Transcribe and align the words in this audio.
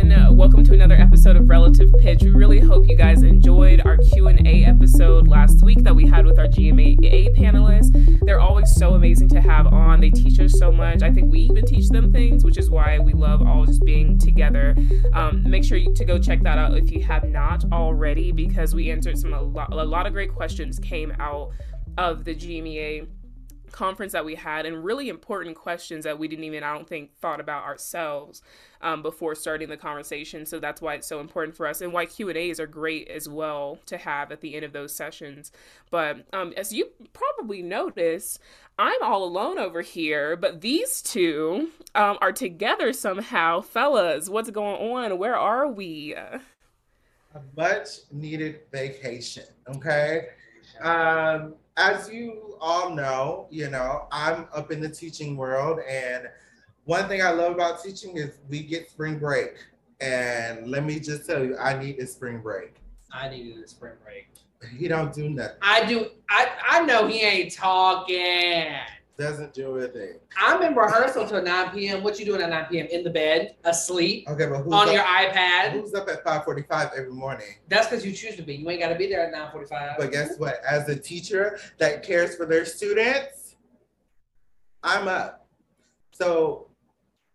everyone. 0.00 0.36
Welcome 0.36 0.64
to 0.64 0.72
another 0.72 0.94
episode 0.94 1.36
of 1.36 1.48
Relative 1.48 1.92
Pitch. 1.98 2.22
We 2.22 2.30
really 2.30 2.60
hope 2.60 2.88
you 2.88 2.96
guys 2.96 3.22
enjoyed 3.22 3.82
our 3.84 3.98
Q&A 3.98 4.64
episode 4.64 5.28
last 5.28 5.62
week 5.62 5.82
that 5.82 5.94
we 5.94 6.06
had 6.06 6.24
with 6.24 6.38
our 6.38 6.46
GMEA 6.46 7.36
panelists. 7.36 8.18
They're 8.22 8.40
always 8.40 8.74
so 8.74 8.94
amazing 8.94 9.28
to 9.30 9.40
have 9.40 9.66
on. 9.66 10.00
They 10.00 10.10
teach 10.10 10.40
us 10.40 10.58
so 10.58 10.72
much. 10.72 11.02
I 11.02 11.12
think 11.12 11.30
we 11.30 11.40
even 11.40 11.66
teach 11.66 11.88
them 11.90 12.12
things, 12.12 12.44
which 12.44 12.56
is 12.56 12.70
why 12.70 12.98
we 12.98 13.12
love 13.12 13.46
all 13.46 13.66
just 13.66 13.84
being 13.84 14.18
together. 14.18 14.74
Um, 15.12 15.48
make 15.48 15.64
sure 15.64 15.78
to 15.78 16.04
go 16.04 16.18
check 16.18 16.42
that 16.42 16.56
out 16.56 16.76
if 16.76 16.90
you 16.90 17.02
have 17.02 17.24
not 17.24 17.64
already 17.70 18.32
because 18.32 18.74
we 18.74 18.90
answered 18.90 19.18
some 19.18 19.34
a 19.34 19.42
lot, 19.42 19.72
a 19.72 19.84
lot 19.84 20.06
of 20.06 20.12
great 20.12 20.34
questions 20.34 20.78
came 20.78 21.12
out 21.18 21.50
of 21.98 22.24
the 22.24 22.34
GMEA 22.34 23.06
conference 23.72 24.12
that 24.12 24.24
we 24.24 24.34
had 24.34 24.66
and 24.66 24.84
really 24.84 25.08
important 25.08 25.56
questions 25.56 26.04
that 26.04 26.18
we 26.18 26.28
didn't 26.28 26.44
even 26.44 26.62
i 26.62 26.72
don't 26.72 26.88
think 26.88 27.16
thought 27.18 27.40
about 27.40 27.64
ourselves 27.64 28.42
um, 28.82 29.02
before 29.02 29.34
starting 29.34 29.68
the 29.68 29.76
conversation. 29.76 30.46
So 30.46 30.58
that's 30.58 30.80
why 30.80 30.94
it's 30.94 31.06
so 31.06 31.20
important 31.20 31.56
for 31.56 31.66
us. 31.66 31.80
And 31.80 31.92
why 31.92 32.06
q 32.06 32.28
and 32.28 32.38
a's 32.38 32.60
are 32.60 32.66
great 32.66 33.08
as 33.08 33.28
well 33.28 33.78
to 33.86 33.98
have 33.98 34.32
at 34.32 34.40
the 34.40 34.54
end 34.54 34.64
of 34.64 34.72
those 34.72 34.94
sessions. 34.94 35.52
But 35.90 36.24
um, 36.32 36.52
as 36.56 36.72
you 36.72 36.88
probably 37.12 37.62
noticed 37.62 38.40
i'm 38.78 39.02
all 39.02 39.24
alone 39.24 39.58
over 39.58 39.82
here 39.82 40.36
but 40.36 40.62
these 40.62 41.02
two 41.02 41.68
um, 41.94 42.18
are 42.20 42.32
together 42.32 42.92
somehow. 42.92 43.60
Fellas 43.60 44.28
what's 44.28 44.50
going 44.50 44.90
on? 44.92 45.18
Where 45.18 45.36
are 45.36 45.68
we? 45.68 46.14
A 46.14 46.40
much 47.56 47.88
needed 48.10 48.60
vacation 48.72 49.44
okay? 49.68 50.28
Um, 50.80 51.54
as 51.80 52.12
you 52.12 52.56
all 52.60 52.94
know, 52.94 53.46
you 53.50 53.70
know, 53.70 54.06
I'm 54.12 54.46
up 54.54 54.70
in 54.70 54.80
the 54.80 54.88
teaching 54.88 55.36
world, 55.36 55.80
and 55.88 56.28
one 56.84 57.08
thing 57.08 57.22
I 57.22 57.30
love 57.30 57.54
about 57.54 57.82
teaching 57.82 58.16
is 58.18 58.38
we 58.48 58.62
get 58.62 58.90
spring 58.90 59.18
break. 59.18 59.54
And 60.00 60.70
let 60.70 60.84
me 60.84 61.00
just 61.00 61.26
tell 61.26 61.42
you, 61.42 61.56
I 61.58 61.78
need 61.78 61.98
a 61.98 62.06
spring 62.06 62.40
break. 62.40 62.76
I 63.12 63.28
needed 63.28 63.62
a 63.62 63.68
spring 63.68 63.94
break. 64.02 64.28
He 64.76 64.88
don't 64.88 65.12
do 65.12 65.30
nothing. 65.30 65.56
I 65.62 65.86
do. 65.86 66.10
I 66.28 66.48
I 66.68 66.84
know 66.84 67.06
he 67.06 67.20
ain't 67.22 67.52
talking 67.52 68.66
doesn't 69.20 69.52
do 69.52 69.76
anything. 69.76 70.14
I'm 70.38 70.62
in 70.62 70.74
rehearsal 70.74 71.28
till 71.28 71.42
9 71.42 71.70
p.m. 71.72 72.02
What 72.02 72.18
you 72.18 72.24
doing 72.24 72.40
at 72.40 72.48
9 72.48 72.66
p.m. 72.70 72.86
in 72.86 73.04
the 73.04 73.10
bed, 73.10 73.54
asleep? 73.64 74.26
Okay, 74.28 74.46
but 74.46 74.62
who's 74.62 74.72
on 74.72 74.88
up, 74.88 74.94
your 74.94 75.04
iPad? 75.04 75.72
Who's 75.72 75.92
up 75.94 76.08
at 76.08 76.24
5:45 76.24 76.92
every 76.96 77.12
morning? 77.12 77.46
That's 77.68 77.88
because 77.88 78.04
you 78.04 78.12
choose 78.12 78.36
to 78.36 78.42
be. 78.42 78.54
You 78.54 78.70
ain't 78.70 78.80
got 78.80 78.88
to 78.88 78.94
be 78.94 79.06
there 79.06 79.20
at 79.20 79.52
9:45. 79.52 79.98
But 79.98 80.10
guess 80.10 80.38
what? 80.38 80.60
As 80.68 80.88
a 80.88 80.96
teacher 80.98 81.58
that 81.78 82.02
cares 82.02 82.34
for 82.34 82.46
their 82.46 82.64
students, 82.64 83.56
I'm 84.82 85.06
up. 85.06 85.46
So, 86.12 86.68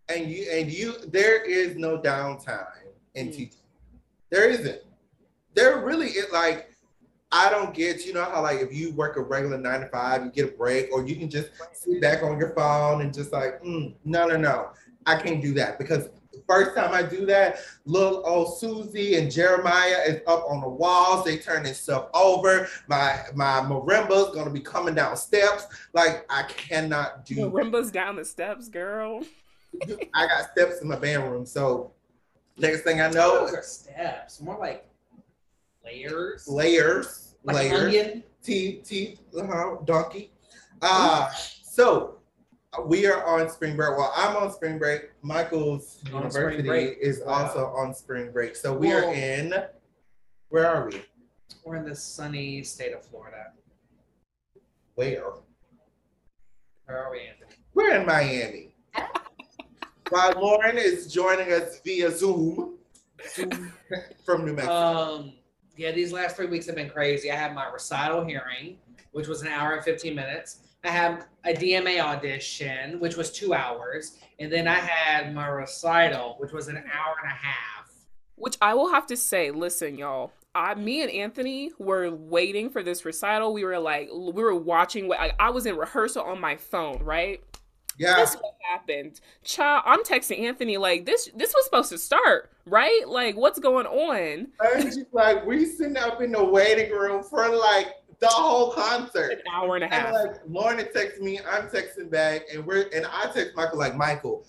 and 0.09 0.29
you 0.29 0.47
and 0.51 0.71
you, 0.71 0.95
there 1.07 1.43
is 1.43 1.77
no 1.77 1.99
downtime 1.99 2.65
in 3.13 3.27
mm. 3.27 3.31
teaching. 3.31 3.61
There 4.31 4.49
isn't. 4.49 4.81
There 5.53 5.85
really 5.85 6.07
is 6.07 6.31
like 6.33 6.74
I 7.35 7.49
don't 7.49 7.73
get, 7.73 8.05
you 8.05 8.13
know 8.13 8.23
how 8.23 8.41
like 8.41 8.61
if 8.61 8.73
you 8.73 8.93
work 8.93 9.17
a 9.17 9.21
regular 9.21 9.57
nine 9.57 9.81
to 9.81 9.89
five, 9.89 10.23
you 10.23 10.31
get 10.31 10.53
a 10.53 10.57
break, 10.57 10.89
or 10.93 11.05
you 11.05 11.17
can 11.17 11.29
just 11.29 11.49
sit 11.73 11.99
back 11.99 12.23
on 12.23 12.39
your 12.39 12.55
phone 12.55 13.01
and 13.01 13.13
just 13.13 13.33
like, 13.33 13.61
mm, 13.61 13.93
no, 14.05 14.25
no, 14.25 14.37
no, 14.37 14.69
I 15.05 15.17
can't 15.17 15.41
do 15.41 15.53
that 15.55 15.77
because 15.77 16.07
first 16.47 16.77
time 16.77 16.93
I 16.93 17.03
do 17.03 17.25
that, 17.25 17.59
little 17.83 18.25
old 18.25 18.57
Susie 18.57 19.15
and 19.15 19.29
Jeremiah 19.29 19.97
is 20.07 20.21
up 20.27 20.45
on 20.47 20.61
the 20.61 20.69
walls. 20.69 21.25
They 21.25 21.37
turning 21.37 21.73
stuff 21.73 22.07
over. 22.13 22.69
My 22.87 23.19
my 23.35 23.59
marimba's 23.59 24.33
gonna 24.33 24.49
be 24.49 24.61
coming 24.61 24.95
down 24.95 25.17
steps. 25.17 25.67
Like 25.91 26.25
I 26.29 26.43
cannot 26.43 27.25
do 27.25 27.35
marimba's 27.35 27.91
down 27.91 28.15
the 28.15 28.23
steps, 28.23 28.69
girl. 28.69 29.23
I 30.13 30.27
got 30.27 30.51
steps 30.53 30.81
in 30.81 30.87
my 30.87 30.95
bedroom, 30.95 31.45
so 31.45 31.91
next 32.57 32.83
thing 32.83 33.01
I 33.01 33.09
know, 33.09 33.45
those 33.45 33.53
are 33.55 33.61
steps. 33.61 34.39
More 34.39 34.57
like 34.57 34.87
layers. 35.83 36.47
Layers 36.47 37.24
like 37.45 37.71
layer, 37.71 37.87
onion. 37.87 38.23
teeth, 38.43 38.83
teeth, 38.87 39.19
uh-huh, 39.37 39.77
donkey. 39.85 40.31
Uh, 40.81 41.29
so 41.63 42.15
we 42.85 43.05
are 43.05 43.25
on 43.25 43.49
spring 43.49 43.75
break. 43.75 43.97
Well, 43.97 44.13
I'm 44.15 44.35
on 44.35 44.51
spring 44.51 44.77
break. 44.77 45.11
Michael's 45.21 46.01
on 46.07 46.23
university 46.23 46.69
is 47.01 47.21
wow. 47.25 47.45
also 47.45 47.67
on 47.67 47.93
spring 47.93 48.31
break. 48.31 48.55
So 48.55 48.75
we 48.75 48.91
are 48.91 49.13
in. 49.13 49.53
Where 50.49 50.67
are 50.67 50.89
we? 50.89 51.01
We're 51.63 51.77
in 51.77 51.85
the 51.85 51.95
sunny 51.95 52.63
state 52.63 52.93
of 52.93 53.03
Florida. 53.03 53.51
Where? 54.95 55.31
Where 56.85 57.05
are 57.05 57.11
we, 57.11 57.21
Anthony? 57.21 57.59
We're 57.73 57.99
in 57.99 58.05
Miami. 58.05 58.75
While 60.09 60.33
Lauren 60.39 60.77
is 60.77 61.11
joining 61.11 61.51
us 61.51 61.79
via 61.83 62.11
Zoom, 62.11 62.75
Zoom 63.27 63.73
from 64.25 64.45
New 64.45 64.53
Mexico. 64.53 64.73
Um, 64.73 65.33
yeah, 65.77 65.91
these 65.91 66.11
last 66.11 66.35
three 66.35 66.47
weeks 66.47 66.65
have 66.67 66.75
been 66.75 66.89
crazy. 66.89 67.31
I 67.31 67.35
had 67.35 67.53
my 67.53 67.69
recital 67.71 68.23
hearing, 68.23 68.77
which 69.11 69.27
was 69.27 69.41
an 69.41 69.47
hour 69.49 69.73
and 69.73 69.83
15 69.83 70.15
minutes. 70.15 70.59
I 70.83 70.89
had 70.89 71.25
a 71.43 71.53
DMA 71.53 71.99
audition, 71.99 72.99
which 72.99 73.17
was 73.17 73.31
two 73.31 73.53
hours. 73.53 74.17
And 74.39 74.51
then 74.51 74.67
I 74.67 74.75
had 74.75 75.33
my 75.33 75.47
recital, 75.47 76.35
which 76.39 76.51
was 76.51 76.67
an 76.67 76.77
hour 76.77 77.15
and 77.21 77.31
a 77.31 77.35
half. 77.35 77.91
Which 78.35 78.57
I 78.61 78.73
will 78.73 78.89
have 78.89 79.07
to 79.07 79.17
say, 79.17 79.51
listen, 79.51 79.97
y'all. 79.97 80.31
I, 80.53 80.75
me 80.75 81.01
and 81.01 81.11
Anthony 81.11 81.71
were 81.79 82.11
waiting 82.11 82.69
for 82.69 82.81
this 82.81 83.03
recital. 83.03 83.51
We 83.53 83.65
were 83.65 83.79
like, 83.79 84.09
we 84.13 84.41
were 84.41 84.55
watching. 84.55 85.11
I, 85.11 85.31
I 85.37 85.49
was 85.49 85.65
in 85.65 85.75
rehearsal 85.75 86.23
on 86.23 86.39
my 86.39 86.55
phone, 86.55 87.03
right? 87.03 87.41
Yeah. 87.97 88.17
This 88.17 88.35
what 88.35 88.55
happened. 88.69 89.21
Child, 89.43 89.83
I'm 89.85 90.03
texting 90.03 90.41
Anthony 90.41 90.77
like 90.77 91.05
this 91.05 91.29
this 91.35 91.53
was 91.53 91.65
supposed 91.65 91.89
to 91.89 91.97
start, 91.97 92.51
right? 92.65 93.07
Like 93.07 93.35
what's 93.35 93.59
going 93.59 93.85
on? 93.85 94.47
And 94.75 94.83
she's 94.83 95.05
like, 95.11 95.45
we 95.45 95.65
sitting 95.65 95.97
up 95.97 96.21
in 96.21 96.31
the 96.31 96.43
waiting 96.43 96.91
room 96.91 97.23
for 97.23 97.47
like 97.47 97.87
the 98.19 98.27
whole 98.27 98.71
concert. 98.71 99.31
An 99.31 99.41
hour 99.51 99.75
and 99.75 99.83
a 99.83 99.87
half. 99.87 100.07
And 100.07 100.15
like 100.15 100.41
Lauren 100.47 100.77
texts 100.93 101.21
me, 101.21 101.39
I'm 101.39 101.67
texting 101.67 102.09
back, 102.09 102.43
and 102.53 102.65
we're 102.65 102.89
and 102.93 103.05
I 103.05 103.31
text 103.31 103.55
Michael 103.55 103.79
like 103.79 103.95
Michael. 103.95 104.45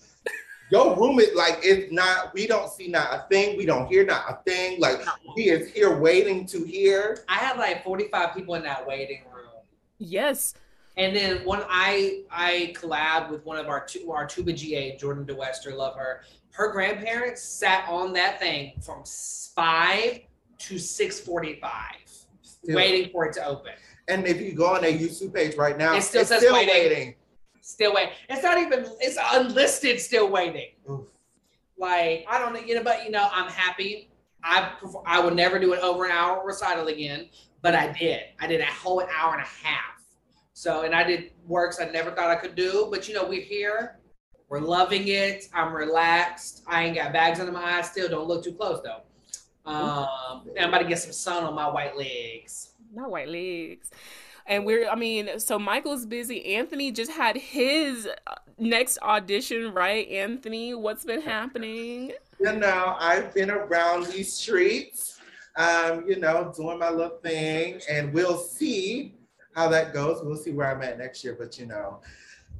Your 0.69 0.97
room 0.97 1.19
is 1.19 1.33
like 1.33 1.59
it's 1.63 1.91
not. 1.93 2.33
We 2.33 2.45
don't 2.45 2.69
see 2.69 2.89
not 2.89 3.13
a 3.13 3.25
thing. 3.29 3.57
We 3.57 3.65
don't 3.65 3.87
hear 3.87 4.05
not 4.05 4.25
a 4.29 4.39
thing. 4.49 4.81
Like 4.81 4.99
he 5.35 5.49
is 5.49 5.71
here 5.71 5.97
waiting 5.97 6.45
to 6.47 6.63
hear. 6.65 7.23
I 7.29 7.35
had 7.35 7.57
like 7.57 7.83
45 7.85 8.35
people 8.35 8.55
in 8.55 8.63
that 8.63 8.85
waiting 8.85 9.23
room. 9.33 9.45
Yes, 9.99 10.53
and 10.97 11.15
then 11.15 11.45
one 11.45 11.63
I 11.69 12.23
I 12.31 12.73
collab 12.75 13.29
with 13.29 13.45
one 13.45 13.57
of 13.57 13.67
our 13.67 13.85
two 13.85 14.11
our 14.11 14.25
tuba 14.25 14.53
GA 14.53 14.97
Jordan 14.97 15.25
DeWester, 15.25 15.75
love 15.75 15.95
her. 15.95 16.23
Her 16.51 16.71
grandparents 16.71 17.43
sat 17.43 17.87
on 17.87 18.13
that 18.13 18.39
thing 18.39 18.73
from 18.81 19.03
five 19.55 20.21
to 20.59 20.79
six 20.79 21.19
forty 21.19 21.59
five, 21.61 22.11
waiting 22.63 23.11
for 23.11 23.25
it 23.25 23.33
to 23.33 23.45
open. 23.45 23.73
And 24.07 24.25
if 24.25 24.41
you 24.41 24.53
go 24.53 24.73
on 24.73 24.81
their 24.81 24.91
YouTube 24.91 25.33
page 25.33 25.55
right 25.55 25.77
now, 25.77 25.95
it 25.95 26.01
still 26.01 26.21
it's 26.21 26.29
says 26.29 26.39
still 26.39 26.53
waiting. 26.53 26.73
waiting. 26.73 27.15
Still 27.61 27.93
waiting. 27.93 28.13
It's 28.29 28.41
not 28.41 28.57
even. 28.57 28.85
It's 28.99 29.17
unlisted. 29.33 29.99
Still 30.01 30.29
waiting. 30.29 30.69
Oof. 30.89 31.05
Like 31.77 32.25
I 32.27 32.39
don't 32.39 32.53
know, 32.53 32.59
you 32.59 32.73
know, 32.73 32.83
but 32.83 33.05
you 33.05 33.11
know, 33.11 33.29
I'm 33.31 33.49
happy. 33.49 34.09
I 34.43 34.71
I 35.05 35.19
would 35.19 35.35
never 35.35 35.59
do 35.59 35.73
an 35.73 35.79
over 35.79 36.05
an 36.05 36.11
hour 36.11 36.43
recital 36.43 36.87
again, 36.87 37.29
but 37.61 37.75
I 37.75 37.91
did. 37.91 38.21
I 38.39 38.47
did 38.47 38.61
a 38.61 38.65
whole 38.65 39.01
hour 39.01 39.33
and 39.33 39.43
a 39.43 39.67
half 39.67 39.96
so, 40.57 40.81
and 40.81 40.95
I 40.95 41.03
did 41.03 41.33
works 41.45 41.79
I 41.79 41.85
never 41.85 42.09
thought 42.09 42.31
I 42.31 42.35
could 42.35 42.55
do, 42.55 42.87
but 42.89 43.07
you 43.07 43.13
know, 43.13 43.23
we're 43.27 43.43
here. 43.43 43.99
We're 44.49 44.59
loving 44.59 45.07
it. 45.07 45.45
I'm 45.53 45.71
relaxed. 45.71 46.63
I 46.65 46.85
ain't 46.85 46.95
got 46.95 47.13
bags 47.13 47.39
under 47.39 47.51
my 47.51 47.77
eyes 47.77 47.91
still. 47.91 48.09
Don't 48.09 48.27
look 48.27 48.43
too 48.43 48.53
close 48.53 48.81
though. 48.83 49.03
Um, 49.71 50.49
I'm 50.59 50.69
about 50.69 50.79
to 50.79 50.87
get 50.87 50.97
some 50.97 51.11
sun 51.11 51.43
on 51.43 51.53
my 51.53 51.69
white 51.69 51.95
legs. 51.95 52.71
Not 52.91 53.11
white 53.11 53.29
legs. 53.29 53.91
And 54.47 54.65
we're, 54.65 54.89
I 54.89 54.95
mean, 54.95 55.39
so 55.39 55.59
Michael's 55.59 56.07
busy. 56.07 56.55
Anthony 56.55 56.91
just 56.91 57.11
had 57.11 57.37
his 57.37 58.09
uh, 58.25 58.33
next 58.57 58.97
audition, 59.03 59.75
right? 59.75 60.07
Anthony, 60.09 60.73
what's 60.73 61.05
been 61.05 61.21
happening? 61.21 62.13
You 62.39 62.53
know, 62.53 62.95
I've 62.97 63.31
been 63.31 63.51
around 63.51 64.07
these 64.07 64.33
streets, 64.33 65.19
um, 65.55 66.03
you 66.07 66.15
know, 66.15 66.51
doing 66.57 66.79
my 66.79 66.89
little 66.89 67.19
thing, 67.19 67.79
and 67.87 68.11
we'll 68.11 68.39
see 68.39 69.16
how 69.57 69.67
that 69.67 69.91
goes. 69.91 70.21
We'll 70.23 70.37
see 70.37 70.51
where 70.51 70.73
I'm 70.73 70.83
at 70.83 70.99
next 70.99 71.23
year. 71.23 71.35
But 71.37 71.57
you 71.59 71.65
know, 71.65 71.99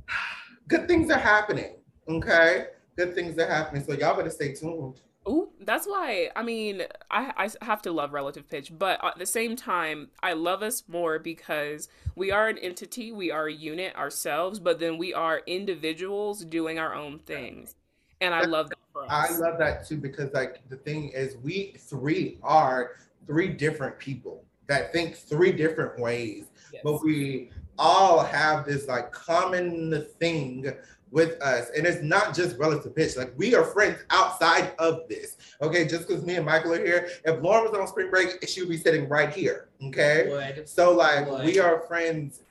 good 0.68 0.88
things 0.88 1.10
are 1.12 1.20
happening. 1.20 1.76
Okay, 2.10 2.66
good 2.98 3.14
things 3.14 3.38
are 3.38 3.48
happening. 3.48 3.84
So 3.86 3.94
y'all 3.94 4.18
better 4.18 4.30
stay 4.30 4.54
tuned. 4.54 5.00
Ooh, 5.30 5.50
that's 5.62 5.86
why 5.86 6.30
I 6.36 6.44
mean 6.44 6.84
I, 7.12 7.50
I 7.62 7.66
have 7.66 7.82
to 7.84 7.92
love 7.92 8.14
relative 8.14 8.50
pitch, 8.50 8.72
but 8.78 9.04
at 9.04 9.20
the 9.20 9.26
same 9.26 9.56
time 9.56 10.10
I 10.24 10.34
love 10.34 10.64
us 10.64 10.84
more 10.88 11.20
because 11.20 11.90
we 12.16 12.32
are 12.32 12.48
an 12.48 12.58
entity, 12.58 13.12
we 13.12 13.30
are 13.30 13.48
a 13.48 13.54
unit 13.54 13.96
ourselves, 13.96 14.58
but 14.60 14.80
then 14.80 14.98
we 14.98 15.14
are 15.14 15.42
individuals 15.46 16.46
doing 16.46 16.80
our 16.80 16.96
own 16.96 17.20
things, 17.20 17.76
and 18.22 18.34
I 18.34 18.46
love 18.46 18.70
that 18.70 18.80
for 18.94 19.04
us. 19.04 19.10
I 19.12 19.38
love 19.38 19.60
that 19.60 19.86
too 19.86 19.98
because 19.98 20.32
like 20.34 20.62
the 20.70 20.78
thing 20.78 21.10
is 21.10 21.36
we 21.44 21.76
three 21.78 22.40
are 22.42 22.92
three 23.28 23.50
different 23.50 24.00
people 24.00 24.46
that 24.68 24.92
think 24.94 25.16
three 25.16 25.52
different 25.52 26.00
ways 26.00 26.46
yes. 26.74 26.82
but 26.84 27.04
we 27.04 27.50
all 27.80 28.24
have 28.24 28.66
this 28.66 28.88
like 28.88 29.12
common 29.12 30.06
thing 30.20 30.74
with 31.12 31.42
us. 31.42 31.70
And 31.76 31.86
it's 31.86 32.02
not 32.02 32.36
just 32.36 32.58
relative 32.58 32.96
pitch. 32.96 33.16
Like 33.16 33.34
we 33.38 33.56
are 33.56 33.64
friends 33.64 34.00
outside 34.10 34.74
of 34.80 35.08
this. 35.08 35.38
Okay. 35.62 35.88
Just 35.88 36.08
because 36.08 36.26
me 36.26 36.36
and 36.36 36.46
Michael 36.46 36.74
are 36.74 36.86
here. 36.86 37.10
If 37.24 37.42
Lauren 37.42 37.64
was 37.64 37.80
on 37.80 37.88
spring 37.88 38.10
break, 38.10 38.48
she 38.48 38.62
would 38.62 38.70
be 38.70 38.78
sitting 38.78 39.08
right 39.08 39.30
here. 39.30 39.70
Okay. 39.86 40.28
Would. 40.30 40.68
So 40.68 40.92
like 40.92 41.30
Would. 41.30 41.46
we 41.46 41.60
are 41.60 41.82
friends 41.82 42.42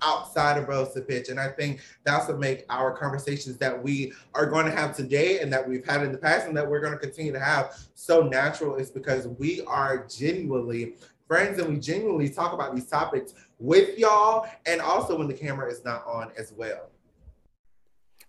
outside 0.00 0.56
of 0.58 0.68
relative 0.68 1.08
pitch. 1.08 1.28
And 1.28 1.40
I 1.40 1.48
think 1.48 1.80
that's 2.04 2.28
what 2.28 2.38
make 2.38 2.64
our 2.70 2.96
conversations 2.96 3.56
that 3.58 3.82
we 3.82 4.12
are 4.32 4.46
going 4.46 4.64
to 4.66 4.70
have 4.70 4.94
today 4.94 5.40
and 5.40 5.52
that 5.52 5.68
we've 5.68 5.84
had 5.84 6.04
in 6.04 6.12
the 6.12 6.18
past 6.18 6.46
and 6.46 6.56
that 6.56 6.68
we're 6.68 6.80
going 6.80 6.92
to 6.92 6.98
continue 6.98 7.32
to 7.32 7.40
have 7.40 7.76
so 7.94 8.22
natural 8.22 8.76
is 8.76 8.90
because 8.90 9.26
we 9.26 9.62
are 9.62 10.06
genuinely 10.06 10.94
friends 11.28 11.60
and 11.60 11.68
we 11.68 11.78
genuinely 11.78 12.28
talk 12.28 12.52
about 12.52 12.74
these 12.74 12.86
topics 12.86 13.34
with 13.60 13.96
y'all 13.98 14.48
and 14.66 14.80
also 14.80 15.16
when 15.16 15.28
the 15.28 15.34
camera 15.34 15.70
is 15.70 15.84
not 15.84 16.04
on 16.06 16.32
as 16.36 16.52
well. 16.56 16.90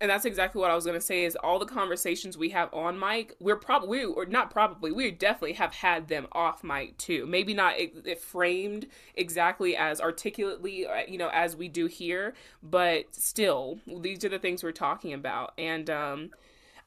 And 0.02 0.10
that's 0.10 0.24
exactly 0.24 0.62
what 0.62 0.72
I 0.72 0.76
was 0.76 0.86
gonna 0.86 1.02
say. 1.02 1.26
Is 1.26 1.36
all 1.36 1.60
the 1.60 1.66
conversations 1.66 2.38
we 2.38 2.50
have 2.50 2.74
on 2.74 2.98
mic, 2.98 3.36
we're 3.42 3.58
probably, 3.58 3.90
we, 3.90 4.06
or 4.06 4.26
not 4.26 4.50
probably, 4.50 4.92
we 4.92 5.12
definitely 5.12 5.54
have 5.54 5.74
had 5.74 6.08
them 6.08 6.28
off 6.32 6.64
mic 6.64 6.98
too. 6.98 7.26
Maybe 7.26 7.54
not 7.54 7.78
it, 7.78 7.94
it 8.06 8.22
framed 8.22 8.88
exactly 9.16 9.76
as 9.76 10.00
articulately, 10.00 10.88
uh, 10.88 11.02
you 11.08 11.18
know, 11.18 11.30
as 11.34 11.58
we 11.58 11.68
do 11.68 11.88
here, 11.88 12.34
but 12.64 13.14
still, 13.14 13.80
these 14.00 14.24
are 14.24 14.30
the 14.30 14.40
things 14.40 14.64
we're 14.64 14.72
talking 14.72 15.12
about. 15.12 15.54
And 15.58 15.90
um, 15.90 16.30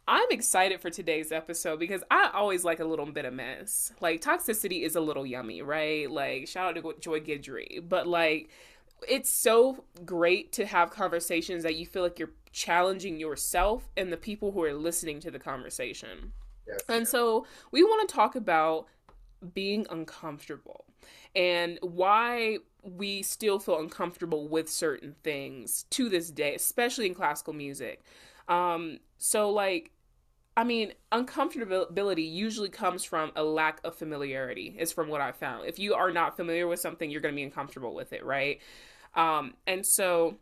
I'm 0.08 0.30
excited 0.30 0.80
for 0.80 0.90
today's 0.90 1.30
episode 1.30 1.78
because 1.78 2.02
I 2.10 2.30
always 2.34 2.64
like 2.64 2.80
a 2.80 2.84
little 2.84 3.06
bit 3.06 3.24
of 3.24 3.34
mess. 3.34 3.92
Like 4.00 4.20
toxicity 4.20 4.82
is 4.82 4.96
a 4.96 5.00
little 5.00 5.24
yummy, 5.24 5.62
right? 5.62 6.10
Like 6.10 6.48
shout 6.48 6.76
out 6.76 6.82
to 6.82 7.00
Joy 7.00 7.20
Guidry, 7.20 7.88
but 7.88 8.06
like 8.06 8.50
it's 9.08 9.30
so 9.30 9.84
great 10.04 10.52
to 10.52 10.66
have 10.66 10.90
conversations 10.90 11.62
that 11.62 11.76
you 11.76 11.86
feel 11.86 12.02
like 12.02 12.18
you're 12.18 12.32
challenging 12.52 13.18
yourself 13.18 13.90
and 13.96 14.12
the 14.12 14.16
people 14.16 14.52
who 14.52 14.62
are 14.64 14.74
listening 14.74 15.20
to 15.20 15.30
the 15.30 15.38
conversation. 15.38 16.32
Yes. 16.66 16.80
And 16.88 17.06
so 17.06 17.46
we 17.70 17.82
want 17.82 18.08
to 18.08 18.14
talk 18.14 18.34
about 18.36 18.86
being 19.54 19.86
uncomfortable 19.90 20.84
and 21.34 21.78
why 21.82 22.58
we 22.82 23.22
still 23.22 23.58
feel 23.58 23.78
uncomfortable 23.78 24.48
with 24.48 24.68
certain 24.68 25.14
things 25.22 25.84
to 25.90 26.08
this 26.08 26.30
day, 26.30 26.54
especially 26.54 27.06
in 27.06 27.14
classical 27.14 27.52
music. 27.52 28.02
Um, 28.48 28.98
so, 29.18 29.50
like, 29.50 29.91
I 30.56 30.64
mean, 30.64 30.92
uncomfortability 31.10 32.30
usually 32.30 32.68
comes 32.68 33.04
from 33.04 33.32
a 33.36 33.42
lack 33.42 33.80
of 33.84 33.94
familiarity, 33.94 34.76
is 34.78 34.92
from 34.92 35.08
what 35.08 35.22
I 35.22 35.32
found. 35.32 35.66
If 35.66 35.78
you 35.78 35.94
are 35.94 36.10
not 36.10 36.36
familiar 36.36 36.66
with 36.66 36.78
something, 36.78 37.10
you're 37.10 37.22
going 37.22 37.34
to 37.34 37.36
be 37.36 37.42
uncomfortable 37.42 37.94
with 37.94 38.12
it, 38.12 38.22
right? 38.24 38.60
Um, 39.14 39.54
and 39.66 39.86
so 39.86 40.36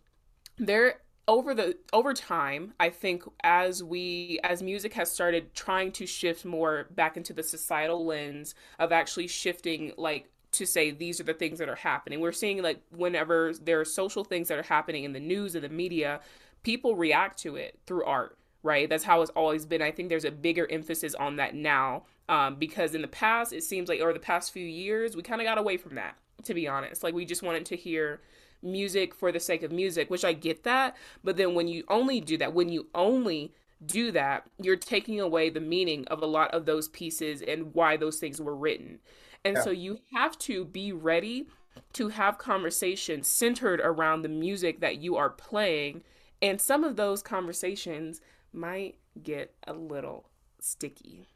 there 0.58 1.00
over 1.28 1.54
the 1.54 1.76
over 1.92 2.12
time 2.12 2.74
i 2.80 2.88
think 2.88 3.22
as 3.42 3.84
we 3.84 4.40
as 4.42 4.62
music 4.62 4.92
has 4.94 5.10
started 5.12 5.54
trying 5.54 5.92
to 5.92 6.06
shift 6.06 6.44
more 6.44 6.88
back 6.90 7.16
into 7.16 7.32
the 7.32 7.42
societal 7.42 8.04
lens 8.04 8.54
of 8.78 8.90
actually 8.90 9.28
shifting 9.28 9.92
like 9.96 10.28
to 10.50 10.66
say 10.66 10.90
these 10.90 11.20
are 11.20 11.24
the 11.24 11.34
things 11.34 11.58
that 11.58 11.68
are 11.68 11.76
happening 11.76 12.20
we're 12.20 12.32
seeing 12.32 12.60
like 12.62 12.82
whenever 12.90 13.52
there 13.62 13.80
are 13.80 13.84
social 13.84 14.24
things 14.24 14.48
that 14.48 14.58
are 14.58 14.62
happening 14.62 15.04
in 15.04 15.12
the 15.12 15.20
news 15.20 15.54
and 15.54 15.62
the 15.62 15.68
media 15.68 16.20
people 16.62 16.96
react 16.96 17.38
to 17.38 17.54
it 17.56 17.78
through 17.86 18.04
art 18.04 18.36
right 18.62 18.88
that's 18.88 19.04
how 19.04 19.22
it's 19.22 19.30
always 19.30 19.64
been 19.64 19.82
i 19.82 19.90
think 19.90 20.08
there's 20.08 20.24
a 20.24 20.30
bigger 20.30 20.70
emphasis 20.70 21.14
on 21.14 21.36
that 21.36 21.54
now 21.54 22.04
um, 22.28 22.56
because 22.56 22.94
in 22.94 23.02
the 23.02 23.08
past 23.08 23.52
it 23.52 23.64
seems 23.64 23.88
like 23.88 24.00
or 24.00 24.12
the 24.12 24.20
past 24.20 24.52
few 24.52 24.66
years 24.66 25.16
we 25.16 25.22
kind 25.22 25.40
of 25.40 25.46
got 25.46 25.58
away 25.58 25.76
from 25.76 25.94
that 25.94 26.16
to 26.44 26.54
be 26.54 26.68
honest 26.68 27.02
like 27.02 27.14
we 27.14 27.24
just 27.24 27.42
wanted 27.42 27.66
to 27.66 27.76
hear 27.76 28.20
music 28.62 29.14
for 29.14 29.32
the 29.32 29.40
sake 29.40 29.62
of 29.62 29.72
music, 29.72 30.10
which 30.10 30.24
I 30.24 30.32
get 30.32 30.64
that. 30.64 30.96
But 31.24 31.36
then 31.36 31.54
when 31.54 31.68
you 31.68 31.84
only 31.88 32.20
do 32.20 32.36
that, 32.38 32.54
when 32.54 32.68
you 32.68 32.88
only 32.94 33.52
do 33.84 34.12
that, 34.12 34.46
you're 34.60 34.76
taking 34.76 35.20
away 35.20 35.50
the 35.50 35.60
meaning 35.60 36.06
of 36.08 36.22
a 36.22 36.26
lot 36.26 36.52
of 36.52 36.66
those 36.66 36.88
pieces 36.88 37.42
and 37.42 37.74
why 37.74 37.96
those 37.96 38.18
things 38.18 38.40
were 38.40 38.54
written. 38.54 38.98
And 39.44 39.56
Yeah. 39.56 39.62
so 39.62 39.70
you 39.70 40.00
have 40.12 40.36
to 40.40 40.64
be 40.64 40.92
ready 40.92 41.48
to 41.94 42.08
have 42.08 42.36
conversations 42.36 43.26
centered 43.26 43.80
around 43.80 44.22
the 44.22 44.28
music 44.28 44.80
that 44.80 44.98
you 44.98 45.16
are 45.16 45.30
playing. 45.30 46.02
And 46.42 46.60
some 46.60 46.84
of 46.84 46.96
those 46.96 47.22
conversations 47.22 48.20
might 48.52 48.96
get 49.22 49.54
a 49.66 49.72
little 49.72 50.28
sticky. 50.60 51.26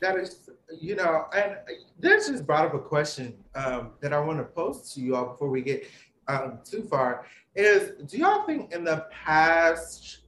That 0.00 0.16
is, 0.16 0.48
you 0.80 0.94
know, 0.94 1.26
and 1.34 1.56
this 1.98 2.28
just 2.28 2.46
brought 2.46 2.66
up 2.66 2.74
a 2.74 2.78
question 2.78 3.34
um, 3.54 3.92
that 4.00 4.12
I 4.12 4.20
want 4.20 4.38
to 4.38 4.44
pose 4.44 4.92
to 4.94 5.00
you 5.00 5.16
all 5.16 5.26
before 5.26 5.48
we 5.50 5.62
get 5.62 5.88
um, 6.28 6.60
too 6.64 6.82
far. 6.82 7.26
Is 7.54 7.92
do 8.06 8.18
y'all 8.18 8.46
think 8.46 8.72
in 8.72 8.84
the 8.84 9.06
past 9.10 10.20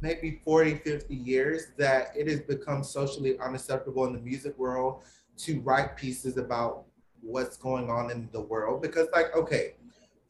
maybe 0.00 0.40
40, 0.44 0.76
50 0.76 1.14
years 1.14 1.68
that 1.78 2.08
it 2.16 2.26
has 2.28 2.40
become 2.40 2.82
socially 2.82 3.38
unacceptable 3.38 4.04
in 4.06 4.12
the 4.12 4.18
music 4.18 4.58
world 4.58 5.04
to 5.36 5.60
write 5.60 5.96
pieces 5.96 6.36
about 6.36 6.84
what's 7.20 7.56
going 7.56 7.88
on 7.88 8.10
in 8.10 8.28
the 8.32 8.40
world? 8.40 8.82
Because, 8.82 9.06
like, 9.12 9.34
okay, 9.36 9.74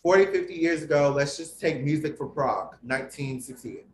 40, 0.03 0.26
50 0.26 0.55
years 0.55 0.82
ago, 0.82 1.12
let's 1.17 1.37
just 1.37 1.61
take 1.61 1.82
Music 1.82 2.19
for 2.19 2.26
Prague, 2.26 2.76
1968. 2.82 3.87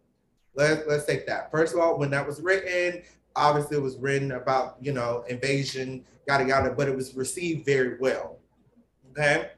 Let, 0.54 0.88
let's 0.88 1.04
take 1.04 1.26
that. 1.26 1.50
First 1.50 1.74
of 1.74 1.80
all, 1.80 1.98
when 1.98 2.10
that 2.10 2.26
was 2.26 2.40
written, 2.40 3.02
obviously 3.38 3.76
it 3.76 3.82
was 3.82 3.96
written 3.96 4.32
about 4.32 4.76
you 4.80 4.92
know 4.92 5.24
invasion 5.28 6.04
yada 6.26 6.44
yada 6.44 6.70
but 6.70 6.88
it 6.88 6.96
was 6.96 7.14
received 7.14 7.64
very 7.64 7.96
well 7.98 8.38
okay? 9.12 9.50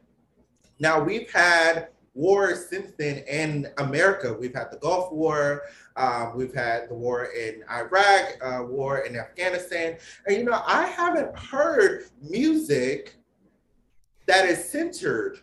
Now 0.79 1.03
we've 1.03 1.31
had 1.31 1.89
wars 2.15 2.69
since 2.69 2.93
then 2.99 3.19
in 3.29 3.69
america. 3.79 4.33
We've 4.33 4.55
had 4.55 4.71
the 4.71 4.79
gulf 4.79 5.13
war 5.13 5.63
uh, 5.97 6.31
we've 6.35 6.55
had 6.55 6.89
the 6.89 6.95
war 6.95 7.27
in 7.27 7.63
iraq 7.71 8.37
uh, 8.43 8.63
war 8.65 8.99
in 8.99 9.17
afghanistan. 9.17 9.97
And 10.27 10.37
you 10.37 10.45
know 10.45 10.63
i 10.67 10.87
haven't 10.87 11.37
heard 11.39 12.05
music 12.23 13.15
that 14.27 14.47
is 14.47 14.65
centered 14.65 15.41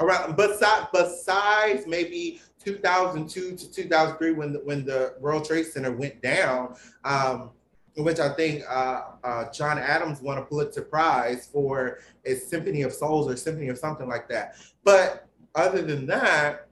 around 0.00 0.36
besides 0.36 0.86
besides 0.92 1.86
maybe 1.86 2.40
2002 2.64 3.56
to 3.56 3.72
2003 3.72 4.32
when 4.32 4.52
the, 4.52 4.58
when 4.60 4.84
the 4.84 5.14
World 5.20 5.44
Trade 5.44 5.66
Center 5.66 5.92
went 5.92 6.22
down, 6.22 6.74
um, 7.04 7.50
which 7.96 8.20
I 8.20 8.30
think 8.34 8.62
uh, 8.68 9.02
uh, 9.24 9.50
John 9.52 9.78
Adams 9.78 10.20
won 10.20 10.38
a 10.38 10.42
Pulitzer 10.42 10.82
Prize 10.82 11.48
for 11.52 11.98
a 12.24 12.34
Symphony 12.34 12.82
of 12.82 12.92
Souls 12.92 13.28
or 13.28 13.36
Symphony 13.36 13.68
of 13.68 13.78
something 13.78 14.08
like 14.08 14.28
that. 14.28 14.56
But 14.84 15.26
other 15.54 15.82
than 15.82 16.06
that, 16.06 16.68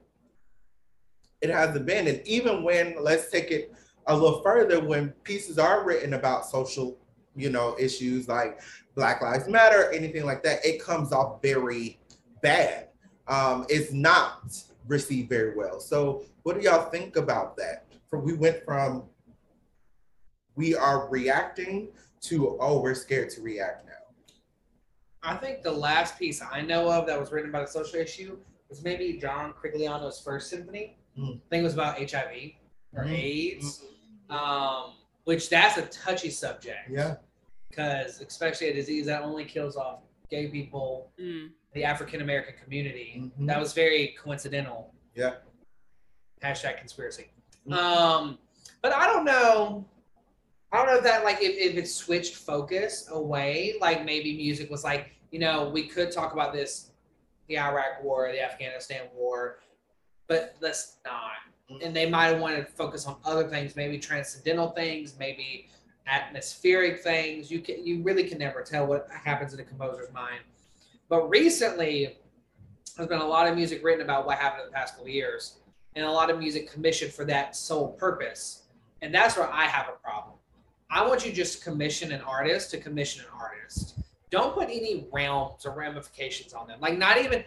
it 1.41 1.49
hasn't 1.49 1.85
been. 1.85 2.07
And 2.07 2.25
even 2.25 2.63
when 2.63 2.95
let's 3.01 3.29
take 3.29 3.51
it 3.51 3.73
a 4.07 4.15
little 4.15 4.41
further, 4.41 4.79
when 4.79 5.09
pieces 5.23 5.59
are 5.59 5.83
written 5.83 6.13
about 6.13 6.45
social, 6.45 6.97
you 7.35 7.49
know, 7.49 7.75
issues 7.79 8.27
like 8.27 8.61
Black 8.95 9.21
Lives 9.21 9.47
Matter, 9.47 9.91
anything 9.91 10.25
like 10.25 10.43
that, 10.43 10.65
it 10.65 10.81
comes 10.81 11.11
off 11.11 11.41
very 11.41 11.99
bad. 12.41 12.87
Um, 13.31 13.65
it's 13.69 13.93
not 13.93 14.53
received 14.87 15.29
very 15.29 15.55
well. 15.55 15.79
So 15.79 16.23
what 16.43 16.57
do 16.57 16.61
y'all 16.61 16.89
think 16.89 17.15
about 17.15 17.55
that? 17.57 17.85
From 18.09 18.25
we 18.25 18.33
went 18.33 18.63
from 18.65 19.03
we 20.55 20.75
are 20.75 21.07
reacting 21.07 21.87
to 22.23 22.57
oh 22.59 22.81
we're 22.81 22.93
scared 22.93 23.29
to 23.31 23.41
react 23.41 23.85
now. 23.85 23.91
I 25.23 25.37
think 25.37 25.63
the 25.63 25.71
last 25.71 26.19
piece 26.19 26.41
I 26.41 26.61
know 26.61 26.91
of 26.91 27.07
that 27.07 27.17
was 27.17 27.31
written 27.31 27.49
about 27.49 27.63
a 27.63 27.67
social 27.71 27.99
issue 27.99 28.37
was 28.69 28.83
maybe 28.83 29.13
John 29.17 29.53
Corigliano's 29.53 30.19
first 30.19 30.49
symphony. 30.49 30.97
Mhm. 31.17 31.37
I 31.37 31.41
think 31.49 31.61
it 31.61 31.63
was 31.63 31.73
about 31.73 32.01
HIV 32.01 32.57
or 32.93 33.05
Mhm. 33.05 33.17
AIDS, 33.17 33.85
um, 34.29 34.95
which 35.23 35.49
that's 35.49 35.77
a 35.77 35.85
touchy 35.87 36.31
subject. 36.31 36.89
Yeah. 36.89 37.15
Because 37.69 38.19
especially 38.19 38.69
a 38.69 38.73
disease 38.73 39.05
that 39.05 39.21
only 39.21 39.45
kills 39.45 39.77
off 39.77 40.01
gay 40.29 40.49
people, 40.49 41.11
Mm. 41.17 41.51
The 41.73 41.83
African 41.83 42.21
American 42.21 42.55
community. 42.61 43.21
Mhm. 43.39 43.47
That 43.47 43.59
was 43.59 43.73
very 43.73 44.15
coincidental. 44.21 44.93
Yeah. 45.15 45.35
Hashtag 46.43 46.77
conspiracy. 46.77 47.31
Mhm. 47.67 47.73
Um, 47.73 48.39
but 48.81 48.93
I 48.93 49.05
don't 49.07 49.25
know. 49.25 49.85
I 50.71 50.77
don't 50.77 50.87
know 50.87 50.97
if 50.97 51.03
that 51.03 51.23
like 51.23 51.41
if, 51.41 51.55
if 51.57 51.77
it 51.77 51.87
switched 51.87 52.35
focus 52.35 53.07
away, 53.11 53.75
like 53.81 54.05
maybe 54.05 54.35
music 54.35 54.69
was 54.69 54.83
like, 54.83 55.11
you 55.31 55.39
know, 55.39 55.69
we 55.69 55.87
could 55.87 56.11
talk 56.11 56.33
about 56.33 56.53
this, 56.53 56.91
the 57.47 57.59
Iraq 57.59 58.03
war, 58.03 58.31
the 58.31 58.41
Afghanistan 58.41 59.07
war, 59.13 59.59
but 60.27 60.55
let's 60.61 60.97
not. 61.05 61.31
And 61.81 61.95
they 61.95 62.09
might 62.09 62.27
have 62.27 62.39
wanted 62.41 62.65
to 62.65 62.71
focus 62.73 63.05
on 63.05 63.17
other 63.23 63.47
things, 63.47 63.75
maybe 63.77 63.97
transcendental 63.97 64.71
things, 64.71 65.15
maybe 65.17 65.69
atmospheric 66.07 67.01
things. 67.01 67.49
You 67.51 67.59
can 67.59 67.85
you 67.85 68.01
really 68.03 68.23
can 68.27 68.37
never 68.39 68.61
tell 68.61 68.85
what 68.87 69.07
happens 69.11 69.53
in 69.53 69.59
a 69.59 69.63
composer's 69.63 70.11
mind. 70.13 70.41
But 71.11 71.27
recently, 71.29 72.19
there's 72.95 73.09
been 73.09 73.19
a 73.19 73.27
lot 73.27 73.45
of 73.45 73.57
music 73.57 73.83
written 73.83 74.01
about 74.01 74.25
what 74.25 74.37
happened 74.37 74.61
in 74.61 74.67
the 74.67 74.73
past 74.73 74.95
couple 74.95 75.09
years, 75.09 75.57
and 75.93 76.05
a 76.05 76.09
lot 76.09 76.29
of 76.29 76.39
music 76.39 76.71
commissioned 76.71 77.11
for 77.11 77.25
that 77.25 77.53
sole 77.53 77.89
purpose. 77.89 78.63
And 79.01 79.13
that's 79.13 79.35
where 79.35 79.51
I 79.51 79.65
have 79.65 79.89
a 79.89 80.01
problem. 80.01 80.35
I 80.89 81.05
want 81.05 81.25
you 81.25 81.33
just 81.33 81.65
commission 81.65 82.13
an 82.13 82.21
artist 82.21 82.71
to 82.71 82.77
commission 82.77 83.25
an 83.25 83.37
artist. 83.37 83.99
Don't 84.29 84.53
put 84.53 84.69
any 84.69 85.05
realms 85.11 85.65
or 85.65 85.75
ramifications 85.75 86.53
on 86.53 86.65
them. 86.65 86.79
Like 86.79 86.97
not 86.97 87.17
even 87.17 87.43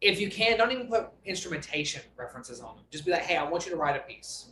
if 0.00 0.20
you 0.20 0.30
can, 0.30 0.56
don't 0.56 0.70
even 0.70 0.86
put 0.86 1.08
instrumentation 1.24 2.02
references 2.16 2.60
on 2.60 2.76
them. 2.76 2.84
Just 2.92 3.04
be 3.04 3.10
like, 3.10 3.22
hey, 3.22 3.36
I 3.36 3.42
want 3.42 3.66
you 3.66 3.72
to 3.72 3.76
write 3.76 3.96
a 3.96 4.00
piece. 4.00 4.50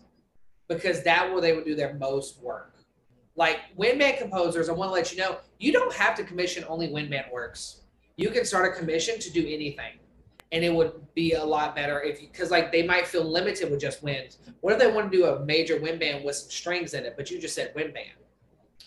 Because 0.67 1.05
that 1.05 1.31
where 1.31 1.41
they 1.41 1.53
would 1.53 1.65
do 1.65 1.77
their 1.77 1.95
most 1.95 2.41
work. 2.43 2.75
Like 3.37 3.61
wind 3.77 4.01
band 4.01 4.19
composers, 4.19 4.69
I 4.69 4.73
want 4.73 4.89
to 4.89 4.93
let 4.93 5.13
you 5.13 5.19
know, 5.19 5.39
you 5.61 5.73
don't 5.73 5.95
have 5.95 6.17
to 6.17 6.25
commission 6.25 6.65
only 6.69 6.89
wind 6.89 7.11
band 7.11 7.27
works. 7.33 7.83
You 8.21 8.31
can 8.31 8.45
start 8.45 8.73
a 8.73 8.79
commission 8.79 9.19
to 9.19 9.31
do 9.31 9.41
anything. 9.41 9.99
And 10.53 10.65
it 10.65 10.75
would 10.75 10.93
be 11.15 11.35
a 11.35 11.45
lot 11.45 11.77
better 11.77 12.03
if 12.03 12.21
you 12.21 12.29
because 12.29 12.51
like 12.51 12.73
they 12.73 12.85
might 12.85 13.07
feel 13.07 13.25
limited 13.25 13.71
with 13.71 13.81
just 13.81 14.03
winds. 14.03 14.39
What 14.61 14.73
if 14.73 14.79
they 14.81 14.91
want 14.91 15.11
to 15.11 15.17
do 15.17 15.27
a 15.27 15.45
major 15.45 15.81
wind 15.81 16.01
band 16.01 16.25
with 16.25 16.35
some 16.35 16.51
strings 16.51 16.95
in 16.95 17.05
it, 17.05 17.15
but 17.17 17.31
you 17.31 17.39
just 17.39 17.55
said 17.55 17.73
wind 17.77 17.95
band? 17.95 18.19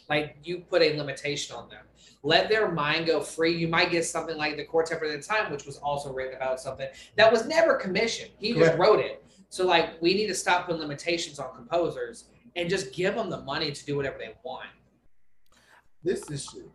Like 0.09 0.35
you 0.43 0.59
put 0.69 0.81
a 0.81 0.97
limitation 0.97 1.55
on 1.55 1.69
them 1.69 1.83
let 2.23 2.47
their 2.49 2.71
mind 2.71 3.05
go 3.05 3.19
free. 3.19 3.55
You 3.55 3.67
might 3.67 3.91
get 3.91 4.05
something 4.05 4.37
like 4.37 4.55
the 4.55 4.63
Quartet 4.63 4.97
for 4.97 5.09
the 5.09 5.21
Time, 5.21 5.51
which 5.51 5.65
was 5.65 5.77
also 5.77 6.11
written 6.11 6.35
about 6.35 6.59
something 6.59 6.87
that 7.17 7.31
was 7.31 7.45
never 7.45 7.75
commissioned. 7.75 8.31
He 8.37 8.53
just 8.53 8.77
wrote 8.77 8.99
it. 8.99 9.23
So 9.49 9.67
like 9.67 10.01
we 10.01 10.13
need 10.13 10.27
to 10.27 10.35
stop 10.35 10.65
putting 10.65 10.81
limitations 10.81 11.37
on 11.37 11.53
composers 11.53 12.25
and 12.55 12.69
just 12.69 12.93
give 12.93 13.15
them 13.15 13.29
the 13.29 13.41
money 13.41 13.71
to 13.71 13.85
do 13.85 13.97
whatever 13.97 14.17
they 14.17 14.33
want. 14.43 14.69
This 16.01 16.29
is 16.29 16.47
true. 16.47 16.71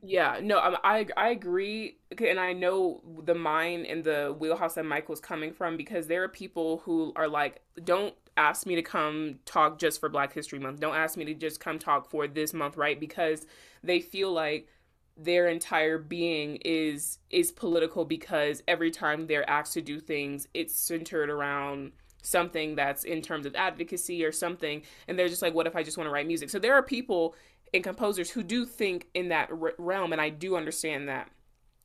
Yeah, 0.00 0.38
no, 0.40 0.58
I 0.84 1.06
I 1.16 1.30
agree, 1.30 1.98
and 2.24 2.38
I 2.38 2.52
know 2.52 3.02
the 3.24 3.34
mind 3.34 3.86
and 3.86 4.04
the 4.04 4.34
wheelhouse 4.38 4.74
that 4.74 4.84
Michael's 4.84 5.20
coming 5.20 5.52
from 5.52 5.76
because 5.76 6.06
there 6.06 6.22
are 6.22 6.28
people 6.28 6.78
who 6.84 7.12
are 7.16 7.26
like, 7.26 7.62
don't 7.82 8.14
ask 8.36 8.64
me 8.64 8.76
to 8.76 8.82
come 8.82 9.40
talk 9.44 9.78
just 9.80 9.98
for 9.98 10.08
Black 10.08 10.32
History 10.32 10.60
Month. 10.60 10.78
Don't 10.78 10.94
ask 10.94 11.16
me 11.16 11.24
to 11.24 11.34
just 11.34 11.58
come 11.58 11.80
talk 11.80 12.08
for 12.10 12.28
this 12.28 12.54
month, 12.54 12.76
right? 12.76 12.98
Because 13.00 13.44
they 13.82 13.98
feel 14.00 14.32
like 14.32 14.68
their 15.16 15.48
entire 15.48 15.98
being 15.98 16.56
is 16.64 17.18
is 17.30 17.50
political 17.50 18.04
because 18.04 18.62
every 18.68 18.92
time 18.92 19.26
they're 19.26 19.48
asked 19.50 19.72
to 19.74 19.82
do 19.82 19.98
things, 19.98 20.46
it's 20.54 20.78
centered 20.78 21.28
around 21.28 21.90
something 22.22 22.74
that's 22.76 23.04
in 23.04 23.22
terms 23.22 23.46
of 23.46 23.54
advocacy 23.56 24.24
or 24.24 24.32
something 24.32 24.82
and 25.06 25.16
they're 25.18 25.28
just 25.28 25.40
like 25.40 25.54
what 25.54 25.68
if 25.68 25.76
i 25.76 25.84
just 25.84 25.96
want 25.96 26.06
to 26.06 26.10
write 26.12 26.26
music 26.26 26.50
so 26.50 26.58
there 26.58 26.74
are 26.74 26.82
people 26.82 27.34
and 27.74 27.84
composers 27.84 28.30
who 28.30 28.42
do 28.42 28.64
think 28.64 29.08
in 29.14 29.28
that 29.28 29.50
realm 29.78 30.12
and 30.12 30.20
i 30.20 30.28
do 30.28 30.56
understand 30.56 31.08
that 31.08 31.30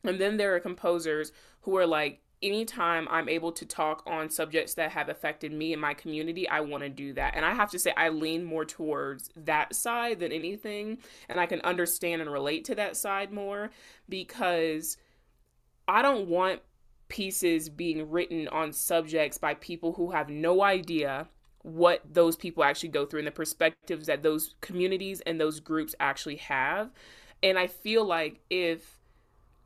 and 0.04 0.20
then 0.20 0.38
there 0.38 0.56
are 0.56 0.60
composers 0.60 1.32
who 1.62 1.78
are 1.78 1.88
like 1.88 2.24
anytime 2.44 3.08
I'm 3.10 3.30
able 3.30 3.52
to 3.54 3.66
talk 3.66 4.04
on 4.06 4.30
subjects 4.30 4.74
that 4.76 4.92
have 4.92 5.10
affected 5.10 5.52
me 5.52 5.72
and 5.72 5.82
my 5.82 5.94
community, 5.94 6.48
I 6.48 6.60
want 6.60 6.84
to 6.84 6.90
do 6.90 7.14
that. 7.14 7.36
And 7.36 7.46
I 7.46 7.54
have 7.54 7.72
to 7.72 7.80
say, 7.80 7.94
I 7.96 8.10
lean 8.10 8.44
more 8.44 8.66
towards 8.66 9.30
that 9.36 9.74
side 9.74 10.20
than 10.20 10.32
anything. 10.32 11.00
And 11.30 11.40
I 11.40 11.46
can 11.46 11.62
understand 11.62 12.22
and 12.22 12.32
relate 12.32 12.66
to 12.66 12.76
that 12.76 12.98
side 12.98 13.32
more 13.32 13.72
because 14.10 14.98
I 15.88 16.02
don't 16.02 16.28
want 16.28 16.62
pieces 17.08 17.70
being 17.70 18.10
written 18.12 18.48
on 18.50 18.74
subjects 18.74 19.38
by 19.38 19.54
people 19.56 19.94
who 19.94 20.12
have 20.12 20.30
no 20.30 20.64
idea 20.64 21.28
what 21.64 22.02
those 22.12 22.36
people 22.36 22.64
actually 22.64 22.90
go 22.90 23.06
through 23.06 23.20
and 23.20 23.28
the 23.28 23.32
perspectives 23.32 24.08
that 24.08 24.22
those 24.22 24.56
communities 24.62 25.22
and 25.22 25.40
those 25.40 25.60
groups 25.60 25.96
actually 26.00 26.36
have. 26.36 26.92
And 27.42 27.58
I 27.58 27.68
feel 27.68 28.06
like 28.06 28.42
if 28.50 29.00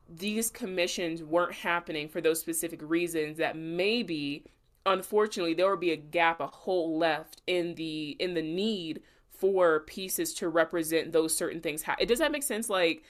these 0.09 0.49
commissions 0.49 1.21
weren't 1.21 1.53
happening 1.53 2.07
for 2.07 2.21
those 2.21 2.39
specific 2.39 2.79
reasons 2.81 3.37
that 3.37 3.57
maybe 3.57 4.45
unfortunately 4.85 5.53
there 5.53 5.69
would 5.69 5.81
be 5.81 5.91
a 5.91 5.97
gap 5.97 6.39
a 6.39 6.47
hole 6.47 6.97
left 6.97 7.41
in 7.45 7.75
the 7.75 8.15
in 8.19 8.33
the 8.33 8.41
need 8.41 9.01
for 9.29 9.81
pieces 9.81 10.33
to 10.33 10.49
represent 10.49 11.11
those 11.11 11.35
certain 11.35 11.61
things. 11.61 11.83
It 11.99 12.07
does 12.07 12.19
that 12.19 12.31
make 12.31 12.43
sense? 12.43 12.69
Like 12.69 13.03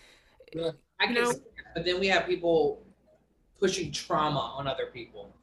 yeah. 0.54 0.72
I 1.00 1.06
can 1.06 1.14
know, 1.16 1.34
but 1.76 1.86
then 1.86 2.00
we 2.00 2.08
have 2.08 2.26
people 2.26 2.84
pushing 3.60 3.92
trauma 3.92 4.54
on 4.58 4.68
other 4.68 4.88
people. 4.88 5.36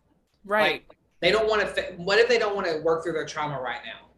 Right. 0.45 0.73
Like, 0.73 0.94
they 1.25 1.33
don't 1.33 1.49
want 1.49 1.75
to 1.75 1.83
what 1.97 2.19
if 2.19 2.29
they 2.29 2.39
don't 2.39 2.55
want 2.55 2.67
to 2.67 2.81
work 2.83 3.03
through 3.03 3.13
their 3.13 3.27
trauma 3.27 3.61
right 3.61 3.81
now 3.85 4.09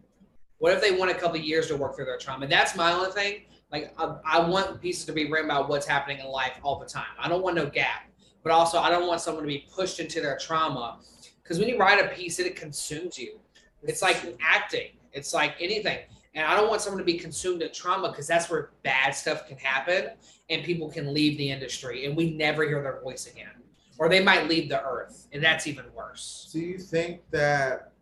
what 0.58 0.72
if 0.72 0.80
they 0.80 0.90
want 0.90 1.10
a 1.10 1.14
couple 1.14 1.36
years 1.36 1.68
to 1.68 1.76
work 1.76 1.94
through 1.94 2.04
their 2.04 2.18
trauma 2.18 2.46
that's 2.46 2.74
my 2.74 2.92
only 2.92 3.10
thing 3.10 3.42
like 3.72 3.92
I, 3.98 4.16
I 4.24 4.48
want 4.48 4.80
pieces 4.80 5.04
to 5.06 5.12
be 5.12 5.30
written 5.30 5.50
about 5.50 5.68
what's 5.68 5.86
happening 5.86 6.20
in 6.20 6.26
life 6.26 6.58
all 6.62 6.78
the 6.78 6.86
time. 6.86 7.06
I 7.18 7.28
don't 7.28 7.42
want 7.42 7.56
no 7.56 7.66
gap, 7.66 8.08
but 8.42 8.52
also 8.52 8.78
I 8.78 8.90
don't 8.90 9.06
want 9.06 9.20
someone 9.20 9.42
to 9.42 9.48
be 9.48 9.66
pushed 9.74 9.98
into 10.00 10.20
their 10.20 10.38
trauma 10.38 10.98
because 11.42 11.58
when 11.58 11.68
you 11.68 11.78
write 11.78 12.04
a 12.04 12.08
piece, 12.08 12.38
it 12.38 12.56
consumes 12.56 13.18
you. 13.18 13.40
It's 13.82 14.02
like 14.02 14.36
acting. 14.40 14.90
It's 15.12 15.32
like 15.32 15.54
anything. 15.60 15.98
And 16.34 16.46
I 16.46 16.56
don't 16.56 16.68
want 16.68 16.82
someone 16.82 16.98
to 16.98 17.04
be 17.04 17.18
consumed 17.18 17.62
in 17.62 17.72
trauma 17.72 18.08
because 18.10 18.26
that's 18.26 18.50
where 18.50 18.70
bad 18.82 19.12
stuff 19.12 19.48
can 19.48 19.56
happen 19.56 20.10
and 20.50 20.64
people 20.64 20.90
can 20.90 21.14
leave 21.14 21.38
the 21.38 21.50
industry 21.50 22.04
and 22.04 22.16
we 22.16 22.34
never 22.34 22.64
hear 22.64 22.82
their 22.82 23.00
voice 23.00 23.26
again. 23.26 23.50
Or 23.98 24.08
they 24.08 24.22
might 24.22 24.48
leave 24.48 24.68
the 24.68 24.82
earth, 24.82 25.26
and 25.32 25.42
that's 25.42 25.66
even 25.66 25.86
worse. 25.94 26.50
Do 26.52 26.60
you 26.60 26.78
think 26.78 27.22
that 27.30 27.92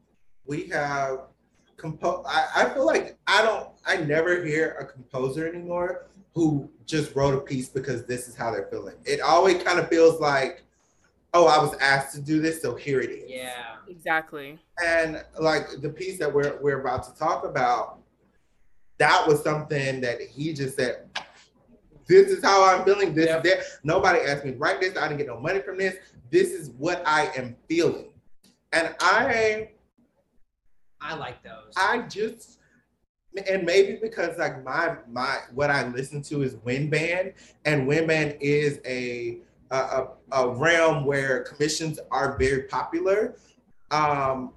we 0.47 0.69
have 0.69 1.21
compo 1.77 2.23
I, 2.27 2.47
I 2.57 2.69
feel 2.71 2.87
like 2.87 3.19
I 3.27 3.43
don't 3.43 3.69
I 3.87 3.97
never 3.97 4.45
hear 4.45 4.77
a 4.81 4.87
composer 4.87 5.49
anymore 5.49 6.07
who 6.35 6.71
just 6.87 7.15
wrote 7.15 7.35
a 7.35 7.41
piece 7.41 7.69
because 7.69 8.07
this 8.07 8.29
is 8.29 8.35
how 8.35 8.51
they're 8.51 8.69
feeling. 8.71 8.97
It 9.05 9.21
always 9.21 9.63
kind 9.63 9.79
of 9.79 9.89
feels 9.89 10.21
like, 10.21 10.65
oh, 11.33 11.47
I 11.47 11.59
was 11.59 11.75
asked 11.81 12.15
to 12.17 12.21
do 12.21 12.41
this, 12.41 12.61
so 12.61 12.75
here 12.75 13.01
it 13.01 13.11
is. 13.11 13.31
Yeah. 13.31 13.77
Exactly. 13.89 14.59
And 14.85 15.23
like 15.39 15.67
the 15.81 15.91
piece 15.91 16.19
that 16.19 16.33
we're 16.33 16.59
we're 16.61 16.81
about 16.81 17.05
to 17.05 17.19
talk 17.19 17.45
about, 17.45 17.99
that 18.99 19.27
was 19.27 19.43
something 19.43 20.01
that 20.01 20.21
he 20.21 20.53
just 20.53 20.77
said, 20.77 21.09
this 22.07 22.31
is 22.31 22.43
how 22.45 22.65
I'm 22.65 22.85
feeling. 22.85 23.15
This 23.15 23.27
yep. 23.27 23.43
that. 23.45 23.65
Nobody 23.83 24.21
asked 24.21 24.45
me 24.45 24.53
to 24.53 24.59
write 24.59 24.81
this. 24.81 24.97
I 24.97 25.09
didn't 25.09 25.19
get 25.19 25.27
no 25.27 25.41
money 25.41 25.61
from 25.61 25.79
this. 25.79 25.97
This 26.31 26.51
is 26.51 26.71
what 26.71 27.03
I 27.07 27.31
am 27.37 27.57
feeling. 27.69 28.11
And 28.73 28.95
I 29.01 29.71
I 31.01 31.15
like 31.15 31.43
those. 31.43 31.73
I 31.77 31.99
just 32.09 32.59
and 33.49 33.65
maybe 33.65 33.99
because 34.01 34.39
like 34.39 34.65
my 34.65 34.97
my 35.11 35.39
what 35.53 35.71
I 35.71 35.87
listen 35.89 36.23
to 36.23 36.43
is 36.43 36.57
wind 36.65 36.91
band, 36.91 37.35
and 37.65 37.87
wind 37.87 38.09
band 38.09 38.37
is 38.41 38.81
a 38.87 39.39
a, 39.71 40.07
a 40.33 40.49
realm 40.49 41.05
where 41.05 41.43
commissions 41.43 41.99
are 42.11 42.39
very 42.39 42.63
popular. 42.63 43.37
Um, 43.91 44.53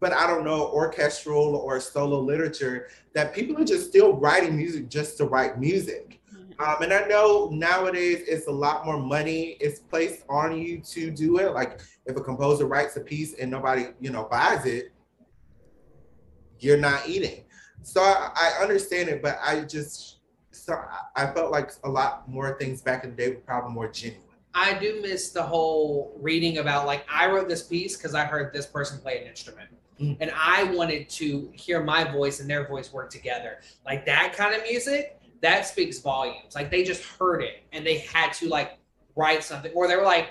but 0.00 0.12
I 0.12 0.26
don't 0.26 0.44
know 0.44 0.68
orchestral 0.68 1.56
or 1.56 1.78
solo 1.78 2.20
literature 2.20 2.88
that 3.14 3.34
people 3.34 3.60
are 3.60 3.64
just 3.64 3.88
still 3.88 4.14
writing 4.14 4.56
music 4.56 4.88
just 4.88 5.18
to 5.18 5.26
write 5.26 5.60
music. 5.60 6.19
Um, 6.60 6.82
and 6.82 6.92
I 6.92 7.06
know 7.06 7.48
nowadays 7.50 8.22
it's 8.28 8.46
a 8.46 8.52
lot 8.52 8.84
more 8.84 8.98
money 8.98 9.56
is 9.60 9.80
placed 9.80 10.24
on 10.28 10.60
you 10.60 10.80
to 10.80 11.10
do 11.10 11.38
it. 11.38 11.54
Like 11.54 11.80
if 12.04 12.16
a 12.16 12.20
composer 12.20 12.66
writes 12.66 12.96
a 12.96 13.00
piece 13.00 13.34
and 13.34 13.50
nobody, 13.50 13.86
you 13.98 14.10
know, 14.10 14.24
buys 14.30 14.66
it, 14.66 14.92
you're 16.58 16.76
not 16.76 17.08
eating. 17.08 17.44
So 17.82 18.02
I, 18.02 18.30
I 18.36 18.62
understand 18.62 19.08
it, 19.08 19.22
but 19.22 19.38
I 19.42 19.62
just 19.62 20.18
so 20.50 20.78
I 21.16 21.32
felt 21.32 21.50
like 21.50 21.70
a 21.84 21.88
lot 21.88 22.28
more 22.28 22.58
things 22.58 22.82
back 22.82 23.04
in 23.04 23.10
the 23.10 23.16
day 23.16 23.30
were 23.30 23.40
probably 23.40 23.72
more 23.72 23.88
genuine. 23.88 24.26
I 24.52 24.74
do 24.74 25.00
miss 25.00 25.30
the 25.30 25.42
whole 25.42 26.14
reading 26.20 26.58
about 26.58 26.84
like 26.84 27.06
I 27.10 27.30
wrote 27.30 27.48
this 27.48 27.62
piece 27.62 27.96
because 27.96 28.14
I 28.14 28.24
heard 28.24 28.52
this 28.52 28.66
person 28.66 29.00
play 29.00 29.22
an 29.22 29.28
instrument. 29.28 29.70
Mm. 30.00 30.16
And 30.20 30.32
I 30.34 30.64
wanted 30.64 31.08
to 31.10 31.50
hear 31.52 31.82
my 31.82 32.04
voice 32.04 32.40
and 32.40 32.48
their 32.48 32.66
voice 32.66 32.92
work 32.92 33.10
together. 33.10 33.60
Like 33.84 34.04
that 34.06 34.34
kind 34.34 34.54
of 34.54 34.62
music, 34.62 35.19
that 35.42 35.66
speaks 35.66 35.98
volumes. 36.00 36.54
Like 36.54 36.70
they 36.70 36.84
just 36.84 37.02
heard 37.04 37.42
it 37.42 37.64
and 37.72 37.86
they 37.86 37.98
had 37.98 38.32
to 38.34 38.48
like 38.48 38.78
write 39.16 39.42
something. 39.42 39.72
Or 39.74 39.88
they 39.88 39.96
were 39.96 40.04
like, 40.04 40.30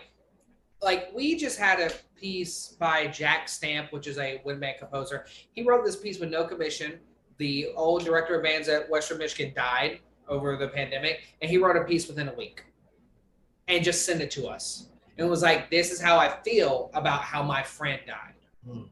like 0.81 1.09
we 1.13 1.35
just 1.35 1.59
had 1.59 1.79
a 1.79 1.91
piece 2.19 2.75
by 2.79 3.07
Jack 3.07 3.49
Stamp, 3.49 3.91
which 3.91 4.07
is 4.07 4.17
a 4.17 4.41
wind 4.45 4.59
band 4.59 4.77
composer. 4.79 5.25
He 5.51 5.63
wrote 5.63 5.85
this 5.85 5.95
piece 5.95 6.19
with 6.19 6.29
no 6.29 6.45
commission. 6.45 6.99
The 7.37 7.69
old 7.75 8.03
director 8.03 8.35
of 8.37 8.43
bands 8.43 8.67
at 8.67 8.89
Western 8.89 9.17
Michigan 9.17 9.53
died 9.55 9.99
over 10.27 10.57
the 10.57 10.67
pandemic, 10.67 11.21
and 11.41 11.49
he 11.49 11.57
wrote 11.57 11.77
a 11.77 11.83
piece 11.85 12.07
within 12.07 12.27
a 12.27 12.33
week 12.33 12.63
and 13.67 13.83
just 13.83 14.05
sent 14.05 14.21
it 14.21 14.29
to 14.31 14.47
us. 14.47 14.87
And 15.17 15.25
it 15.27 15.29
was 15.29 15.41
like, 15.41 15.69
this 15.69 15.91
is 15.91 16.01
how 16.01 16.17
I 16.17 16.37
feel 16.43 16.91
about 16.93 17.21
how 17.21 17.41
my 17.43 17.63
friend 17.63 17.99
died. 18.05 18.33
Hmm. 18.65 18.83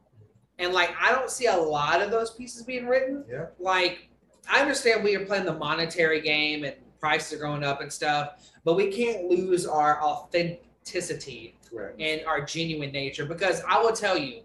And 0.60 0.74
like, 0.74 0.92
I 1.00 1.12
don't 1.12 1.30
see 1.30 1.46
a 1.48 1.56
lot 1.56 2.02
of 2.02 2.10
those 2.10 2.32
pieces 2.32 2.64
being 2.64 2.88
written. 2.88 3.24
Yeah. 3.30 3.48
Like, 3.60 4.07
I 4.50 4.62
understand 4.62 5.04
we 5.04 5.16
are 5.16 5.26
playing 5.26 5.46
the 5.46 5.54
monetary 5.54 6.22
game 6.22 6.64
and 6.64 6.76
prices 7.00 7.34
are 7.34 7.42
going 7.42 7.64
up 7.64 7.82
and 7.82 7.92
stuff, 7.92 8.52
but 8.64 8.76
we 8.76 8.88
can't 8.88 9.26
lose 9.26 9.66
our 9.66 10.02
authenticity 10.02 11.56
right. 11.72 11.94
and 12.00 12.26
our 12.26 12.42
genuine 12.42 12.92
nature. 12.92 13.26
Because 13.26 13.62
I 13.68 13.80
will 13.82 13.94
tell 13.94 14.18
you, 14.18 14.42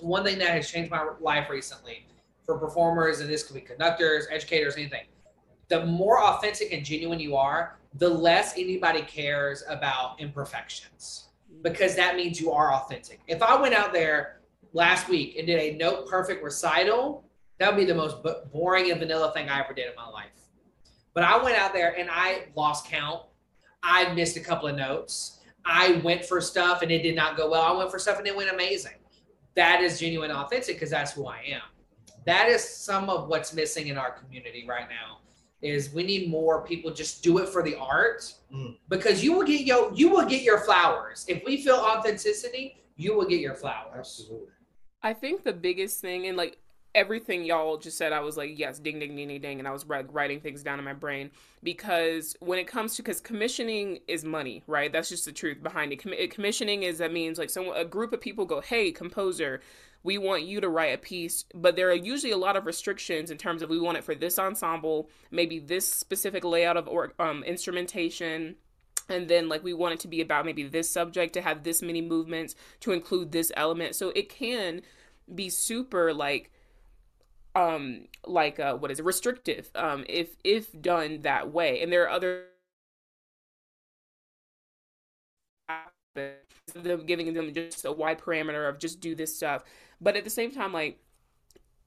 one 0.00 0.24
thing 0.24 0.38
that 0.38 0.50
has 0.50 0.70
changed 0.70 0.90
my 0.90 1.08
life 1.20 1.50
recently 1.50 2.06
for 2.44 2.56
performers, 2.58 3.20
and 3.20 3.28
this 3.28 3.42
could 3.42 3.54
be 3.54 3.60
conductors, 3.60 4.26
educators, 4.30 4.76
anything. 4.76 5.04
The 5.68 5.84
more 5.84 6.22
authentic 6.22 6.72
and 6.72 6.84
genuine 6.84 7.20
you 7.20 7.36
are, 7.36 7.76
the 7.94 8.08
less 8.08 8.54
anybody 8.56 9.02
cares 9.02 9.64
about 9.68 10.20
imperfections 10.20 11.28
mm-hmm. 11.50 11.62
because 11.62 11.94
that 11.96 12.16
means 12.16 12.40
you 12.40 12.52
are 12.52 12.72
authentic. 12.72 13.20
If 13.26 13.42
I 13.42 13.60
went 13.60 13.74
out 13.74 13.92
there 13.92 14.40
last 14.72 15.08
week 15.08 15.36
and 15.36 15.46
did 15.46 15.58
a 15.58 15.76
note 15.76 16.08
perfect 16.08 16.42
recital, 16.42 17.24
that 17.58 17.68
would 17.70 17.78
be 17.78 17.84
the 17.84 17.94
most 17.94 18.16
boring 18.52 18.90
and 18.90 19.00
vanilla 19.00 19.32
thing 19.32 19.48
I 19.48 19.60
ever 19.60 19.74
did 19.74 19.88
in 19.88 19.94
my 19.96 20.08
life. 20.08 20.30
But 21.14 21.24
I 21.24 21.42
went 21.42 21.56
out 21.56 21.72
there 21.72 21.98
and 21.98 22.08
I 22.10 22.44
lost 22.54 22.86
count. 22.86 23.22
I 23.82 24.12
missed 24.14 24.36
a 24.36 24.40
couple 24.40 24.68
of 24.68 24.76
notes. 24.76 25.40
I 25.64 26.00
went 26.04 26.24
for 26.24 26.40
stuff 26.40 26.82
and 26.82 26.90
it 26.90 27.02
did 27.02 27.16
not 27.16 27.36
go 27.36 27.50
well. 27.50 27.62
I 27.62 27.76
went 27.76 27.90
for 27.90 27.98
stuff 27.98 28.18
and 28.18 28.26
it 28.26 28.36
went 28.36 28.50
amazing. 28.50 28.92
That 29.54 29.82
is 29.82 29.98
genuine, 29.98 30.30
authentic 30.30 30.76
because 30.76 30.90
that's 30.90 31.12
who 31.12 31.26
I 31.26 31.42
am. 31.48 31.62
That 32.24 32.48
is 32.48 32.62
some 32.62 33.10
of 33.10 33.28
what's 33.28 33.52
missing 33.52 33.88
in 33.88 33.98
our 33.98 34.12
community 34.12 34.64
right 34.68 34.88
now. 34.88 35.18
Is 35.60 35.92
we 35.92 36.04
need 36.04 36.30
more 36.30 36.64
people 36.64 36.92
just 36.92 37.24
do 37.24 37.38
it 37.38 37.48
for 37.48 37.64
the 37.64 37.76
art 37.76 38.32
mm. 38.54 38.76
because 38.88 39.24
you 39.24 39.32
will 39.32 39.44
get 39.44 39.62
yo 39.62 39.90
you 39.92 40.08
will 40.08 40.24
get 40.24 40.42
your 40.42 40.58
flowers 40.60 41.24
if 41.26 41.42
we 41.44 41.60
feel 41.60 41.74
authenticity. 41.74 42.76
You 42.94 43.16
will 43.16 43.26
get 43.26 43.40
your 43.40 43.54
flowers. 43.54 43.96
Absolutely. 43.98 44.52
I 45.02 45.14
think 45.14 45.42
the 45.42 45.52
biggest 45.52 46.00
thing, 46.00 46.28
and 46.28 46.36
like 46.36 46.58
everything 46.98 47.44
y'all 47.44 47.76
just 47.76 47.96
said, 47.96 48.12
I 48.12 48.20
was 48.20 48.36
like, 48.36 48.58
yes, 48.58 48.80
ding, 48.80 48.98
ding, 48.98 49.14
ding, 49.14 49.28
ding, 49.28 49.40
ding. 49.40 49.58
And 49.60 49.68
I 49.68 49.70
was 49.70 49.86
writing 49.86 50.40
things 50.40 50.64
down 50.64 50.80
in 50.80 50.84
my 50.84 50.92
brain 50.92 51.30
because 51.62 52.36
when 52.40 52.58
it 52.58 52.66
comes 52.66 52.96
to, 52.96 53.02
because 53.02 53.20
commissioning 53.20 54.00
is 54.08 54.24
money, 54.24 54.64
right? 54.66 54.92
That's 54.92 55.08
just 55.08 55.24
the 55.24 55.32
truth 55.32 55.62
behind 55.62 55.92
it. 55.92 56.02
Com- 56.02 56.14
commissioning 56.30 56.82
is 56.82 56.98
that 56.98 57.12
means 57.12 57.38
like 57.38 57.50
some 57.50 57.70
a 57.74 57.84
group 57.84 58.12
of 58.12 58.20
people 58.20 58.44
go, 58.46 58.60
hey, 58.60 58.90
composer, 58.90 59.60
we 60.02 60.18
want 60.18 60.42
you 60.42 60.60
to 60.60 60.68
write 60.68 60.94
a 60.94 60.98
piece, 60.98 61.44
but 61.54 61.76
there 61.76 61.88
are 61.88 61.94
usually 61.94 62.32
a 62.32 62.36
lot 62.36 62.56
of 62.56 62.66
restrictions 62.66 63.30
in 63.30 63.38
terms 63.38 63.62
of 63.62 63.70
we 63.70 63.80
want 63.80 63.98
it 63.98 64.04
for 64.04 64.14
this 64.14 64.38
ensemble, 64.38 65.08
maybe 65.30 65.60
this 65.60 65.86
specific 65.86 66.44
layout 66.44 66.76
of 66.76 66.88
or 66.88 67.12
um, 67.20 67.44
instrumentation 67.44 68.56
and 69.08 69.28
then 69.28 69.48
like 69.48 69.64
we 69.64 69.72
want 69.72 69.94
it 69.94 70.00
to 70.00 70.08
be 70.08 70.20
about 70.20 70.44
maybe 70.44 70.64
this 70.64 70.90
subject 70.90 71.32
to 71.32 71.40
have 71.40 71.62
this 71.62 71.80
many 71.80 72.02
movements 72.02 72.54
to 72.80 72.92
include 72.92 73.32
this 73.32 73.50
element 73.56 73.94
so 73.94 74.10
it 74.10 74.28
can 74.28 74.82
be 75.34 75.48
super 75.48 76.12
like 76.12 76.50
um 77.54 78.06
like 78.26 78.60
uh 78.60 78.74
what 78.76 78.90
is 78.90 78.98
it 79.00 79.04
restrictive 79.04 79.70
um 79.74 80.04
if 80.08 80.36
if 80.44 80.70
done 80.80 81.20
that 81.22 81.52
way. 81.52 81.82
And 81.82 81.92
there 81.92 82.04
are 82.04 82.10
other 82.10 82.44
them 86.74 87.06
giving 87.06 87.32
them 87.32 87.52
just 87.54 87.84
a 87.84 87.92
wide 87.92 88.18
parameter 88.18 88.68
of 88.68 88.78
just 88.78 89.00
do 89.00 89.14
this 89.14 89.36
stuff. 89.36 89.64
But 90.00 90.16
at 90.16 90.24
the 90.24 90.30
same 90.30 90.50
time 90.50 90.72
like 90.72 91.00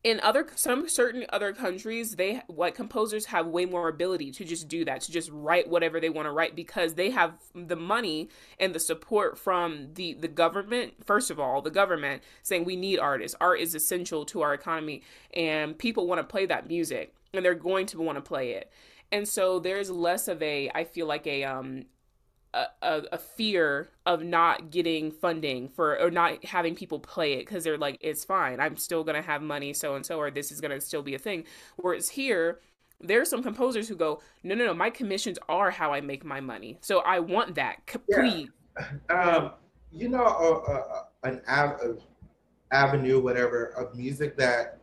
in 0.03 0.19
other 0.21 0.47
some 0.55 0.89
certain 0.89 1.25
other 1.29 1.53
countries 1.53 2.15
they 2.15 2.41
what 2.47 2.73
composers 2.73 3.25
have 3.25 3.45
way 3.45 3.65
more 3.65 3.87
ability 3.87 4.31
to 4.31 4.43
just 4.43 4.67
do 4.67 4.83
that 4.83 5.01
to 5.01 5.11
just 5.11 5.29
write 5.31 5.69
whatever 5.69 5.99
they 5.99 6.09
want 6.09 6.25
to 6.25 6.31
write 6.31 6.55
because 6.55 6.95
they 6.95 7.11
have 7.11 7.33
the 7.53 7.75
money 7.75 8.27
and 8.59 8.73
the 8.73 8.79
support 8.79 9.37
from 9.37 9.89
the 9.93 10.13
the 10.13 10.27
government 10.27 10.93
first 11.05 11.29
of 11.29 11.39
all 11.39 11.61
the 11.61 11.69
government 11.69 12.23
saying 12.41 12.65
we 12.65 12.75
need 12.75 12.99
artists. 12.99 13.37
Art 13.39 13.59
is 13.59 13.75
essential 13.75 14.25
to 14.25 14.41
our 14.41 14.53
economy 14.53 15.03
and 15.33 15.77
people 15.77 16.07
want 16.07 16.19
to 16.19 16.23
play 16.23 16.45
that 16.45 16.67
music 16.67 17.13
and 17.33 17.45
they're 17.45 17.53
going 17.53 17.85
to 17.87 18.01
want 18.01 18.17
to 18.17 18.21
play 18.21 18.51
it. 18.51 18.71
And 19.11 19.27
so 19.27 19.59
there's 19.59 19.91
less 19.91 20.27
of 20.27 20.41
a 20.41 20.71
i 20.73 20.83
feel 20.83 21.05
like 21.05 21.27
a 21.27 21.43
um 21.43 21.85
a, 22.53 23.03
a, 23.11 23.17
fear 23.17 23.89
of 24.05 24.23
not 24.23 24.71
getting 24.71 25.11
funding 25.11 25.69
for 25.69 25.99
or 25.99 26.11
not 26.11 26.43
having 26.43 26.75
people 26.75 26.99
play 26.99 27.33
it 27.33 27.45
because 27.45 27.63
they're 27.63 27.77
like 27.77 27.97
it's 28.01 28.25
fine. 28.25 28.59
I'm 28.59 28.75
still 28.75 29.03
gonna 29.03 29.21
have 29.21 29.41
money 29.41 29.73
so 29.73 29.95
and 29.95 30.05
so 30.05 30.17
or 30.19 30.31
this 30.31 30.51
is 30.51 30.59
gonna 30.59 30.81
still 30.81 31.01
be 31.01 31.15
a 31.15 31.19
thing. 31.19 31.45
Whereas 31.77 32.09
here 32.09 32.59
there 32.99 33.21
are 33.21 33.25
some 33.25 33.41
composers 33.41 33.87
who 33.87 33.95
go 33.95 34.21
no 34.43 34.53
no 34.53 34.65
no 34.65 34.73
my 34.73 34.89
commissions 34.89 35.39
are 35.49 35.71
how 35.71 35.91
i 35.91 35.99
make 35.99 36.23
my 36.23 36.39
money 36.39 36.77
so 36.81 36.99
i 36.99 37.19
want 37.19 37.55
that. 37.55 37.77
Please 38.11 38.49
yeah. 39.09 39.09
um, 39.15 39.51
you 39.91 40.09
know 40.09 40.23
uh, 40.23 40.71
uh, 40.71 41.03
an 41.23 41.41
av- 41.47 41.99
avenue 42.71 43.19
whatever 43.19 43.67
of 43.77 43.95
music 43.95 44.37
that 44.37 44.77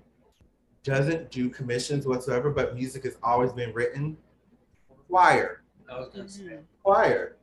doesn't 0.83 1.31
do 1.31 1.49
commissions 1.51 2.07
whatsoever 2.07 2.51
but 2.51 2.75
music 2.75 3.05
has 3.05 3.17
always 3.23 3.53
been 3.53 3.73
written 3.73 4.17
choir. 5.09 5.63
Choir 6.83 7.38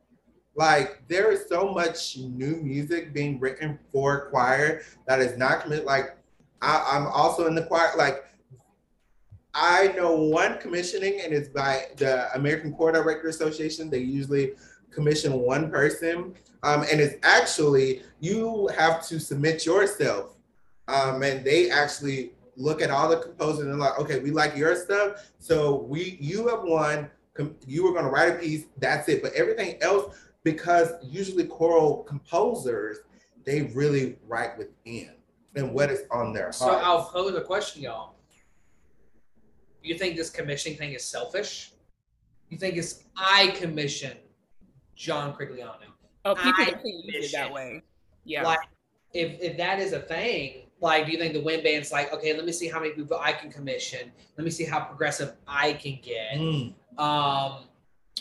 like 0.56 1.02
there 1.06 1.30
is 1.30 1.46
so 1.48 1.72
much 1.72 2.16
new 2.16 2.56
music 2.56 3.12
being 3.12 3.38
written 3.38 3.78
for 3.92 4.30
choir 4.30 4.82
that 5.06 5.20
is 5.20 5.36
not 5.36 5.62
commit. 5.62 5.84
Like 5.84 6.16
I, 6.62 6.96
am 6.96 7.06
also 7.08 7.46
in 7.46 7.54
the 7.54 7.64
choir. 7.64 7.90
Like 7.96 8.24
I 9.54 9.88
know 9.88 10.14
one 10.14 10.58
commissioning, 10.58 11.20
and 11.22 11.32
it's 11.32 11.48
by 11.48 11.86
the 11.96 12.34
American 12.34 12.72
Choir 12.72 12.92
Director 12.92 13.28
Association. 13.28 13.90
They 13.90 13.98
usually 13.98 14.52
commission 14.90 15.34
one 15.34 15.70
person, 15.70 16.34
um, 16.62 16.84
and 16.90 17.00
it's 17.00 17.16
actually 17.22 18.02
you 18.20 18.68
have 18.76 19.06
to 19.08 19.20
submit 19.20 19.66
yourself, 19.66 20.36
um, 20.88 21.22
and 21.22 21.44
they 21.44 21.70
actually 21.70 22.32
look 22.56 22.80
at 22.80 22.90
all 22.90 23.10
the 23.10 23.18
composers 23.18 23.66
and 23.66 23.78
like, 23.78 23.98
okay, 23.98 24.20
we 24.20 24.30
like 24.30 24.56
your 24.56 24.74
stuff, 24.74 25.30
so 25.38 25.82
we 25.82 26.16
you 26.20 26.48
have 26.48 26.62
won. 26.62 27.10
You 27.66 27.84
were 27.84 27.92
going 27.92 28.06
to 28.06 28.10
write 28.10 28.34
a 28.34 28.38
piece. 28.38 28.64
That's 28.78 29.10
it. 29.10 29.22
But 29.22 29.34
everything 29.34 29.76
else 29.82 30.16
because 30.46 30.92
usually 31.02 31.42
choral 31.42 32.04
composers 32.04 32.98
they 33.44 33.62
really 33.74 34.16
write 34.28 34.56
within 34.56 35.10
and 35.56 35.74
what 35.74 35.90
is 35.90 36.02
on 36.12 36.32
their 36.32 36.44
heart. 36.44 36.54
So 36.54 36.68
I'll 36.68 37.04
pose 37.04 37.34
a 37.34 37.40
question, 37.40 37.82
y'all. 37.82 38.14
You 39.82 39.98
think 39.98 40.16
this 40.16 40.30
commissioning 40.30 40.78
thing 40.78 40.92
is 40.92 41.04
selfish? 41.04 41.72
You 42.48 42.58
think 42.58 42.76
it's 42.76 43.02
I 43.16 43.48
commission 43.56 44.16
John 44.94 45.34
Corigliano? 45.34 45.88
Oh, 46.24 46.36
people 46.36 46.62
use 46.84 47.26
it 47.26 47.32
that 47.32 47.52
way. 47.52 47.82
Yeah. 48.22 48.44
Like 48.44 48.60
if 49.14 49.40
if 49.40 49.56
that 49.56 49.80
is 49.80 49.94
a 49.94 50.00
thing, 50.00 50.68
like 50.80 51.06
do 51.06 51.12
you 51.12 51.18
think 51.18 51.34
the 51.34 51.42
wind 51.42 51.64
band's 51.64 51.90
like, 51.90 52.12
okay, 52.12 52.34
let 52.34 52.44
me 52.44 52.52
see 52.52 52.68
how 52.68 52.78
many 52.78 52.92
people 52.92 53.18
I 53.20 53.32
can 53.32 53.50
commission. 53.50 54.12
Let 54.38 54.44
me 54.44 54.52
see 54.52 54.64
how 54.64 54.78
progressive 54.84 55.32
I 55.48 55.72
can 55.72 55.98
get. 56.00 56.34
Mm. 56.34 56.72
Um 56.98 57.64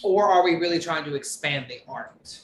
or 0.03 0.29
are 0.29 0.43
we 0.43 0.55
really 0.55 0.79
trying 0.79 1.05
to 1.05 1.15
expand 1.15 1.65
the 1.69 1.79
art? 1.87 2.39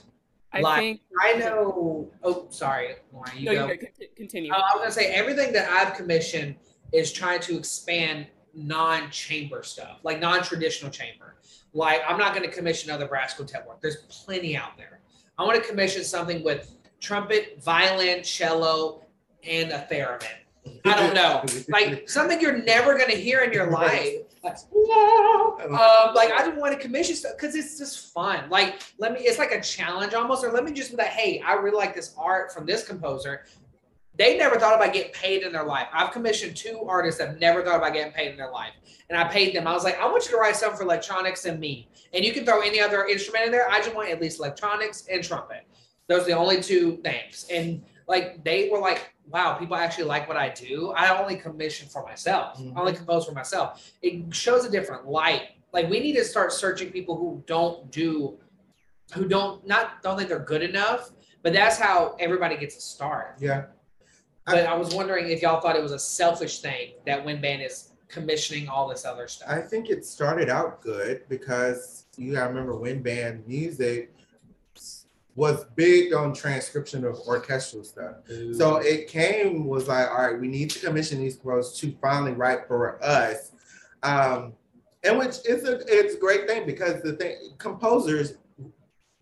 I 0.53 0.61
like, 0.61 0.79
think 0.79 1.01
I 1.21 1.33
know. 1.33 2.09
Oh, 2.23 2.47
sorry, 2.49 2.95
Lauren, 3.13 3.31
you 3.37 3.45
no, 3.45 3.67
go. 3.67 3.75
continue. 4.15 4.51
Uh, 4.51 4.57
I 4.57 4.75
was 4.75 4.81
gonna 4.81 4.91
say 4.91 5.13
everything 5.13 5.53
that 5.53 5.69
I've 5.69 5.95
commissioned 5.95 6.55
is 6.91 7.11
trying 7.11 7.39
to 7.41 7.57
expand 7.57 8.27
non-chamber 8.53 9.63
stuff, 9.63 9.99
like 10.03 10.19
non-traditional 10.19 10.91
chamber. 10.91 11.35
Like 11.73 12.01
I'm 12.07 12.17
not 12.17 12.33
gonna 12.33 12.49
commission 12.49 12.89
another 12.89 13.07
brass 13.07 13.33
quartet 13.33 13.65
work. 13.65 13.81
There's 13.81 13.97
plenty 14.09 14.57
out 14.57 14.77
there. 14.77 14.99
I 15.37 15.43
want 15.43 15.61
to 15.61 15.67
commission 15.67 16.03
something 16.03 16.43
with 16.43 16.75
trumpet, 16.99 17.61
violin, 17.63 18.21
cello, 18.23 19.05
and 19.47 19.71
a 19.71 19.87
theremin. 19.89 20.27
I 20.85 20.95
don't 20.95 21.15
know, 21.15 21.43
like 21.69 22.09
something 22.09 22.41
you're 22.41 22.61
never 22.61 22.97
gonna 22.97 23.15
hear 23.15 23.39
in 23.39 23.53
your 23.53 23.71
life 23.71 24.15
like, 24.43 24.57
um, 25.63 26.15
like 26.15 26.31
I 26.31 26.45
just 26.45 26.57
want 26.57 26.73
to 26.73 26.79
commission 26.79 27.15
stuff 27.15 27.33
because 27.37 27.55
it's 27.55 27.77
just 27.77 28.11
fun. 28.13 28.49
Like, 28.49 28.81
let 28.97 29.13
me, 29.13 29.19
it's 29.21 29.37
like 29.37 29.51
a 29.51 29.61
challenge 29.61 30.13
almost, 30.13 30.43
or 30.43 30.51
let 30.51 30.63
me 30.63 30.71
just 30.71 30.91
be 30.91 30.97
like, 30.97 31.07
hey, 31.07 31.41
I 31.45 31.53
really 31.53 31.77
like 31.77 31.93
this 31.93 32.15
art 32.17 32.51
from 32.51 32.65
this 32.65 32.85
composer. 32.85 33.45
They 34.17 34.37
never 34.37 34.59
thought 34.59 34.75
about 34.75 34.93
getting 34.93 35.13
paid 35.13 35.43
in 35.43 35.51
their 35.51 35.63
life. 35.63 35.87
I've 35.93 36.11
commissioned 36.11 36.55
two 36.55 36.83
artists 36.87 37.19
that 37.19 37.39
never 37.39 37.63
thought 37.63 37.77
about 37.77 37.93
getting 37.93 38.11
paid 38.11 38.31
in 38.31 38.37
their 38.37 38.51
life. 38.51 38.73
And 39.09 39.17
I 39.17 39.25
paid 39.25 39.55
them. 39.55 39.67
I 39.67 39.73
was 39.73 39.83
like, 39.83 39.99
I 39.99 40.05
want 40.05 40.25
you 40.25 40.31
to 40.31 40.37
write 40.37 40.55
something 40.55 40.77
for 40.77 40.83
electronics 40.83 41.45
and 41.45 41.59
me. 41.59 41.87
And 42.13 42.25
you 42.25 42.33
can 42.33 42.45
throw 42.45 42.61
any 42.61 42.79
other 42.79 43.05
instrument 43.05 43.45
in 43.45 43.51
there. 43.51 43.69
I 43.69 43.77
just 43.79 43.95
want 43.95 44.09
at 44.09 44.21
least 44.21 44.39
electronics 44.39 45.05
and 45.09 45.23
trumpet. 45.23 45.65
Those 46.07 46.23
are 46.23 46.25
the 46.25 46.33
only 46.33 46.61
two 46.61 46.97
things. 46.97 47.45
And 47.51 47.83
like 48.07 48.43
they 48.43 48.69
were 48.69 48.79
like, 48.79 49.13
wow, 49.31 49.53
people 49.53 49.75
actually 49.75 50.03
like 50.03 50.27
what 50.27 50.37
I 50.37 50.49
do. 50.49 50.91
I 50.91 51.17
only 51.17 51.35
commission 51.35 51.87
for 51.87 52.03
myself. 52.03 52.59
Mm-hmm. 52.59 52.77
I 52.77 52.81
only 52.81 52.93
compose 52.93 53.25
for 53.25 53.31
myself. 53.31 53.91
It 54.01 54.33
shows 54.33 54.65
a 54.65 54.69
different 54.69 55.07
light. 55.07 55.49
Like 55.73 55.89
we 55.89 55.99
need 55.99 56.13
to 56.13 56.25
start 56.25 56.51
searching 56.51 56.91
people 56.91 57.15
who 57.15 57.43
don't 57.47 57.89
do, 57.91 58.37
who 59.13 59.27
don't 59.27 59.65
not 59.65 60.01
don't 60.03 60.17
think 60.17 60.29
they're 60.29 60.39
good 60.39 60.63
enough. 60.63 61.11
But 61.43 61.53
that's 61.53 61.77
how 61.77 62.15
everybody 62.19 62.57
gets 62.57 62.77
a 62.77 62.81
start. 62.81 63.37
Yeah. 63.39 63.65
But 64.45 64.67
I, 64.67 64.73
I 64.73 64.73
was 64.75 64.93
wondering 64.93 65.29
if 65.29 65.41
y'all 65.41 65.61
thought 65.61 65.75
it 65.75 65.81
was 65.81 65.91
a 65.91 65.99
selfish 65.99 66.59
thing 66.59 66.93
that 67.05 67.23
Wind 67.23 67.41
Band 67.41 67.61
is 67.61 67.91
commissioning 68.11 68.67
all 68.67 68.87
this 68.87 69.05
other 69.05 69.27
stuff. 69.27 69.49
I 69.49 69.61
think 69.61 69.89
it 69.89 70.05
started 70.05 70.49
out 70.49 70.81
good 70.81 71.23
because 71.29 72.05
you 72.17 72.33
gotta 72.33 72.53
remember 72.53 72.77
Band 72.95 73.47
music 73.47 74.13
was 75.35 75.65
big 75.75 76.13
on 76.13 76.33
transcription 76.33 77.05
of 77.05 77.17
orchestral 77.27 77.83
stuff. 77.83 78.15
Ooh. 78.29 78.53
So 78.53 78.77
it 78.77 79.07
came 79.07 79.65
was 79.65 79.87
like, 79.87 80.09
all 80.09 80.27
right, 80.27 80.39
we 80.39 80.47
need 80.47 80.69
to 80.71 80.85
commission 80.85 81.19
these 81.19 81.37
pros 81.37 81.77
to 81.79 81.95
finally 82.01 82.33
write 82.33 82.67
for 82.67 83.03
us. 83.03 83.51
Um, 84.03 84.53
and 85.03 85.17
which 85.17 85.37
is 85.45 85.63
a 85.67 85.81
it's 85.87 86.15
a 86.15 86.19
great 86.19 86.47
thing 86.47 86.65
because 86.65 87.01
the 87.01 87.13
thing 87.13 87.37
composers, 87.57 88.33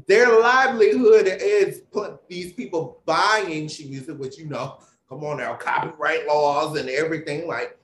their 0.07 0.39
livelihood 0.39 1.27
is 1.27 1.81
put 1.91 2.27
these 2.27 2.53
people 2.53 3.01
buying 3.05 3.67
sheet 3.67 3.89
music, 3.89 4.17
which 4.17 4.37
you 4.37 4.45
know, 4.45 4.79
come 5.07 5.23
on 5.23 5.37
now, 5.37 5.55
copyright 5.55 6.27
laws 6.27 6.77
and 6.77 6.89
everything 6.89 7.47
like 7.47 7.78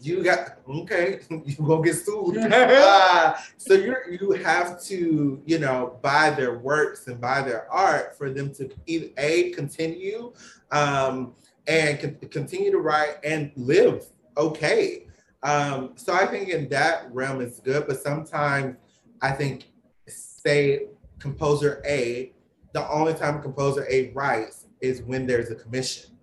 you 0.00 0.22
got 0.22 0.58
okay 0.68 1.20
you 1.30 1.54
gonna 1.56 1.82
get 1.82 1.94
sued. 1.94 2.36
Uh, 2.38 3.36
so 3.56 3.74
you 3.74 3.96
you 4.10 4.32
have 4.32 4.80
to 4.82 5.42
you 5.44 5.58
know 5.58 5.98
buy 6.02 6.30
their 6.30 6.58
works 6.58 7.06
and 7.06 7.20
buy 7.20 7.42
their 7.42 7.70
art 7.70 8.16
for 8.16 8.30
them 8.30 8.52
to 8.54 8.70
either 8.86 9.08
a 9.18 9.50
continue 9.50 10.32
um, 10.72 11.34
and 11.66 12.00
con- 12.00 12.16
continue 12.30 12.70
to 12.70 12.78
write 12.78 13.16
and 13.24 13.52
live 13.56 14.06
okay. 14.36 15.06
Um, 15.42 15.92
so 15.96 16.12
i 16.12 16.26
think 16.26 16.50
in 16.50 16.68
that 16.68 17.10
realm 17.14 17.40
is 17.40 17.60
good 17.60 17.86
but 17.86 17.98
sometimes 17.98 18.76
i 19.22 19.30
think 19.30 19.70
say 20.06 20.88
composer 21.18 21.82
a 21.86 22.34
the 22.72 22.88
only 22.90 23.14
time 23.14 23.42
composer 23.42 23.86
A 23.90 24.10
writes 24.10 24.66
is 24.80 25.02
when 25.02 25.26
there's 25.26 25.50
a 25.50 25.54
commission. 25.54 26.16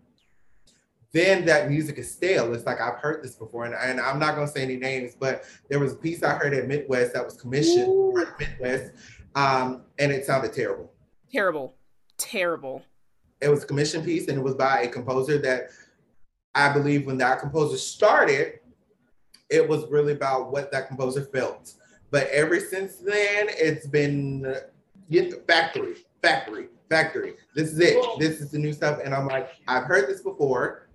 Then 1.17 1.45
that 1.45 1.67
music 1.67 1.97
is 1.97 2.11
stale. 2.11 2.53
It's 2.53 2.67
like 2.67 2.79
I've 2.79 2.99
heard 2.99 3.23
this 3.23 3.33
before, 3.33 3.65
and, 3.65 3.73
and 3.73 3.99
I'm 3.99 4.19
not 4.19 4.35
gonna 4.35 4.47
say 4.47 4.61
any 4.61 4.75
names, 4.75 5.15
but 5.19 5.45
there 5.67 5.79
was 5.79 5.93
a 5.93 5.95
piece 5.95 6.21
I 6.21 6.35
heard 6.35 6.53
at 6.53 6.67
Midwest 6.67 7.13
that 7.13 7.25
was 7.25 7.33
commissioned 7.33 7.87
Ooh. 7.87 8.13
for 8.13 8.35
Midwest, 8.39 8.91
um, 9.33 9.81
and 9.97 10.11
it 10.11 10.25
sounded 10.25 10.53
terrible. 10.53 10.93
Terrible, 11.31 11.73
terrible. 12.19 12.83
It 13.41 13.49
was 13.49 13.63
a 13.63 13.65
commission 13.65 14.05
piece, 14.05 14.27
and 14.27 14.37
it 14.37 14.43
was 14.43 14.53
by 14.53 14.81
a 14.81 14.87
composer 14.87 15.39
that 15.39 15.71
I 16.53 16.71
believe 16.71 17.07
when 17.07 17.17
that 17.17 17.39
composer 17.39 17.77
started, 17.77 18.59
it 19.49 19.67
was 19.67 19.89
really 19.89 20.13
about 20.13 20.51
what 20.51 20.71
that 20.71 20.87
composer 20.87 21.23
felt. 21.23 21.73
But 22.11 22.27
ever 22.27 22.59
since 22.59 22.97
then, 22.97 23.47
it's 23.49 23.87
been 23.87 24.55
factory, 25.47 25.95
factory, 26.21 26.67
factory. 26.89 27.33
This 27.55 27.71
is 27.71 27.79
it. 27.79 27.97
This 28.19 28.39
is 28.39 28.51
the 28.51 28.59
new 28.59 28.71
stuff. 28.71 28.99
And 29.03 29.15
I'm 29.15 29.25
like, 29.25 29.49
I've 29.67 29.85
heard 29.85 30.07
this 30.07 30.21
before. 30.21 30.86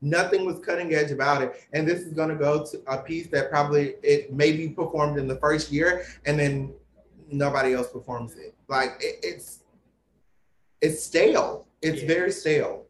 Nothing 0.00 0.44
was 0.44 0.58
cutting 0.60 0.94
edge 0.94 1.10
about 1.10 1.42
it. 1.42 1.64
And 1.72 1.86
this 1.86 2.00
is 2.00 2.12
gonna 2.12 2.34
go 2.34 2.64
to 2.64 2.82
a 2.86 2.98
piece 2.98 3.28
that 3.28 3.50
probably 3.50 3.94
it 4.02 4.32
may 4.32 4.52
be 4.52 4.68
performed 4.68 5.18
in 5.18 5.26
the 5.26 5.36
first 5.36 5.72
year 5.72 6.04
and 6.26 6.38
then 6.38 6.72
nobody 7.30 7.74
else 7.74 7.88
performs 7.90 8.36
it. 8.36 8.54
Like 8.68 8.96
it, 9.00 9.18
it's 9.22 9.60
it's 10.80 11.02
stale. 11.02 11.66
It's 11.82 12.02
yeah. 12.02 12.08
very 12.08 12.30
stale. 12.32 12.84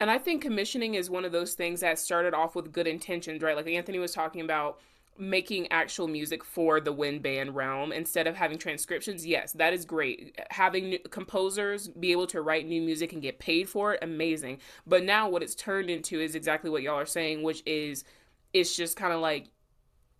And 0.00 0.10
I 0.10 0.16
think 0.16 0.42
commissioning 0.42 0.94
is 0.94 1.10
one 1.10 1.24
of 1.26 1.32
those 1.32 1.54
things 1.54 1.80
that 1.80 1.98
started 1.98 2.32
off 2.32 2.54
with 2.54 2.72
good 2.72 2.86
intentions, 2.86 3.42
right? 3.42 3.54
Like 3.54 3.66
Anthony 3.66 3.98
was 3.98 4.12
talking 4.12 4.40
about 4.40 4.80
making 5.20 5.70
actual 5.70 6.08
music 6.08 6.42
for 6.42 6.80
the 6.80 6.92
wind 6.92 7.22
band 7.22 7.54
realm 7.54 7.92
instead 7.92 8.26
of 8.26 8.34
having 8.34 8.58
transcriptions 8.58 9.26
yes 9.26 9.52
that 9.52 9.72
is 9.72 9.84
great. 9.84 10.38
Having 10.50 10.98
composers 11.10 11.88
be 11.88 12.12
able 12.12 12.26
to 12.28 12.42
write 12.42 12.66
new 12.66 12.80
music 12.80 13.12
and 13.12 13.22
get 13.22 13.38
paid 13.38 13.68
for 13.68 13.94
it 13.94 14.00
amazing. 14.02 14.58
But 14.86 15.04
now 15.04 15.28
what 15.28 15.42
it's 15.42 15.54
turned 15.54 15.90
into 15.90 16.20
is 16.20 16.34
exactly 16.34 16.70
what 16.70 16.82
y'all 16.82 16.98
are 16.98 17.06
saying 17.06 17.42
which 17.42 17.62
is 17.66 18.04
it's 18.52 18.76
just 18.76 18.96
kind 18.96 19.12
of 19.12 19.20
like 19.20 19.48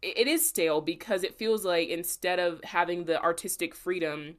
it 0.02 0.26
is 0.26 0.46
stale 0.46 0.80
because 0.80 1.22
it 1.22 1.34
feels 1.34 1.64
like 1.64 1.88
instead 1.88 2.38
of 2.38 2.62
having 2.64 3.04
the 3.04 3.20
artistic 3.22 3.74
freedom 3.74 4.36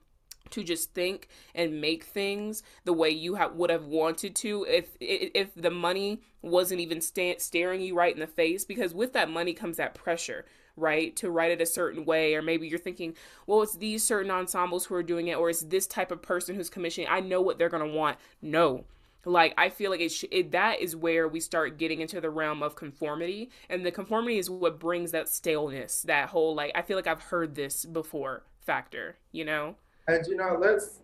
to 0.49 0.63
just 0.63 0.93
think 0.93 1.27
and 1.56 1.82
make 1.82 2.04
things 2.04 2.63
the 2.84 2.93
way 2.93 3.10
you 3.10 3.36
have 3.36 3.54
would 3.56 3.69
have 3.69 3.86
wanted 3.86 4.36
to 4.36 4.65
if 4.69 4.95
if 4.99 5.54
the 5.56 5.71
money 5.71 6.21
wasn't 6.41 6.80
even 6.80 6.99
sta- 6.99 7.39
staring 7.39 7.82
you 7.82 7.95
right 7.95 8.13
in 8.13 8.19
the 8.19 8.27
face 8.27 8.65
because 8.65 8.93
with 8.93 9.13
that 9.13 9.30
money 9.30 9.54
comes 9.54 9.77
that 9.77 9.93
pressure 9.93 10.45
right 10.75 11.15
to 11.15 11.30
write 11.30 11.51
it 11.51 11.62
a 11.62 11.65
certain 11.65 12.06
way 12.06 12.34
or 12.36 12.41
maybe 12.41 12.67
you're 12.67 12.80
thinking 12.80 13.13
well 13.45 13.62
it's 13.62 13.77
these 13.77 14.04
certain 14.04 14.32
ensembles 14.32 14.86
who 14.86 14.95
are 14.95 15.04
doing 15.04 15.27
it 15.27 15.38
or 15.38 15.49
it's 15.49 15.62
this 15.62 15.88
type 15.88 16.12
of 16.12 16.21
person 16.21 16.56
who's 16.56 16.69
commissioning 16.69 17.10
i 17.10 17.19
know 17.19 17.41
what 17.41 17.58
they're 17.58 17.69
going 17.69 17.88
to 17.88 17.97
want. 17.97 18.17
No. 18.41 18.86
Like 19.23 19.54
i 19.58 19.69
feel 19.69 19.91
like 19.91 19.99
it, 19.99 20.12
sh- 20.12 20.25
it 20.32 20.51
that 20.51 20.82
is 20.82 20.95
where 20.95 21.27
we 21.27 21.39
start 21.39 21.77
getting 21.77 22.01
into 22.01 22.19
the 22.19 22.32
realm 22.32 22.63
of 22.63 22.75
conformity 22.75 23.51
and 23.69 23.86
the 23.86 23.91
conformity 23.91 24.39
is 24.39 24.49
what 24.49 24.80
brings 24.80 25.12
that 25.12 25.30
staleness 25.30 26.01
that 26.04 26.30
whole 26.30 26.56
like 26.56 26.71
i 26.73 26.82
feel 26.82 26.97
like 26.97 27.06
i've 27.06 27.21
heard 27.21 27.54
this 27.54 27.86
before 27.86 28.43
factor 28.60 29.17
you 29.32 29.45
know 29.45 29.75
and 30.08 30.26
you 30.28 30.36
know, 30.36 30.58
let's 30.60 31.00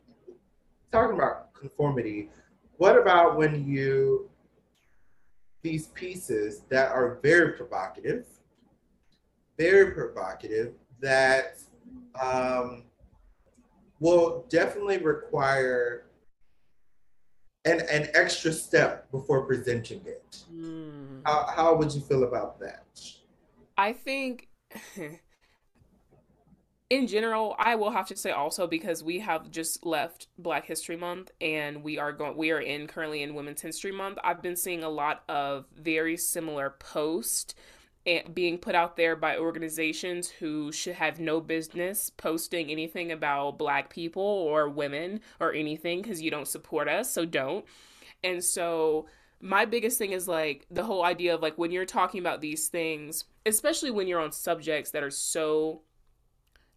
talking 0.91 1.15
about 1.15 1.53
conformity. 1.53 2.29
What 2.77 2.97
about 2.97 3.37
when 3.37 3.67
you 3.67 4.29
these 5.63 5.87
pieces 5.87 6.61
that 6.69 6.91
are 6.91 7.19
very 7.21 7.53
provocative, 7.53 8.25
very 9.57 9.91
provocative, 9.91 10.73
that 11.01 11.59
um, 12.21 12.83
will 13.99 14.45
definitely 14.49 14.99
require 14.99 16.05
an, 17.65 17.81
an 17.91 18.07
extra 18.13 18.53
step 18.53 19.11
before 19.11 19.45
presenting 19.45 20.01
it. 20.05 20.43
Mm. 20.53 21.21
How, 21.25 21.49
how 21.53 21.75
would 21.75 21.93
you 21.93 22.01
feel 22.01 22.23
about 22.23 22.59
that? 22.59 22.85
I 23.77 23.93
think 23.93 24.47
in 26.89 27.07
general, 27.07 27.55
I 27.59 27.75
will 27.75 27.91
have 27.91 28.07
to 28.07 28.15
say 28.15 28.31
also 28.31 28.65
because 28.65 29.03
we 29.03 29.19
have 29.19 29.51
just 29.51 29.85
left 29.85 30.27
Black 30.37 30.65
History 30.65 30.95
Month 30.95 31.31
and 31.41 31.83
we 31.83 31.97
are 31.97 32.13
going 32.13 32.37
we 32.37 32.51
are 32.51 32.61
in 32.61 32.87
currently 32.87 33.23
in 33.23 33.35
Women's 33.35 33.61
History 33.61 33.91
Month. 33.91 34.17
I've 34.23 34.41
been 34.41 34.55
seeing 34.55 34.83
a 34.83 34.89
lot 34.89 35.23
of 35.27 35.65
very 35.75 36.15
similar 36.15 36.75
posts 36.79 37.55
eh, 38.05 38.21
being 38.33 38.57
put 38.57 38.73
out 38.73 38.95
there 38.95 39.17
by 39.17 39.37
organizations 39.37 40.29
who 40.29 40.71
should 40.71 40.95
have 40.95 41.19
no 41.19 41.41
business 41.41 42.09
posting 42.09 42.71
anything 42.71 43.11
about 43.11 43.57
black 43.57 43.89
people 43.89 44.23
or 44.23 44.69
women 44.69 45.19
or 45.41 45.53
anything 45.53 46.01
because 46.01 46.21
you 46.21 46.31
don't 46.31 46.47
support 46.47 46.87
us, 46.87 47.11
so 47.11 47.25
don't. 47.25 47.65
And 48.23 48.41
so 48.41 49.07
my 49.41 49.65
biggest 49.65 49.97
thing 49.97 50.13
is 50.13 50.25
like 50.27 50.65
the 50.71 50.85
whole 50.85 51.03
idea 51.03 51.35
of 51.35 51.41
like 51.41 51.57
when 51.57 51.71
you're 51.71 51.85
talking 51.85 52.21
about 52.21 52.39
these 52.39 52.69
things, 52.69 53.25
especially 53.45 53.91
when 53.91 54.07
you're 54.07 54.21
on 54.21 54.31
subjects 54.31 54.91
that 54.91 55.03
are 55.03 55.11
so 55.11 55.81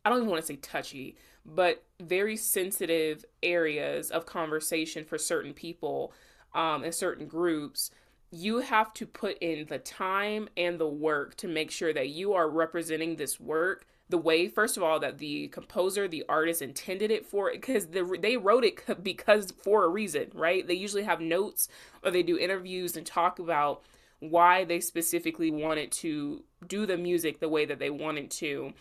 I 0.04 0.10
don't 0.10 0.18
even 0.18 0.30
want 0.30 0.40
to 0.42 0.46
say 0.46 0.56
touchy, 0.56 1.16
but 1.44 1.84
very 2.00 2.36
sensitive 2.36 3.24
areas 3.42 4.10
of 4.10 4.26
conversation 4.26 5.04
for 5.04 5.18
certain 5.18 5.52
people 5.52 6.12
um, 6.54 6.84
and 6.84 6.94
certain 6.94 7.26
groups, 7.26 7.90
you 8.30 8.58
have 8.60 8.92
to 8.94 9.06
put 9.06 9.38
in 9.38 9.66
the 9.66 9.78
time 9.78 10.48
and 10.56 10.78
the 10.78 10.88
work 10.88 11.36
to 11.36 11.48
make 11.48 11.70
sure 11.70 11.92
that 11.92 12.08
you 12.08 12.32
are 12.32 12.48
representing 12.48 13.16
this 13.16 13.40
work 13.40 13.86
the 14.08 14.18
way 14.18 14.48
first 14.48 14.76
of 14.76 14.82
all 14.82 14.98
that 14.98 15.18
the 15.18 15.46
composer 15.48 16.08
the 16.08 16.24
artist 16.28 16.62
intended 16.62 17.10
it 17.10 17.24
for 17.24 17.50
because 17.52 17.86
the, 17.86 18.18
they 18.20 18.36
wrote 18.36 18.64
it 18.64 19.02
because 19.02 19.52
for 19.62 19.84
a 19.84 19.88
reason 19.88 20.30
right? 20.34 20.66
They 20.66 20.74
usually 20.74 21.04
have 21.04 21.20
notes 21.20 21.68
or 22.04 22.10
they 22.10 22.22
do 22.22 22.36
interviews 22.36 22.96
and 22.96 23.06
talk 23.06 23.38
about 23.38 23.82
why 24.18 24.64
they 24.64 24.80
specifically 24.80 25.50
wanted 25.50 25.90
to 25.90 26.42
do 26.66 26.86
the 26.86 26.98
music 26.98 27.40
the 27.40 27.48
way 27.48 27.64
that 27.64 27.78
they 27.78 27.90
wanted 27.90 28.30
to 28.32 28.72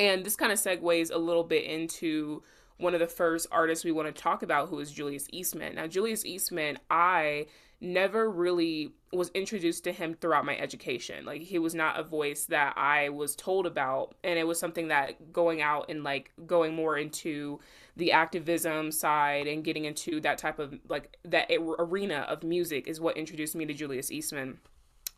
and 0.00 0.24
this 0.24 0.34
kind 0.34 0.50
of 0.50 0.58
segues 0.58 1.12
a 1.12 1.18
little 1.18 1.44
bit 1.44 1.64
into 1.64 2.42
one 2.78 2.94
of 2.94 3.00
the 3.00 3.06
first 3.06 3.46
artists 3.52 3.84
we 3.84 3.92
want 3.92 4.14
to 4.14 4.22
talk 4.22 4.42
about, 4.42 4.70
who 4.70 4.78
is 4.80 4.90
Julius 4.90 5.26
Eastman. 5.30 5.74
Now, 5.74 5.86
Julius 5.86 6.24
Eastman, 6.24 6.78
I 6.90 7.46
never 7.82 8.30
really 8.30 8.94
was 9.12 9.30
introduced 9.34 9.84
to 9.84 9.92
him 9.92 10.14
throughout 10.14 10.46
my 10.46 10.56
education. 10.56 11.26
Like, 11.26 11.42
he 11.42 11.58
was 11.58 11.74
not 11.74 12.00
a 12.00 12.02
voice 12.02 12.46
that 12.46 12.72
I 12.78 13.10
was 13.10 13.36
told 13.36 13.66
about. 13.66 14.14
And 14.24 14.38
it 14.38 14.46
was 14.46 14.58
something 14.58 14.88
that 14.88 15.34
going 15.34 15.60
out 15.60 15.90
and 15.90 16.02
like 16.02 16.32
going 16.46 16.74
more 16.74 16.96
into 16.96 17.60
the 17.96 18.12
activism 18.12 18.90
side 18.92 19.46
and 19.46 19.62
getting 19.62 19.84
into 19.84 20.18
that 20.22 20.38
type 20.38 20.58
of 20.58 20.78
like 20.88 21.18
that 21.24 21.50
arena 21.78 22.24
of 22.26 22.42
music 22.42 22.88
is 22.88 23.02
what 23.02 23.18
introduced 23.18 23.54
me 23.54 23.66
to 23.66 23.74
Julius 23.74 24.10
Eastman. 24.10 24.60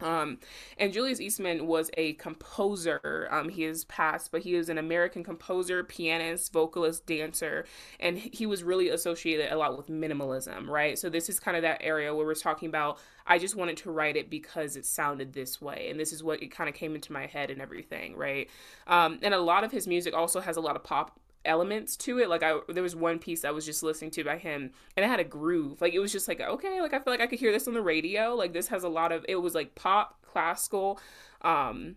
Um, 0.03 0.38
and 0.79 0.93
Julius 0.93 1.21
Eastman 1.21 1.67
was 1.67 1.91
a 1.97 2.15
composer. 2.15 3.29
Um, 3.31 3.49
he 3.49 3.65
is 3.65 3.85
passed, 3.85 4.33
but 4.33 4.43
he 4.43 4.55
is 4.55 4.69
an 4.69 4.79
American 4.79 5.25
composer, 5.25 5.85
pianist, 5.85 6.53
vocalist, 6.53 7.07
dancer, 7.07 7.65
and 8.01 8.19
he 8.19 8.47
was 8.47 8.62
really 8.62 8.88
associated 8.88 9.53
a 9.53 9.57
lot 9.57 9.77
with 9.77 9.88
minimalism, 9.88 10.69
right? 10.69 10.99
So 10.99 11.09
this 11.09 11.29
is 11.29 11.41
kind 11.41 11.57
of 11.57 11.62
that 11.62 11.79
area 11.83 12.15
where 12.15 12.27
we're 12.27 12.35
talking 12.35 12.69
about. 12.69 12.99
I 13.27 13.38
just 13.38 13.55
wanted 13.55 13.77
to 13.79 13.91
write 13.91 14.17
it 14.17 14.31
because 14.31 14.77
it 14.77 14.85
sounded 14.85 15.33
this 15.33 15.61
way, 15.61 15.88
and 15.91 15.99
this 15.99 16.12
is 16.12 16.25
what 16.25 16.43
it 16.43 16.49
kind 16.49 16.69
of 16.69 16.75
came 16.75 16.95
into 16.95 17.12
my 17.12 17.27
head 17.27 17.51
and 17.51 17.61
everything, 17.61 18.17
right? 18.17 18.51
Um, 18.87 19.21
and 19.23 19.33
a 19.33 19.41
lot 19.41 19.62
of 19.62 19.71
his 19.71 19.87
music 19.87 20.15
also 20.15 20.41
has 20.41 20.57
a 20.57 20.61
lot 20.61 20.77
of 20.77 20.83
pop 20.83 21.19
elements 21.45 21.97
to 21.99 22.19
it. 22.19 22.29
Like 22.29 22.43
I 22.43 22.59
there 22.69 22.83
was 22.83 22.97
one 22.97 23.19
piece 23.19 23.45
I 23.45 23.51
was 23.51 23.65
just 23.67 23.83
listening 23.83 24.11
to 24.13 24.25
by 24.25 24.39
him 24.39 24.71
and 24.97 25.05
it 25.05 25.09
had 25.09 25.21
a 25.21 25.25
groove. 25.25 25.81
Like 25.81 25.95
it 25.95 26.01
was 26.01 26.13
just 26.13 26.29
like 26.29 26.41
okay, 26.41 26.81
like 26.81 26.95
I 26.95 26.99
feel 26.99 27.13
like 27.13 27.21
I 27.21 27.27
could 27.27 27.39
hear 27.39 27.53
this 27.53 27.69
on 27.69 27.75
the 27.75 27.83
radio. 27.83 28.35
Like 28.35 28.53
this 28.53 28.69
has 28.69 28.85
a 28.85 28.89
lot 28.89 29.13
of 29.13 29.25
it 29.29 29.37
was 29.37 29.55
like 29.55 29.75
pop, 29.75 30.23
classical, 30.23 31.01
um 31.43 31.97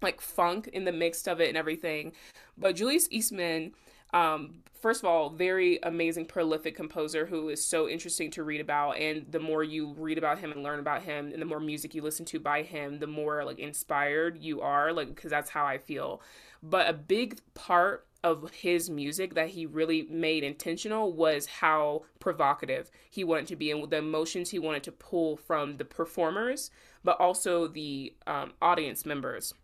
like 0.00 0.20
funk 0.20 0.68
in 0.72 0.84
the 0.84 0.92
mix 0.92 1.26
of 1.26 1.40
it 1.40 1.48
and 1.48 1.56
everything. 1.56 2.12
But 2.56 2.76
Julius 2.76 3.08
Eastman 3.10 3.72
um 4.12 4.62
first 4.82 5.00
of 5.00 5.08
all, 5.08 5.30
very 5.30 5.78
amazing 5.84 6.26
prolific 6.26 6.74
composer 6.74 7.24
who 7.24 7.48
is 7.48 7.64
so 7.64 7.88
interesting 7.88 8.32
to 8.32 8.42
read 8.42 8.60
about 8.60 8.98
and 8.98 9.24
the 9.30 9.38
more 9.38 9.62
you 9.62 9.94
read 9.96 10.18
about 10.18 10.40
him 10.40 10.50
and 10.50 10.62
learn 10.62 10.80
about 10.80 11.02
him 11.02 11.30
and 11.32 11.40
the 11.40 11.46
more 11.46 11.60
music 11.60 11.94
you 11.94 12.02
listen 12.02 12.26
to 12.26 12.40
by 12.40 12.62
him, 12.62 12.98
the 12.98 13.06
more 13.06 13.44
like 13.44 13.60
inspired 13.60 14.38
you 14.38 14.60
are 14.60 14.92
like 14.92 15.14
because 15.14 15.30
that's 15.30 15.50
how 15.50 15.64
I 15.64 15.78
feel. 15.78 16.20
But 16.62 16.88
a 16.88 16.92
big 16.92 17.40
part 17.54 18.06
of 18.24 18.50
his 18.52 18.88
music 18.88 19.34
that 19.34 19.48
he 19.48 19.66
really 19.66 20.02
made 20.02 20.44
intentional 20.44 21.12
was 21.12 21.46
how 21.46 22.02
provocative 22.20 22.90
he 23.10 23.24
wanted 23.24 23.46
to 23.48 23.56
be 23.56 23.70
and 23.70 23.90
the 23.90 23.96
emotions 23.96 24.50
he 24.50 24.58
wanted 24.58 24.82
to 24.84 24.92
pull 24.92 25.36
from 25.36 25.76
the 25.76 25.84
performers, 25.84 26.70
but 27.02 27.20
also 27.20 27.66
the 27.66 28.14
um, 28.26 28.52
audience 28.62 29.04
members 29.04 29.54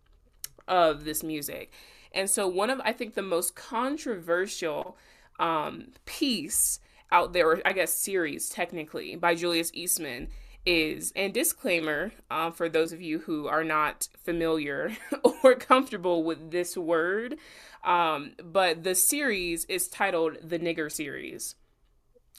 of 0.67 1.05
this 1.05 1.23
music. 1.23 1.73
And 2.13 2.29
so, 2.29 2.49
one 2.49 2.71
of 2.71 2.81
I 2.85 2.93
think 2.93 3.15
the 3.15 3.23
most 3.23 3.55
controversial 3.55 4.97
um, 5.39 5.93
piece 6.05 6.81
out 7.13 7.33
there, 7.33 7.49
or 7.49 7.63
I 7.65 7.73
guess 7.73 7.93
series 7.93 8.49
technically, 8.49 9.15
by 9.17 9.35
Julius 9.35 9.71
Eastman 9.73 10.29
is, 10.67 11.13
and 11.17 11.33
disclaimer 11.33 12.13
uh, 12.31 12.51
for 12.51 12.69
those 12.69 12.93
of 12.93 13.01
you 13.01 13.21
who 13.21 13.47
are 13.47 13.65
not 13.65 14.09
familiar 14.23 14.97
or 15.43 15.55
comfortable 15.55 16.25
with 16.25 16.51
this 16.51 16.77
word, 16.77 17.37
um, 17.85 18.33
but 18.43 18.85
the 18.85 18.95
series 18.95 19.65
is 19.67 19.89
titled 19.89 20.37
The 20.43 20.59
Nigger 20.59 20.91
Series. 20.91 21.55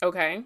Okay? 0.02 0.44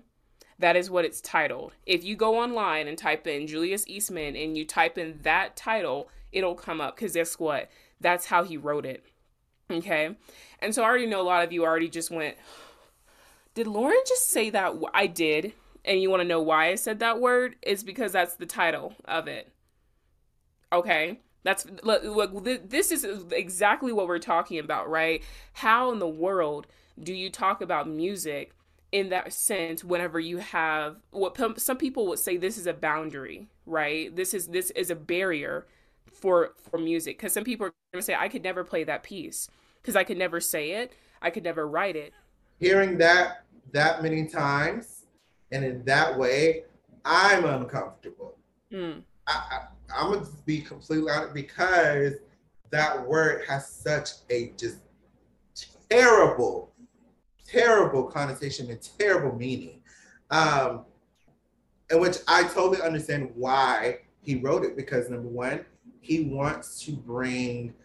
That 0.59 0.75
is 0.75 0.89
what 0.89 1.05
it's 1.05 1.21
titled. 1.21 1.73
If 1.85 2.03
you 2.03 2.15
go 2.15 2.39
online 2.39 2.87
and 2.87 2.97
type 2.97 3.27
in 3.27 3.47
Julius 3.47 3.85
Eastman 3.87 4.35
and 4.35 4.57
you 4.57 4.65
type 4.65 4.97
in 4.97 5.19
that 5.23 5.55
title, 5.55 6.09
it'll 6.31 6.55
come 6.55 6.79
up 6.79 6.95
because 6.95 7.13
guess 7.13 7.39
what? 7.39 7.69
That's 7.99 8.27
how 8.27 8.43
he 8.43 8.57
wrote 8.57 8.85
it. 8.85 9.03
Okay? 9.69 10.15
And 10.59 10.73
so 10.73 10.83
I 10.83 10.85
already 10.85 11.07
know 11.07 11.21
a 11.21 11.23
lot 11.23 11.43
of 11.43 11.51
you 11.51 11.63
already 11.63 11.89
just 11.89 12.11
went, 12.11 12.37
Did 13.55 13.67
Lauren 13.67 14.01
just 14.07 14.29
say 14.29 14.49
that? 14.49 14.73
I 14.93 15.05
did 15.05 15.53
and 15.85 16.01
you 16.01 16.09
want 16.09 16.21
to 16.21 16.27
know 16.27 16.41
why 16.41 16.69
I 16.69 16.75
said 16.75 16.99
that 16.99 17.19
word, 17.19 17.55
it's 17.61 17.83
because 17.83 18.11
that's 18.11 18.35
the 18.35 18.45
title 18.45 18.93
of 19.05 19.27
it. 19.27 19.51
Okay? 20.71 21.19
That's 21.43 21.65
look, 21.83 22.03
look 22.03 22.43
this 22.43 22.91
is 22.91 23.05
exactly 23.31 23.91
what 23.91 24.07
we're 24.07 24.19
talking 24.19 24.59
about, 24.59 24.89
right? 24.89 25.21
How 25.53 25.91
in 25.91 25.99
the 25.99 26.07
world 26.07 26.67
do 27.01 27.13
you 27.13 27.29
talk 27.29 27.61
about 27.61 27.87
music 27.87 28.53
in 28.91 29.09
that 29.09 29.33
sense 29.33 29.83
whenever 29.83 30.19
you 30.19 30.37
have 30.37 30.97
what 31.11 31.35
some 31.59 31.77
people 31.77 32.07
would 32.07 32.19
say 32.19 32.37
this 32.37 32.57
is 32.57 32.67
a 32.67 32.73
boundary, 32.73 33.47
right? 33.65 34.15
This 34.15 34.33
is 34.33 34.47
this 34.47 34.71
is 34.71 34.89
a 34.89 34.95
barrier 34.95 35.67
for 36.13 36.53
for 36.69 36.77
music 36.77 37.19
cuz 37.19 37.33
some 37.33 37.43
people 37.43 37.67
are 37.67 37.73
going 37.91 38.01
to 38.01 38.05
say 38.05 38.15
I 38.15 38.29
could 38.29 38.43
never 38.43 38.63
play 38.63 38.85
that 38.85 39.03
piece 39.03 39.49
cuz 39.83 39.95
I 39.97 40.05
could 40.05 40.17
never 40.17 40.39
say 40.39 40.71
it, 40.71 40.93
I 41.21 41.29
could 41.29 41.43
never 41.43 41.67
write 41.67 41.97
it. 41.97 42.13
Hearing 42.59 42.97
that 42.99 43.43
that 43.73 44.01
many 44.01 44.27
times 44.27 45.02
and 45.53 45.63
in 45.63 45.85
that 45.85 46.17
way, 46.17 46.63
I'm 47.05 47.45
uncomfortable. 47.45 48.37
Mm. 48.71 49.03
I, 49.27 49.43
I, 49.51 49.59
I'm 49.95 50.13
gonna 50.13 50.25
be 50.45 50.61
completely 50.61 51.11
honest 51.11 51.33
because 51.33 52.13
that 52.71 53.07
word 53.07 53.45
has 53.47 53.69
such 53.69 54.09
a 54.31 54.51
just 54.57 54.79
terrible, 55.89 56.73
terrible 57.45 58.03
connotation 58.03 58.69
and 58.71 58.81
terrible 58.97 59.35
meaning. 59.37 59.81
Um, 60.31 60.85
in 61.91 61.99
which 61.99 62.17
I 62.27 62.43
totally 62.43 62.81
understand 62.81 63.29
why 63.35 63.99
he 64.21 64.37
wrote 64.37 64.63
it 64.63 64.75
because 64.75 65.09
number 65.09 65.29
one, 65.29 65.63
he 66.01 66.21
wants 66.21 66.83
to 66.85 66.93
bring 66.93 67.75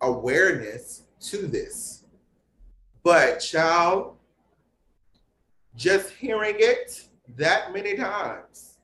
awareness 0.00 1.02
to 1.20 1.46
this. 1.46 2.04
But 3.02 3.40
child, 3.40 4.16
just 5.76 6.10
hearing 6.12 6.56
it 6.58 7.09
that 7.36 7.72
many 7.72 7.96
times 7.96 8.78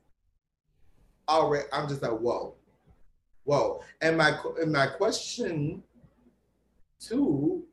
already 1.29 1.67
i'm 1.73 1.87
just 1.87 2.01
like 2.01 2.11
whoa 2.11 2.57
whoa. 3.47 3.79
And 4.01 4.17
my 4.17 4.37
and 4.61 4.71
my 4.71 4.87
question 4.87 5.81
to 6.99 7.63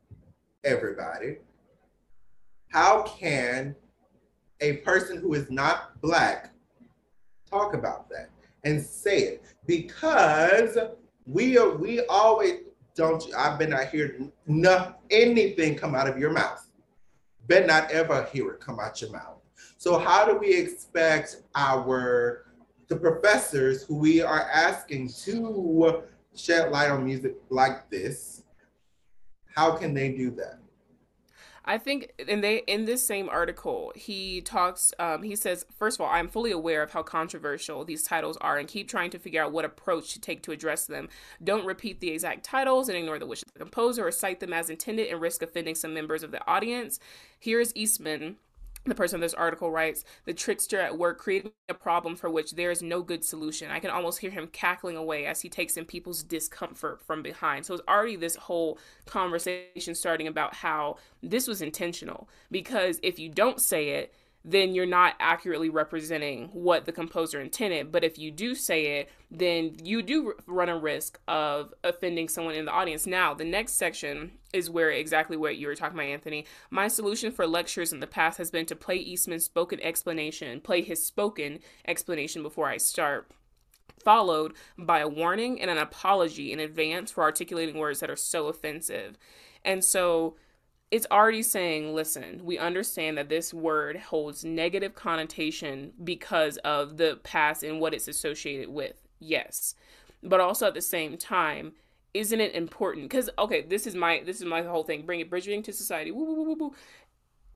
everybody 0.63 1.37
how 2.69 3.03
can 3.03 3.75
a 4.61 4.77
person 4.77 5.17
who 5.17 5.33
is 5.33 5.49
not 5.49 6.01
black 6.01 6.53
talk 7.49 7.73
about 7.73 8.09
that 8.09 8.29
and 8.63 8.81
say 8.81 9.19
it? 9.19 9.43
Because 9.67 10.77
we 11.27 11.57
are 11.57 11.75
we 11.75 12.05
always 12.07 12.61
don't 12.95 13.23
i've 13.37 13.59
been 13.59 13.71
not 13.71 13.87
hear 13.89 14.17
no, 14.47 14.95
anything 15.11 15.75
come 15.75 15.93
out 15.93 16.07
of 16.07 16.17
your 16.17 16.31
mouth. 16.31 16.69
Bet 17.47 17.67
not 17.67 17.91
ever 17.91 18.27
hear 18.31 18.51
it 18.51 18.59
come 18.61 18.79
out 18.79 19.01
your 19.01 19.11
mouth 19.11 19.34
so 19.77 19.99
how 19.99 20.25
do 20.25 20.37
we 20.37 20.53
expect 20.55 21.43
our 21.55 22.45
the 22.87 22.95
professors 22.95 23.83
who 23.83 23.95
we 23.95 24.21
are 24.21 24.47
asking 24.51 25.09
to 25.09 26.03
shed 26.35 26.71
light 26.71 26.89
on 26.89 27.03
music 27.03 27.35
like 27.49 27.89
this? 27.89 28.43
How 29.55 29.75
can 29.75 29.93
they 29.93 30.09
do 30.09 30.31
that? 30.31 30.59
I 31.67 31.79
think 31.79 32.13
in 32.19 32.41
they 32.41 32.57
in 32.67 32.85
this 32.85 33.05
same 33.05 33.27
article 33.27 33.91
he 33.95 34.39
talks 34.41 34.93
um, 34.99 35.23
he 35.23 35.35
says 35.35 35.65
first 35.75 35.97
of 35.97 36.01
all 36.01 36.11
I'm 36.11 36.27
fully 36.27 36.51
aware 36.51 36.83
of 36.83 36.91
how 36.91 37.01
controversial 37.01 37.83
these 37.83 38.03
titles 38.03 38.37
are 38.37 38.57
and 38.57 38.67
keep 38.67 38.87
trying 38.87 39.09
to 39.09 39.19
figure 39.19 39.43
out 39.43 39.51
what 39.51 39.65
approach 39.65 40.13
to 40.13 40.21
take 40.21 40.43
to 40.43 40.51
address 40.51 40.85
them. 40.85 41.09
Don't 41.43 41.65
repeat 41.65 42.01
the 42.01 42.11
exact 42.11 42.43
titles 42.43 42.87
and 42.87 42.97
ignore 42.97 43.17
the 43.17 43.25
wish 43.25 43.41
of 43.41 43.51
the 43.53 43.59
composer 43.59 44.05
or 44.05 44.11
cite 44.11 44.39
them 44.39 44.53
as 44.53 44.69
intended 44.69 45.07
and 45.07 45.19
risk 45.19 45.41
offending 45.41 45.73
some 45.73 45.93
members 45.93 46.21
of 46.21 46.29
the 46.29 46.47
audience. 46.47 46.99
Here's 47.39 47.75
Eastman 47.75 48.37
the 48.85 48.95
person 48.95 49.19
this 49.19 49.33
article 49.33 49.71
writes 49.71 50.03
the 50.25 50.33
trickster 50.33 50.79
at 50.79 50.97
work 50.97 51.19
creating 51.19 51.51
a 51.69 51.73
problem 51.73 52.15
for 52.15 52.29
which 52.29 52.51
there 52.51 52.71
is 52.71 52.83
no 52.83 53.01
good 53.01 53.23
solution. 53.23 53.71
I 53.71 53.79
can 53.79 53.89
almost 53.89 54.19
hear 54.19 54.29
him 54.29 54.47
cackling 54.47 54.95
away 54.95 55.25
as 55.25 55.41
he 55.41 55.49
takes 55.49 55.77
in 55.77 55.85
people's 55.85 56.23
discomfort 56.23 57.01
from 57.01 57.23
behind. 57.23 57.65
So 57.65 57.73
it's 57.73 57.83
already 57.87 58.15
this 58.15 58.35
whole 58.35 58.77
conversation 59.05 59.95
starting 59.95 60.27
about 60.27 60.53
how 60.53 60.97
this 61.23 61.47
was 61.47 61.61
intentional. 61.61 62.29
Because 62.51 62.99
if 63.01 63.17
you 63.17 63.29
don't 63.29 63.59
say 63.59 63.89
it 63.89 64.13
then 64.47 64.75
you're 64.75 64.85
not 64.85 65.15
accurately 65.19 65.69
representing 65.69 66.49
what 66.53 66.85
the 66.85 66.91
composer 66.91 67.41
intended. 67.41 67.91
But 67.91 68.03
if 68.03 68.19
you 68.19 68.29
do 68.29 68.53
say 68.53 68.99
it, 68.99 69.09
then 69.31 69.75
you 69.83 70.03
do 70.03 70.35
run 70.45 70.69
a 70.69 70.77
risk 70.77 71.19
of 71.27 71.73
offending 71.83 72.29
someone 72.29 72.53
in 72.53 72.65
the 72.65 72.71
audience. 72.71 73.07
Now, 73.07 73.33
the 73.33 73.43
next 73.43 73.73
section 73.73 74.33
is 74.53 74.69
where 74.69 74.91
exactly 74.91 75.35
what 75.35 75.57
you 75.57 75.65
were 75.65 75.75
talking 75.75 75.97
about, 75.97 76.05
Anthony. 76.05 76.45
My 76.69 76.87
solution 76.87 77.31
for 77.31 77.47
lectures 77.47 77.91
in 77.91 78.01
the 78.01 78.07
past 78.07 78.37
has 78.37 78.51
been 78.51 78.67
to 78.67 78.75
play 78.75 78.97
Eastman's 78.97 79.45
spoken 79.45 79.81
explanation, 79.81 80.61
play 80.61 80.83
his 80.83 81.03
spoken 81.03 81.59
explanation 81.87 82.43
before 82.43 82.67
I 82.67 82.77
start 82.77 83.31
followed 84.03 84.53
by 84.77 84.99
a 84.99 85.07
warning 85.07 85.59
and 85.59 85.71
an 85.71 85.79
apology 85.79 86.51
in 86.51 86.59
advance 86.59 87.09
for 87.09 87.23
articulating 87.23 87.77
words 87.77 87.99
that 88.01 88.09
are 88.11 88.15
so 88.15 88.47
offensive. 88.47 89.17
And 89.63 89.83
so 89.83 90.35
it's 90.91 91.07
already 91.11 91.43
saying, 91.43 91.93
listen, 91.93 92.41
we 92.43 92.57
understand 92.57 93.17
that 93.17 93.29
this 93.29 93.53
word 93.53 93.97
holds 93.97 94.45
negative 94.45 94.93
connotation 94.95 95.93
because 96.03 96.57
of 96.57 96.97
the 96.97 97.19
past 97.23 97.63
and 97.63 97.79
what 97.79 97.93
it's 97.93 98.07
associated 98.07 98.69
with. 98.69 98.95
Yes. 99.19 99.75
But 100.23 100.39
also 100.39 100.67
at 100.67 100.73
the 100.73 100.81
same 100.81 101.17
time, 101.17 101.73
isn't 102.13 102.39
it 102.39 102.53
important? 102.53 103.05
Because 103.09 103.29
okay, 103.37 103.61
this 103.63 103.85
is 103.85 103.95
my 103.95 104.21
this 104.25 104.37
is 104.39 104.45
my 104.45 104.61
whole 104.61 104.83
thing. 104.83 105.05
Bring 105.05 105.19
it 105.19 105.29
bridging 105.29 105.61
to 105.63 105.73
society. 105.73 106.11
Woo, 106.11 106.23
woo, 106.23 106.55
woo, 106.55 106.73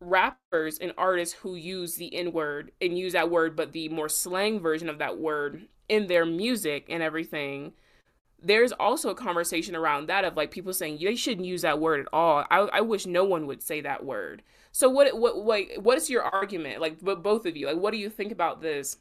Rappers 0.02 0.78
and 0.80 0.94
artists 0.98 1.36
who 1.36 1.56
use 1.56 1.96
the 1.96 2.13
N 2.15 2.32
word 2.32 2.72
and 2.82 2.98
use 2.98 3.13
that 3.13 3.30
word, 3.30 3.56
but 3.56 3.74
the 3.74 3.89
more 3.89 4.10
slang 4.10 4.60
version 4.60 4.89
of 4.89 4.98
that 5.00 5.18
word 5.18 5.68
in 5.89 6.08
their 6.08 6.26
music 6.26 6.86
and 6.89 7.04
everything 7.04 7.74
there's 8.41 8.71
also 8.71 9.10
a 9.10 9.15
conversation 9.15 9.75
around 9.75 10.08
that 10.08 10.23
of 10.23 10.38
like 10.38 10.52
people 10.52 10.73
saying 10.73 10.99
they 11.02 11.15
shouldn't 11.15 11.47
use 11.47 11.62
that 11.62 11.80
word 11.80 12.02
at 12.02 12.08
all. 12.13 12.45
I, 12.49 12.60
I 12.60 12.82
wish 12.82 13.06
no 13.06 13.23
one 13.23 13.47
would 13.47 13.62
say 13.62 13.82
that 13.82 14.06
word. 14.06 14.43
So 14.71 14.89
what 14.89 15.17
what 15.17 15.38
like 15.38 15.78
what 15.80 15.97
is 15.97 16.10
your 16.10 16.23
argument? 16.23 16.82
Like 16.82 16.97
but 17.02 17.23
both 17.23 17.45
of 17.45 17.58
you, 17.58 17.67
like 17.67 17.78
what 17.78 17.91
do 17.91 17.97
you 17.97 18.10
think 18.10 18.32
about 18.32 18.62
this? 18.62 18.97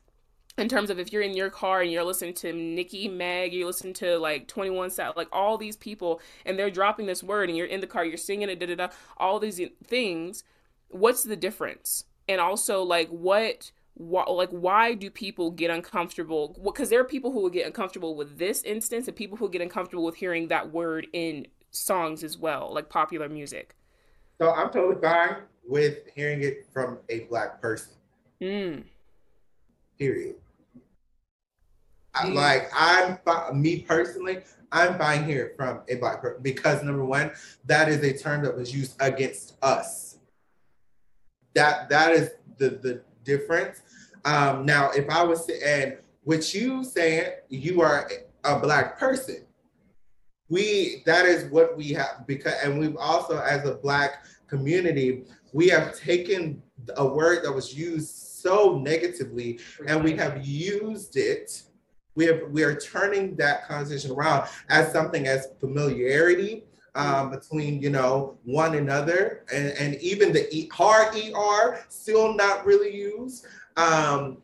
In 0.56 0.68
terms 0.68 0.90
of 0.90 0.98
if 0.98 1.12
you're 1.12 1.22
in 1.22 1.36
your 1.36 1.50
car 1.50 1.82
and 1.82 1.92
you're 1.92 2.02
listening 2.02 2.34
to 2.34 2.52
Nicki, 2.52 3.06
Meg, 3.06 3.52
you're 3.52 3.66
listening 3.66 3.94
to 3.94 4.18
like 4.18 4.48
21 4.48 4.90
Sat, 4.90 5.16
like 5.16 5.28
all 5.30 5.56
these 5.56 5.76
people, 5.76 6.20
and 6.44 6.58
they're 6.58 6.70
dropping 6.70 7.06
this 7.06 7.22
word, 7.22 7.48
and 7.48 7.56
you're 7.56 7.66
in 7.66 7.80
the 7.80 7.86
car, 7.86 8.04
you're 8.04 8.16
singing 8.16 8.48
it, 8.48 8.58
da 8.58 8.66
da 8.66 8.74
da, 8.74 8.88
all 9.18 9.38
these 9.38 9.60
things. 9.84 10.42
What's 10.88 11.22
the 11.22 11.36
difference? 11.36 12.06
And 12.28 12.40
also, 12.40 12.82
like, 12.82 13.08
what 13.08 13.70
why, 13.98 14.24
like 14.24 14.50
why 14.50 14.94
do 14.94 15.10
people 15.10 15.50
get 15.50 15.70
uncomfortable? 15.70 16.58
Because 16.64 16.88
there 16.88 17.00
are 17.00 17.04
people 17.04 17.32
who 17.32 17.40
will 17.40 17.50
get 17.50 17.66
uncomfortable 17.66 18.14
with 18.14 18.38
this 18.38 18.62
instance 18.62 19.08
and 19.08 19.16
people 19.16 19.36
who 19.36 19.48
get 19.50 19.60
uncomfortable 19.60 20.04
with 20.04 20.14
hearing 20.14 20.48
that 20.48 20.72
word 20.72 21.08
in 21.12 21.46
songs 21.70 22.24
as 22.24 22.38
well 22.38 22.72
like 22.72 22.88
popular 22.88 23.28
music. 23.28 23.74
So 24.40 24.50
i'm 24.52 24.70
totally 24.70 25.00
fine 25.00 25.36
with 25.66 25.98
hearing 26.14 26.42
it 26.42 26.66
from 26.72 26.98
a 27.08 27.20
black 27.20 27.60
person. 27.60 27.92
Mm. 28.40 28.84
period. 29.98 30.36
I, 32.14 32.28
like 32.28 32.70
i'm 32.74 33.18
me 33.60 33.80
personally 33.80 34.38
i'm 34.72 34.96
fine 34.98 35.24
here 35.24 35.52
from 35.56 35.80
a 35.88 35.96
black 35.96 36.22
person 36.22 36.40
because 36.42 36.82
number 36.82 37.04
one 37.04 37.32
that 37.66 37.88
is 37.88 38.02
a 38.02 38.16
term 38.16 38.42
that 38.44 38.56
was 38.56 38.74
used 38.74 38.96
against 39.00 39.56
us. 39.62 40.18
That 41.54 41.88
that 41.88 42.12
is 42.12 42.30
the 42.58 42.70
the 42.70 43.02
difference 43.24 43.82
um, 44.28 44.66
now, 44.66 44.90
if 44.90 45.08
I 45.08 45.22
was 45.22 45.46
to 45.46 45.54
add 45.66 46.00
what 46.24 46.52
you 46.52 46.84
saying, 46.84 47.32
you 47.48 47.80
are 47.80 48.10
a 48.44 48.58
black 48.58 48.98
person. 48.98 49.46
We 50.50 51.02
that 51.06 51.24
is 51.24 51.50
what 51.50 51.78
we 51.78 51.92
have 51.94 52.26
because, 52.26 52.52
and 52.62 52.78
we've 52.78 52.96
also 52.98 53.38
as 53.38 53.66
a 53.66 53.76
black 53.76 54.24
community, 54.46 55.24
we 55.54 55.68
have 55.68 55.96
taken 55.96 56.62
a 56.96 57.06
word 57.06 57.42
that 57.44 57.52
was 57.52 57.74
used 57.74 58.14
so 58.14 58.78
negatively, 58.78 59.60
and 59.86 60.04
we 60.04 60.14
have 60.16 60.46
used 60.46 61.16
it. 61.16 61.62
We 62.14 62.26
have 62.26 62.42
we 62.50 62.64
are 62.64 62.78
turning 62.78 63.34
that 63.36 63.66
conversation 63.66 64.10
around 64.10 64.46
as 64.68 64.92
something 64.92 65.26
as 65.26 65.48
familiarity 65.58 66.64
um, 66.94 67.30
between 67.30 67.80
you 67.80 67.90
know 67.90 68.36
one 68.44 68.74
another 68.74 69.44
and, 69.54 69.68
and 69.78 69.94
even 70.02 70.32
the 70.32 70.54
e- 70.54 70.68
hard 70.70 71.16
er 71.16 71.80
still 71.88 72.34
not 72.34 72.66
really 72.66 72.94
used 72.94 73.46
um, 73.78 74.38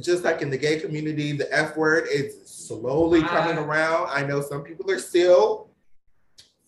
just 0.00 0.24
like 0.24 0.42
in 0.42 0.50
the 0.50 0.56
gay 0.58 0.80
community, 0.80 1.32
the 1.32 1.52
F 1.54 1.76
word 1.76 2.06
is 2.12 2.48
slowly 2.48 3.20
coming 3.22 3.58
Ah. 3.58 3.64
around. 3.64 4.08
I 4.10 4.24
know 4.24 4.40
some 4.40 4.62
people 4.62 4.90
are 4.90 4.98
still, 4.98 5.68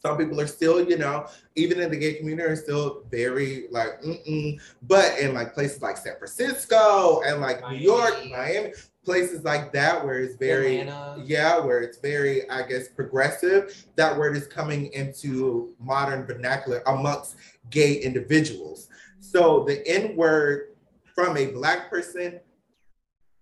some 0.02 0.16
people 0.16 0.40
are 0.40 0.46
still, 0.46 0.88
you 0.88 0.96
know, 0.98 1.26
even 1.56 1.80
in 1.80 1.90
the 1.90 1.96
gay 1.96 2.14
community 2.14 2.48
are 2.48 2.56
still 2.56 3.04
very 3.11 3.66
like, 3.70 4.00
mm-mm. 4.02 4.59
but 4.83 5.18
in 5.18 5.35
like 5.35 5.54
places 5.54 5.80
like 5.83 5.96
San 5.96 6.16
Francisco 6.18 7.20
and 7.26 7.40
like 7.40 7.61
New 7.70 7.76
York, 7.76 8.14
Miami. 8.24 8.30
Miami, 8.33 8.72
places 9.04 9.44
like 9.44 9.72
that 9.72 10.04
where 10.04 10.18
it's 10.20 10.37
very, 10.37 10.80
Atlanta. 10.80 11.22
yeah, 11.24 11.59
where 11.61 11.80
it's 11.80 11.98
very, 11.98 12.48
I 12.50 12.66
guess, 12.66 12.88
progressive. 12.88 13.87
That 13.96 14.16
word 14.18 14.37
is 14.37 14.46
coming 14.46 14.92
into 14.92 15.74
modern 15.78 16.26
vernacular 16.26 16.83
amongst 16.87 17.37
gay 17.70 17.94
individuals. 17.94 18.88
So 19.20 19.64
the 19.66 19.87
N 19.87 20.16
word 20.16 20.69
from 21.14 21.36
a 21.36 21.46
black 21.46 21.90
person, 21.90 22.40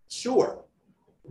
sure, 0.09 0.64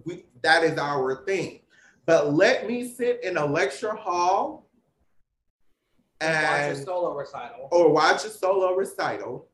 we 0.06 0.26
that 0.42 0.64
is 0.64 0.78
our 0.78 1.24
thing. 1.26 1.62
But 2.06 2.34
let 2.34 2.68
me 2.68 2.88
sit 2.90 3.24
in 3.24 3.38
a 3.38 3.46
lecture 3.46 3.94
hall 3.94 4.70
and 6.22 6.72
Watch 6.72 6.78
a 6.82 6.84
solo 6.86 7.16
recital. 7.16 7.68
or 7.72 7.92
watch 7.92 8.26
a 8.26 8.30
solo 8.30 8.76
recital 8.76 9.48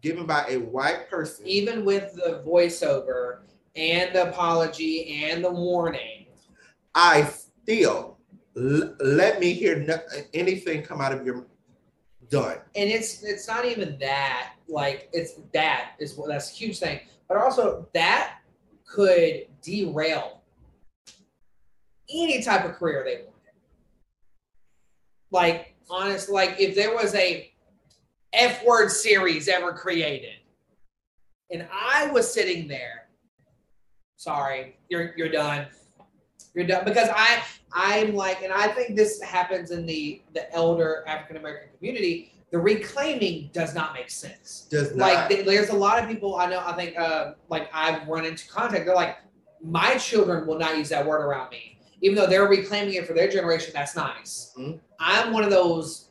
given 0.00 0.26
by 0.26 0.46
a 0.48 0.56
white 0.58 1.08
person. 1.10 1.46
Even 1.46 1.84
with 1.84 2.14
the 2.14 2.42
voiceover 2.46 3.40
and 3.76 4.14
the 4.14 4.28
apology 4.30 5.22
and 5.24 5.44
the 5.44 5.50
warning. 5.50 6.26
I 6.94 7.24
still 7.24 8.18
l- 8.56 8.96
let 9.00 9.38
me 9.38 9.52
hear 9.52 9.78
no- 9.80 10.00
anything 10.34 10.82
come 10.82 11.00
out 11.00 11.12
of 11.12 11.24
your 11.26 11.46
done. 12.30 12.58
and 12.74 12.90
it's 12.90 13.22
it's 13.22 13.46
not 13.48 13.64
even 13.64 13.98
that 14.00 14.54
like 14.68 15.08
it's 15.12 15.34
that 15.52 15.92
is 15.98 16.16
what 16.16 16.28
that's 16.28 16.52
a 16.52 16.54
huge 16.54 16.78
thing. 16.78 17.00
But 17.28 17.38
also 17.38 17.88
that 17.94 18.38
could 18.86 19.46
derail 19.62 20.40
any 22.10 22.42
type 22.42 22.64
of 22.64 22.72
career 22.72 23.02
they 23.04 23.22
wanted 23.22 23.34
like 25.30 25.74
honest 25.90 26.30
like 26.30 26.56
if 26.58 26.74
there 26.74 26.94
was 26.94 27.14
a 27.14 27.52
f 28.32 28.64
word 28.64 28.88
series 28.88 29.46
ever 29.48 29.72
created 29.72 30.36
and 31.50 31.66
i 31.72 32.06
was 32.10 32.32
sitting 32.32 32.66
there 32.66 33.08
sorry 34.16 34.76
you're 34.88 35.14
you're 35.16 35.28
done. 35.28 35.66
You're 36.54 36.66
done 36.66 36.84
because 36.84 37.08
i 37.14 37.42
i'm 37.72 38.14
like 38.14 38.42
and 38.42 38.52
i 38.52 38.68
think 38.68 38.96
this 38.96 39.20
happens 39.22 39.70
in 39.70 39.84
the 39.84 40.22
the 40.34 40.52
elder 40.54 41.04
african 41.06 41.36
american 41.36 41.68
community 41.76 42.32
the 42.50 42.58
reclaiming 42.58 43.50
does 43.52 43.74
not 43.74 43.92
make 43.94 44.10
sense. 44.10 44.66
Does 44.70 44.94
like 44.94 45.14
not. 45.14 45.30
th- 45.30 45.44
there's 45.46 45.68
a 45.68 45.74
lot 45.76 46.02
of 46.02 46.08
people 46.08 46.36
i 46.36 46.46
know 46.48 46.62
i 46.64 46.72
think 46.72 46.98
uh 46.98 47.32
like 47.48 47.68
i've 47.74 48.06
run 48.08 48.24
into 48.24 48.48
contact 48.48 48.86
they're 48.86 48.94
like 48.94 49.18
my 49.62 49.96
children 49.98 50.46
will 50.46 50.58
not 50.58 50.78
use 50.78 50.88
that 50.88 51.04
word 51.04 51.20
around 51.20 51.50
me. 51.50 51.78
Even 52.00 52.16
though 52.16 52.26
they're 52.28 52.46
reclaiming 52.46 52.94
it 52.94 53.06
for 53.06 53.12
their 53.12 53.28
generation 53.28 53.72
that's 53.74 53.96
nice. 53.96 54.52
Mhm. 54.58 54.78
i'm 55.00 55.32
one 55.32 55.44
of 55.44 55.50
those 55.50 56.10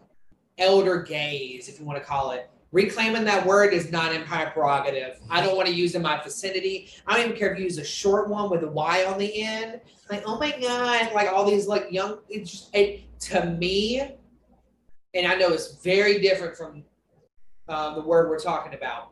elder 0.58 1.02
gays 1.02 1.69
if 1.69 1.80
you 1.80 1.86
want 1.86 1.97
to 2.00 2.04
call 2.06 2.32
it. 2.32 2.50
Reclaiming 2.73 3.23
that 3.23 3.45
word 3.45 3.73
is 3.73 3.91
not 3.91 4.13
empire 4.13 4.52
prerogative. 4.54 5.19
I 5.30 5.41
don't 5.41 5.56
want 5.56 5.69
to 5.69 5.73
use 5.73 5.93
it 5.93 5.97
in 5.97 6.04
my 6.04 6.21
vicinity. 6.21 6.89
I 7.08 7.15
don't 7.15 7.28
even 7.28 7.38
care 7.38 7.54
if 7.54 7.58
you 7.60 7.63
use 7.63 7.78
a 7.78 7.86
short 7.86 8.28
one 8.28 8.50
with 8.50 8.62
a 8.63 8.67
y 8.67 9.06
on 9.06 9.17
the 9.17 9.41
end. 9.41 9.80
Like 10.12 10.23
oh 10.26 10.38
my 10.38 10.52
god 10.60 11.13
like 11.13 11.30
all 11.32 11.45
these 11.50 11.67
like 11.67 11.88
young 11.91 12.19
it's 12.30 12.52
just 12.52 12.76
it 12.76 13.04
to 13.21 13.45
me 13.52 14.16
and 15.13 15.26
i 15.28 15.36
know 15.36 15.50
it's 15.50 15.76
very 15.76 16.20
different 16.20 16.56
from 16.56 16.84
uh, 17.70 17.93
the 17.96 18.02
word 18.02 18.30
we're 18.30 18.39
talking 18.39 18.74
about. 18.74 19.10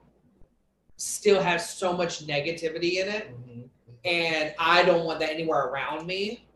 Still 0.96 1.42
has 1.42 1.70
so 1.70 1.92
much 1.92 2.26
negativity 2.26 3.02
in 3.02 3.10
it. 3.10 3.30
Mhm. 3.36 3.68
and 4.06 4.54
i 4.60 4.84
don't 4.84 5.06
want 5.06 5.20
that 5.20 5.32
anywhere 5.32 5.66
around 5.66 6.06
me. 6.08 6.48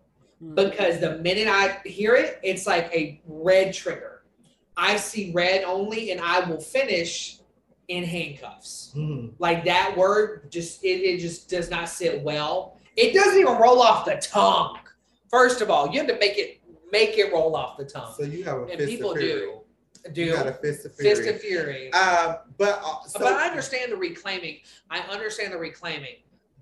Mm-hmm. 0.42 0.56
because 0.56 1.02
the 1.02 1.18
minute 1.18 1.48
i 1.50 1.80
hear 1.86 2.16
it 2.16 2.40
it's 2.44 2.66
like 2.66 2.86
a 2.94 3.22
red 3.28 3.74
trigger. 3.74 4.24
I 4.78 4.96
see 4.96 5.32
red 5.34 5.64
only 5.66 6.12
and 6.12 6.22
i 6.22 6.40
will 6.50 6.62
finish 6.62 7.40
in 7.90 8.04
handcuffs. 8.06 8.94
Mhm. 8.96 9.34
like 9.40 9.66
that 9.66 9.98
word 9.98 10.50
just 10.52 10.84
it, 10.84 11.02
it 11.02 11.20
just 11.20 11.50
does 11.50 11.70
not 11.70 11.90
sit 11.90 12.22
well. 12.22 12.78
It 12.96 13.14
doesn't 13.14 13.40
even 13.40 13.58
roll 13.58 13.82
off 13.82 14.06
the 14.06 14.16
tongue 14.22 14.80
first 15.30 15.60
of 15.62 15.70
all. 15.70 15.90
You 15.92 16.00
have 16.00 16.08
to 16.08 16.18
make 16.20 16.38
it 16.38 16.59
make 16.92 17.18
it 17.18 17.32
roll 17.34 17.56
off 17.56 17.78
the 17.78 17.86
tongue 17.86 18.14
So 18.18 18.24
you 18.24 18.44
have 18.44 18.58
a 18.58 18.64
and 18.64 18.78
fist 18.80 18.90
people 18.92 19.12
of 19.12 19.18
fury. 19.18 19.40
do 19.42 19.62
do 20.14 20.24
You 20.24 20.34
got 20.34 20.48
a 20.48 20.54
fist 20.54 20.86
of 20.86 20.96
fury. 20.96 21.16
fist 21.16 21.30
of 21.30 21.42
fury 21.42 21.94
Um, 21.94 22.38
but 22.58 22.82
uh, 22.84 23.04
so, 23.06 23.20
but 23.20 23.34
I 23.34 23.48
understand 23.48 23.92
the 23.92 23.98
reclaiming. 23.98 24.58
I 24.90 25.00
understand 25.02 25.52
the 25.54 25.58
reclaiming. 25.58 26.16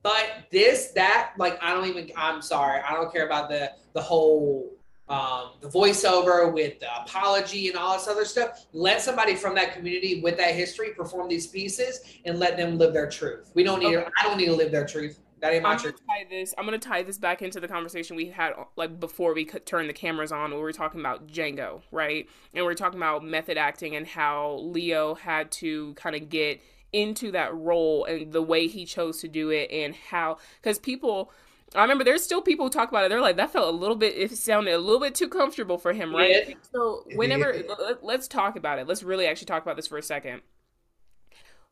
But 0.04 0.46
this, 0.52 0.90
that, 0.92 1.34
like, 1.38 1.62
I 1.62 1.74
don't 1.74 1.88
even. 1.88 2.10
I'm 2.16 2.42
sorry. 2.42 2.82
I 2.82 2.94
don't 2.94 3.12
care 3.12 3.26
about 3.26 3.50
the 3.50 3.72
the 3.94 4.02
whole 4.02 4.72
um, 5.10 5.52
the 5.62 5.68
voiceover 5.68 6.52
with 6.54 6.80
the 6.80 6.88
apology 7.02 7.70
and 7.70 7.78
all 7.78 7.94
this 7.98 8.08
other 8.08 8.26
stuff. 8.26 8.66
Let 8.74 9.02
somebody 9.02 9.36
from 9.36 9.56
that 9.56 9.74
community 9.74 10.22
with 10.22 10.38
that 10.38 10.54
history 10.56 10.90
perform 10.96 11.30
these 11.30 11.48
pieces 11.48 12.02
and 12.26 12.40
let 12.40 12.58
them 12.58 12.78
live 12.78 12.94
their 12.94 13.10
truth. 13.10 13.52
We 13.54 13.64
don't 13.64 13.80
need. 13.80 13.96
Okay. 13.98 14.10
I 14.20 14.24
don't 14.24 14.38
need 14.38 14.48
to 14.48 14.56
live 14.56 14.72
their 14.72 14.86
truth. 14.86 15.20
That 15.40 15.54
ain't 15.54 15.64
my 15.64 15.74
I'm 15.74 15.78
truth. 15.80 15.96
gonna 16.08 16.20
tie 16.24 16.28
this. 16.30 16.54
I'm 16.58 16.66
gonna 16.66 16.80
tie 16.80 17.04
this 17.04 17.18
back 17.18 17.42
into 17.42 17.60
the 17.60 17.68
conversation 17.68 18.16
we 18.16 18.28
had 18.28 18.54
like 18.76 19.00
before 19.00 19.34
we 19.34 19.46
could 19.46 19.66
turn 19.66 19.88
the 19.88 19.94
cameras 19.94 20.32
on. 20.32 20.50
Where 20.50 20.58
we 20.60 20.64
were 20.64 20.74
talking 20.74 21.00
about 21.00 21.28
Django, 21.28 21.82
right? 21.92 22.28
And 22.54 22.66
we 22.66 22.72
are 22.72 22.76
talking 22.76 22.98
about 23.00 23.24
method 23.24 23.58
acting 23.58 23.96
and 23.96 24.08
how 24.08 24.60
Leo 24.64 25.14
had 25.16 25.52
to 25.54 25.94
kind 25.94 26.16
of 26.16 26.30
get 26.30 26.62
into 26.94 27.32
that 27.32 27.54
role 27.54 28.06
and 28.06 28.32
the 28.32 28.42
way 28.42 28.68
he 28.68 28.86
chose 28.86 29.20
to 29.22 29.28
do 29.28 29.50
it 29.50 29.70
and 29.72 29.96
how 29.96 30.38
because 30.62 30.80
people. 30.80 31.32
I 31.76 31.82
remember 31.82 32.06
there's 32.06 32.24
still 32.24 32.42
people 32.42 32.68
who 32.68 32.70
talk 32.70 32.88
about 32.88 33.04
it. 33.04 33.10
They're 33.10 33.20
like, 33.20 33.36
that 33.36 33.52
felt 33.52 33.68
a 33.68 33.78
little 33.78 33.98
bit, 33.98 34.14
it 34.18 34.32
sounded 34.38 34.74
a 34.74 34.78
little 34.78 35.02
bit 35.02 35.14
too 35.14 35.28
comfortable 35.28 35.78
for 35.78 35.92
him, 35.92 36.16
right? 36.16 36.48
Yeah. 36.48 36.54
So 36.72 37.04
whenever 37.14 37.54
Yeah. 37.54 37.94
let's 38.02 38.30
talk 38.30 38.56
about 38.56 38.80
it. 38.80 38.88
Let's 38.88 39.04
really 39.04 39.28
actually 39.28 39.48
talk 39.48 39.64
about 39.64 39.76
this 39.76 39.86
for 39.86 39.98
a 39.98 40.02
second. 40.02 40.44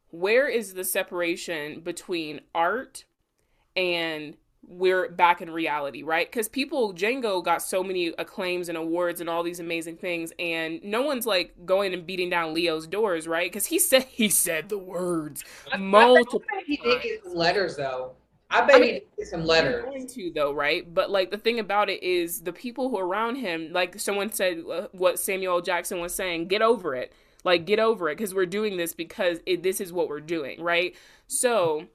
Where 0.10 0.50
is 0.50 0.74
the 0.74 0.84
separation 0.84 1.80
between 1.80 2.42
art 2.54 3.06
and 3.76 4.36
we're 4.68 5.10
back 5.10 5.42
in 5.42 5.50
reality, 5.50 6.04
right? 6.04 6.30
Because 6.30 6.48
people, 6.48 6.94
Django 6.94 7.44
got 7.44 7.62
so 7.62 7.84
many 7.84 8.14
acclaims 8.18 8.70
and 8.70 8.78
awards 8.78 9.22
and 9.22 9.30
all 9.30 9.44
these 9.44 9.60
amazing 9.60 9.98
things, 9.98 10.34
and 10.40 10.84
no 10.84 11.02
one's 11.02 11.26
like 11.26 11.54
going 11.66 11.94
and 11.94 12.06
beating 12.06 12.30
down 12.30 12.54
Leo's 12.54 12.88
doors, 12.88 13.28
right? 13.28 13.52
Because 13.52 13.66
he 13.68 13.80
said 13.80 14.04
he 14.04 14.30
said 14.30 14.70
the 14.70 14.78
words 14.78 15.44
multiple. 15.78 16.44
I 16.52 16.56
bet 16.56 16.66
he 16.66 16.78
did 16.78 17.02
get 17.02 17.24
some 17.24 17.36
letters 17.36 17.76
though. 17.78 18.14
I 18.50 18.62
bet 18.62 18.76
I 18.76 18.80
mean, 18.80 18.88
he 18.88 18.94
did 18.94 19.08
get 19.18 19.28
some 19.28 19.46
letters. 19.46 19.86
going 19.86 20.08
to 20.08 20.32
though, 20.34 20.54
right? 20.54 20.92
But 20.92 21.10
like 21.10 21.32
the 21.32 21.38
thing 21.38 21.60
about 21.60 21.90
it 21.90 22.02
is 22.04 22.42
the 22.42 22.54
people 22.54 22.90
who 22.90 22.98
are 22.98 23.06
around 23.06 23.36
him, 23.36 23.72
like 23.72 24.00
someone 24.00 24.32
said, 24.32 24.64
uh, 24.72 24.88
what 24.92 25.20
Samuel 25.20 25.62
Jackson 25.62 26.00
was 26.00 26.14
saying, 26.14 26.48
get 26.48 26.62
over 26.62 26.96
it. 26.96 27.14
Like 27.44 27.66
get 27.66 27.80
over 27.80 28.10
it 28.10 28.18
because 28.18 28.34
we're 28.34 28.48
doing 28.48 28.76
this 28.76 28.94
because 28.94 29.40
it, 29.46 29.62
this 29.62 29.80
is 29.80 29.94
what 29.94 30.10
we're 30.10 30.20
doing, 30.20 30.64
right? 30.64 30.96
So 31.28 31.86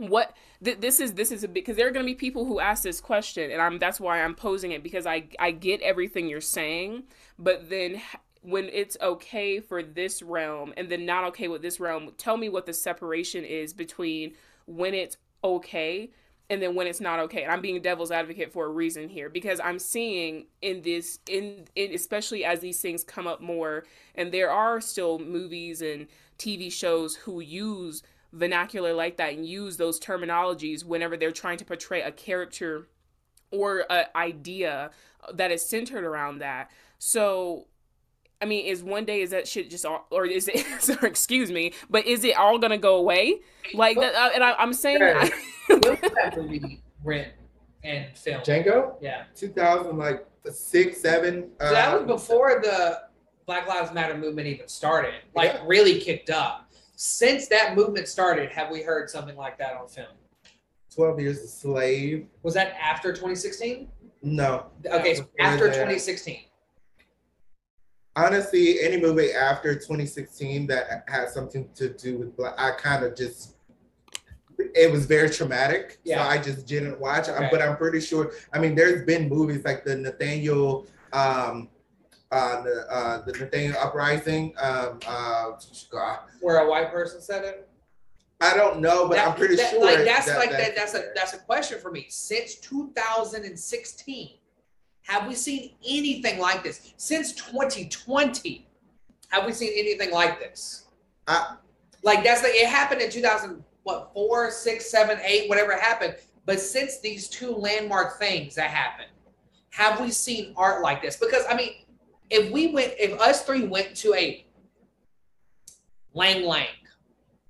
what 0.00 0.34
th- 0.64 0.80
this 0.80 0.98
is 0.98 1.14
this 1.14 1.30
is 1.30 1.44
a 1.44 1.48
because 1.48 1.76
there 1.76 1.86
are 1.86 1.90
going 1.90 2.04
to 2.04 2.10
be 2.10 2.14
people 2.14 2.46
who 2.46 2.58
ask 2.58 2.82
this 2.82 3.00
question 3.00 3.50
and 3.50 3.60
i'm 3.60 3.78
that's 3.78 4.00
why 4.00 4.22
i'm 4.22 4.34
posing 4.34 4.72
it 4.72 4.82
because 4.82 5.06
i 5.06 5.24
i 5.38 5.50
get 5.50 5.80
everything 5.82 6.28
you're 6.28 6.40
saying 6.40 7.02
but 7.38 7.68
then 7.68 8.00
when 8.42 8.70
it's 8.72 8.96
okay 9.02 9.60
for 9.60 9.82
this 9.82 10.22
realm 10.22 10.72
and 10.78 10.88
then 10.88 11.04
not 11.04 11.24
okay 11.24 11.48
with 11.48 11.60
this 11.60 11.78
realm 11.78 12.10
tell 12.16 12.38
me 12.38 12.48
what 12.48 12.64
the 12.64 12.72
separation 12.72 13.44
is 13.44 13.74
between 13.74 14.32
when 14.66 14.94
it's 14.94 15.18
okay 15.44 16.10
and 16.48 16.60
then 16.60 16.74
when 16.74 16.88
it's 16.88 17.00
not 17.00 17.20
okay. 17.20 17.42
And 17.42 17.52
i'm 17.52 17.60
being 17.60 17.80
devil's 17.82 18.10
advocate 18.10 18.52
for 18.52 18.64
a 18.64 18.70
reason 18.70 19.08
here 19.08 19.28
because 19.28 19.60
i'm 19.60 19.78
seeing 19.78 20.46
in 20.62 20.80
this 20.80 21.18
in, 21.28 21.66
in 21.76 21.92
especially 21.92 22.42
as 22.44 22.60
these 22.60 22.80
things 22.80 23.04
come 23.04 23.26
up 23.26 23.42
more 23.42 23.84
and 24.14 24.32
there 24.32 24.50
are 24.50 24.80
still 24.80 25.18
movies 25.18 25.82
and 25.82 26.06
tv 26.38 26.72
shows 26.72 27.16
who 27.16 27.40
use 27.40 28.02
vernacular 28.32 28.92
like 28.92 29.16
that 29.16 29.32
and 29.34 29.46
use 29.46 29.76
those 29.76 29.98
terminologies 29.98 30.84
whenever 30.84 31.16
they're 31.16 31.32
trying 31.32 31.58
to 31.58 31.64
portray 31.64 32.02
a 32.02 32.12
character 32.12 32.88
or 33.50 33.84
an 33.90 34.06
idea 34.14 34.90
that 35.34 35.50
is 35.50 35.68
centered 35.68 36.04
around 36.04 36.38
that. 36.38 36.70
So, 36.98 37.66
I 38.40 38.44
mean, 38.44 38.66
is 38.66 38.82
one 38.84 39.04
day 39.04 39.20
is 39.22 39.30
that 39.30 39.48
shit 39.48 39.68
just 39.70 39.84
all, 39.84 40.06
or 40.10 40.24
is 40.26 40.48
it? 40.48 40.64
sorry, 40.80 41.08
excuse 41.10 41.50
me, 41.50 41.72
but 41.90 42.06
is 42.06 42.24
it 42.24 42.36
all 42.36 42.58
gonna 42.58 42.78
go 42.78 42.96
away? 42.96 43.40
Like 43.74 43.98
that? 43.98 44.14
uh, 44.14 44.30
And 44.34 44.44
I, 44.44 44.52
I'm 44.54 44.72
saying, 44.72 45.02
I, 45.02 45.30
When 45.68 45.80
was 45.80 45.98
that 46.00 46.36
movie 46.36 46.80
Rent 47.04 47.32
and 47.82 48.16
film? 48.16 48.42
Django, 48.42 48.94
Yeah. 49.00 49.24
2000, 49.34 49.98
like 49.98 50.24
six, 50.52 51.00
seven. 51.00 51.50
So 51.60 51.70
that 51.72 51.92
was 51.92 52.02
um, 52.02 52.06
before 52.06 52.60
the 52.62 53.02
Black 53.46 53.66
Lives 53.66 53.92
Matter 53.92 54.16
movement 54.16 54.46
even 54.46 54.68
started, 54.68 55.14
like 55.34 55.54
Yeah. 55.54 55.62
really 55.66 56.00
kicked 56.00 56.30
up. 56.30 56.69
Since 57.02 57.48
that 57.48 57.76
movement 57.76 58.08
started, 58.08 58.50
have 58.50 58.70
we 58.70 58.82
heard 58.82 59.08
something 59.08 59.34
like 59.34 59.56
that 59.56 59.72
on 59.72 59.88
film? 59.88 60.08
12 60.94 61.20
Years 61.20 61.38
a 61.38 61.48
Slave. 61.48 62.26
Was 62.42 62.52
that 62.52 62.74
after 62.78 63.10
2016? 63.10 63.88
No, 64.20 64.66
Okay, 64.84 65.14
so 65.14 65.26
after 65.38 65.68
that. 65.68 65.76
2016. 65.76 66.40
honestly, 68.16 68.80
any 68.82 69.00
movie 69.00 69.32
after 69.32 69.72
2016 69.72 70.66
that 70.66 71.04
had 71.08 71.30
something 71.30 71.70
to 71.74 71.88
do 71.94 72.18
with 72.18 72.36
black, 72.36 72.52
I 72.58 72.72
kind 72.72 73.02
of 73.02 73.16
just 73.16 73.56
it, 74.58 74.92
was 74.92 75.06
very 75.06 75.30
traumatic. 75.30 76.00
Yeah. 76.04 76.22
So 76.22 76.28
I 76.28 76.36
just 76.36 76.66
didn't 76.66 77.00
watch. 77.00 77.30
Okay. 77.30 77.48
But 77.50 77.62
I'm 77.62 77.78
pretty 77.78 78.00
sure. 78.00 78.32
I 78.52 78.58
mean, 78.58 78.74
there's 78.74 79.06
been 79.06 79.26
movies 79.26 79.64
like 79.64 79.86
the 79.86 79.96
Nathaniel, 79.96 80.86
um, 81.14 81.70
uh, 82.30 82.62
the 82.62 82.86
uh, 82.90 83.22
the 83.24 83.32
Nathaniel 83.32 83.76
Uprising. 83.78 84.54
Um, 84.58 85.00
uh, 85.06 85.50
Where 86.40 86.58
a 86.58 86.68
white 86.70 86.92
person 86.92 87.20
said 87.20 87.44
it. 87.44 87.68
I 88.40 88.56
don't 88.56 88.80
know, 88.80 89.06
but 89.06 89.16
That- 89.16 89.28
I'm 89.28 89.34
pretty 89.36 89.56
that- 89.56 89.70
sure. 89.70 89.84
Like 89.84 90.04
that's 90.04 90.26
that- 90.26 90.38
like 90.38 90.50
that's 90.50 90.68
that. 90.70 90.76
That's 90.76 90.94
a 90.94 91.12
that's 91.14 91.34
a 91.34 91.38
question 91.38 91.78
for 91.80 91.90
me. 91.90 92.06
Since 92.08 92.56
2016, 92.56 94.38
have 95.02 95.26
we 95.26 95.34
seen 95.34 95.72
anything 95.86 96.38
like 96.38 96.62
this? 96.62 96.92
Since 96.96 97.32
2020, 97.32 98.66
have 99.28 99.44
we 99.44 99.52
seen 99.52 99.72
anything 99.76 100.10
like 100.10 100.38
this? 100.38 100.86
I- 101.26 101.56
like 102.02 102.24
that's 102.24 102.42
like 102.42 102.54
it 102.54 102.68
happened 102.68 103.02
in 103.02 103.10
2000. 103.10 103.64
What 103.82 104.10
four, 104.12 104.50
six, 104.50 104.90
seven, 104.90 105.18
eight, 105.24 105.48
whatever 105.48 105.72
happened. 105.72 106.14
But 106.44 106.60
since 106.60 107.00
these 107.00 107.28
two 107.28 107.54
landmark 107.54 108.18
things 108.18 108.54
that 108.54 108.70
happened, 108.70 109.08
have 109.70 110.00
we 110.00 110.10
seen 110.10 110.52
art 110.56 110.82
like 110.82 111.00
this? 111.02 111.16
Because 111.16 111.44
I 111.48 111.54
mean, 111.56 111.72
if 112.30 112.50
we 112.50 112.68
went, 112.68 112.94
if 112.98 113.20
us 113.20 113.42
three 113.42 113.66
went 113.66 113.94
to 113.96 114.14
a 114.14 114.46
Lang 116.14 116.44
Lang 116.44 116.66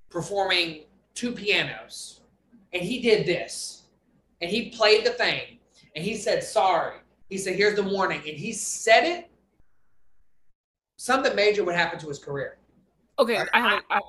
performing 0.08 0.84
two 1.14 1.32
pianos, 1.32 2.20
and 2.72 2.82
he 2.82 3.00
did 3.00 3.26
this, 3.26 3.82
and 4.40 4.50
he 4.50 4.70
played 4.70 5.04
the 5.04 5.10
thing, 5.10 5.58
and 5.94 6.04
he 6.04 6.16
said 6.16 6.42
sorry. 6.42 6.96
He 7.28 7.38
said, 7.38 7.56
"Here's 7.56 7.76
the 7.76 7.82
warning," 7.82 8.20
and 8.26 8.36
he 8.36 8.52
said 8.52 9.04
it. 9.04 9.30
Something 10.96 11.34
major 11.34 11.64
would 11.64 11.74
happen 11.74 11.98
to 12.00 12.08
his 12.08 12.18
career. 12.18 12.58
Okay, 13.18 13.38
I 13.52 13.60
have. 13.60 13.82
I, 13.90 14.00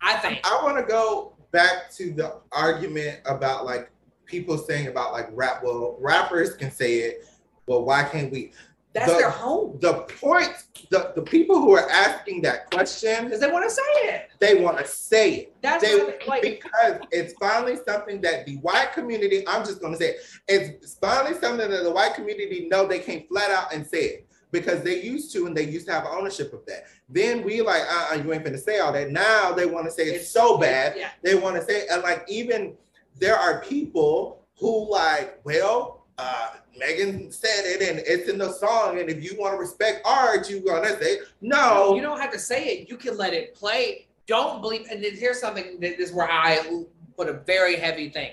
I 0.00 0.16
think. 0.18 0.40
I 0.44 0.62
want 0.62 0.76
to 0.78 0.84
go 0.84 1.34
back 1.50 1.90
to 1.92 2.12
the 2.12 2.36
argument 2.52 3.20
about 3.24 3.64
like 3.64 3.90
people 4.26 4.58
saying 4.58 4.86
about 4.86 5.12
like 5.12 5.28
rap. 5.32 5.62
Well, 5.62 5.96
rappers 5.98 6.54
can 6.54 6.70
say 6.70 6.98
it. 6.98 7.26
Well, 7.66 7.84
why 7.84 8.04
can't 8.04 8.30
we? 8.30 8.52
That's 8.94 9.12
the- 9.12 9.18
their 9.18 9.30
home 9.30 9.78
The 9.80 9.94
point, 10.20 10.50
the, 10.90 11.12
the 11.14 11.22
people 11.22 11.60
who 11.60 11.72
are 11.72 11.88
asking 11.90 12.42
that 12.42 12.70
question, 12.70 13.24
because 13.24 13.40
they 13.40 13.50
want 13.50 13.68
to 13.68 13.74
say 13.74 13.82
it. 14.04 14.30
they 14.38 14.62
want 14.62 14.78
to 14.78 14.86
say 14.86 15.34
it. 15.34 15.56
That's 15.62 15.84
They, 15.84 15.98
what, 15.98 16.26
like 16.26 16.42
because 16.42 17.00
it's 17.10 17.34
finally 17.34 17.76
something 17.86 18.20
that 18.22 18.46
the 18.46 18.56
white 18.56 18.92
community, 18.92 19.46
I'm 19.46 19.64
just 19.64 19.80
going 19.80 19.92
to 19.92 19.98
say 19.98 20.10
it, 20.10 20.16
it's 20.48 20.94
finally 20.94 21.38
something 21.38 21.70
that 21.70 21.82
the 21.82 21.90
white 21.90 22.14
community 22.14 22.68
know 22.70 22.86
they 22.86 22.98
can't 23.00 23.28
flat 23.28 23.50
out 23.50 23.72
and 23.74 23.86
say 23.86 24.04
it 24.04 24.26
because 24.50 24.82
they 24.82 25.02
used 25.02 25.32
to 25.34 25.46
and 25.46 25.56
they 25.56 25.64
used 25.64 25.86
to 25.86 25.92
have 25.92 26.06
ownership 26.06 26.52
of 26.54 26.64
that. 26.66 26.84
Then 27.08 27.42
we 27.42 27.60
like, 27.60 27.82
uh-uh, 27.82 28.14
you 28.22 28.32
ain't 28.32 28.44
finna 28.44 28.58
say 28.58 28.78
all 28.78 28.92
that. 28.92 29.10
Now 29.10 29.52
they 29.52 29.66
want 29.66 29.84
to 29.86 29.90
say 29.92 30.04
it's, 30.04 30.28
so 30.30 30.56
bad. 30.58 30.94
Yeah. 30.96 31.10
They 31.22 31.34
want 31.34 31.56
to 31.56 31.62
say, 31.62 31.86
and 31.90 32.02
like 32.02 32.24
even 32.28 32.74
there 33.18 33.36
are 33.36 33.60
people 33.60 34.42
who 34.58 34.90
like, 34.90 35.38
well, 35.44 35.97
uh, 36.18 36.48
Megan 36.76 37.30
said 37.30 37.64
it 37.64 37.88
and 37.88 38.00
it's 38.06 38.28
in 38.28 38.38
the 38.38 38.52
song, 38.52 38.98
and 38.98 39.08
if 39.08 39.22
you 39.22 39.38
want 39.38 39.54
to 39.54 39.58
respect 39.58 40.00
art, 40.04 40.50
you're 40.50 40.60
gonna 40.60 40.98
say 41.00 41.18
no. 41.40 41.94
You 41.94 42.02
don't 42.02 42.20
have 42.20 42.32
to 42.32 42.38
say 42.38 42.66
it. 42.66 42.88
You 42.88 42.96
can 42.96 43.16
let 43.16 43.32
it 43.34 43.54
play. 43.54 44.06
Don't 44.26 44.60
believe. 44.60 44.86
And 44.90 45.02
then 45.02 45.14
here's 45.14 45.40
something 45.40 45.80
that 45.80 46.00
is 46.00 46.12
where 46.12 46.30
I 46.30 46.84
put 47.16 47.28
a 47.28 47.32
very 47.32 47.76
heavy 47.76 48.10
thing. 48.10 48.32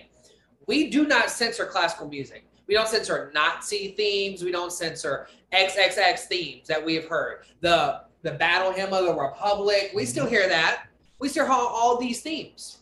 We 0.67 0.89
do 0.89 1.05
not 1.07 1.29
censor 1.29 1.65
classical 1.65 2.07
music. 2.07 2.45
We 2.67 2.73
don't 2.73 2.87
censor 2.87 3.31
Nazi 3.33 3.93
themes. 3.95 4.43
We 4.43 4.51
don't 4.51 4.73
censor 4.73 5.27
XXX 5.53 6.19
themes 6.21 6.67
that 6.67 6.83
we 6.83 6.95
have 6.95 7.05
heard. 7.05 7.45
The 7.61 8.01
the 8.23 8.31
battle 8.31 8.71
hymn 8.71 8.91
of 8.91 9.05
the 9.05 9.13
Republic. 9.13 9.91
We 9.93 10.05
still 10.05 10.25
hear 10.25 10.47
that. 10.49 10.87
We 11.19 11.29
still 11.29 11.45
hear 11.45 11.53
all, 11.53 11.67
all 11.67 11.97
these 11.97 12.21
themes. 12.21 12.79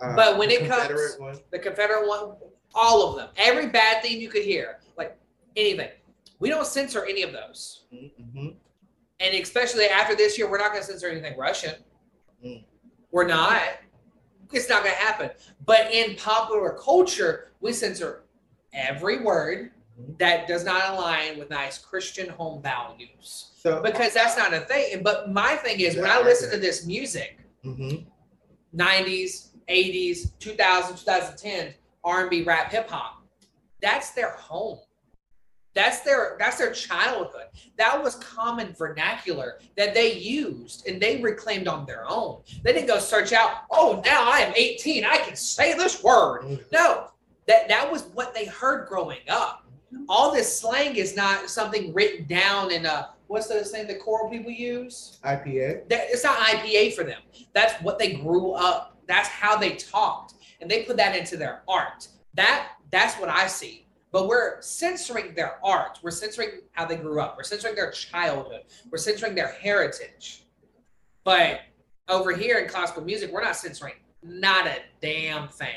Uh, 0.00 0.14
but 0.14 0.36
when 0.36 0.50
it 0.50 0.68
comes- 0.68 1.16
one. 1.18 1.38
The 1.50 1.58
Confederate 1.58 2.06
one, 2.06 2.34
all 2.74 3.08
of 3.08 3.16
them. 3.16 3.28
Every 3.36 3.66
bad 3.68 4.02
thing 4.02 4.20
you 4.20 4.28
could 4.28 4.42
hear, 4.42 4.80
like 4.96 5.16
anything. 5.56 5.90
We 6.38 6.48
don't 6.48 6.66
censor 6.66 7.04
any 7.04 7.22
of 7.22 7.32
those. 7.32 7.84
Mhm. 7.92 8.56
And 9.20 9.34
especially 9.36 9.86
after 9.86 10.14
this 10.16 10.36
year, 10.36 10.50
we're 10.50 10.58
not 10.58 10.70
going 10.72 10.82
to 10.82 10.86
censor 10.86 11.08
anything 11.08 11.36
Russian. 11.38 11.74
Mm. 12.44 12.64
We're 13.10 13.26
not. 13.26 13.62
It's 14.52 14.68
not 14.68 14.82
going 14.82 14.94
to 14.94 15.00
happen. 15.00 15.30
But 15.64 15.92
in 15.92 16.16
popular 16.16 16.76
culture, 16.82 17.52
we 17.60 17.72
censor 17.72 18.24
every 18.72 19.20
word 19.20 19.70
Mhm. 20.00 20.18
that 20.18 20.48
does 20.48 20.64
not 20.64 20.94
align 20.94 21.38
with 21.38 21.50
nice 21.50 21.78
Christian 21.78 22.28
home 22.28 22.60
values. 22.62 23.52
So 23.58 23.80
Because 23.80 24.12
that's 24.14 24.36
not 24.36 24.52
a 24.52 24.60
thing. 24.60 25.02
But 25.02 25.30
my 25.30 25.54
thing 25.56 25.78
is, 25.80 25.94
when 25.96 26.10
I 26.10 26.20
listen 26.20 26.50
to 26.50 26.56
this 26.58 26.84
music, 26.84 27.38
Mhm. 27.64 28.06
90s, 28.72 29.50
80s, 29.68 30.32
2000s, 30.40 31.04
2010s, 31.04 31.74
R&B, 32.04 32.42
rap, 32.42 32.70
hip 32.70 32.90
hop. 32.90 33.22
That's 33.80 34.10
their 34.10 34.30
home. 34.30 34.78
That's 35.74 36.00
their 36.00 36.36
that's 36.38 36.58
their 36.58 36.72
childhood. 36.72 37.46
That 37.78 38.02
was 38.02 38.16
common 38.16 38.74
vernacular 38.74 39.58
that 39.76 39.94
they 39.94 40.12
used 40.18 40.86
and 40.86 41.00
they 41.00 41.20
reclaimed 41.22 41.66
on 41.66 41.86
their 41.86 42.04
own. 42.06 42.42
They 42.62 42.74
didn't 42.74 42.88
go 42.88 42.98
search 42.98 43.32
out, 43.32 43.62
"Oh, 43.70 44.02
now 44.04 44.30
I 44.30 44.40
am 44.40 44.52
18, 44.54 45.04
I 45.04 45.16
can 45.18 45.34
say 45.34 45.72
this 45.72 46.02
word." 46.02 46.60
No. 46.72 47.08
That 47.46 47.68
that 47.68 47.90
was 47.90 48.02
what 48.14 48.34
they 48.34 48.44
heard 48.44 48.86
growing 48.86 49.20
up. 49.28 49.66
All 50.08 50.30
this 50.32 50.60
slang 50.60 50.96
is 50.96 51.16
not 51.16 51.48
something 51.48 51.92
written 51.94 52.26
down 52.26 52.70
in 52.70 52.84
a 52.84 53.10
what's 53.26 53.48
the 53.48 53.64
thing 53.64 53.86
that 53.86 54.00
choral 54.00 54.28
people 54.28 54.50
use? 54.50 55.18
IPA. 55.24 55.88
that 55.88 56.04
it's 56.10 56.22
not 56.22 56.38
IPA 56.38 56.94
for 56.94 57.02
them. 57.02 57.20
That's 57.54 57.72
what 57.82 57.98
they 57.98 58.12
grew 58.12 58.52
up. 58.52 58.98
That's 59.08 59.28
how 59.28 59.56
they 59.56 59.72
talked, 59.72 60.34
and 60.62 60.70
they 60.70 60.84
put 60.84 60.96
that 60.96 61.14
into 61.16 61.36
their 61.36 61.62
art. 61.68 62.08
That 62.34 62.68
that's 62.90 63.18
what 63.20 63.28
I 63.28 63.46
see. 63.48 63.84
But 64.12 64.28
we're 64.28 64.60
censoring 64.62 65.34
their 65.34 65.58
art. 65.64 65.98
We're 66.02 66.10
censoring 66.10 66.60
how 66.72 66.84
they 66.86 66.96
grew 66.96 67.20
up. 67.20 67.36
We're 67.36 67.42
censoring 67.44 67.74
their 67.74 67.90
childhood. 67.90 68.62
We're 68.90 68.98
censoring 68.98 69.34
their 69.34 69.48
heritage. 69.48 70.44
But 71.24 71.60
over 72.08 72.32
here 72.34 72.58
in 72.58 72.68
classical 72.68 73.02
music, 73.02 73.32
we're 73.32 73.42
not 73.42 73.56
censoring 73.56 73.94
not 74.22 74.66
a 74.66 74.76
damn 75.00 75.48
thing. 75.48 75.68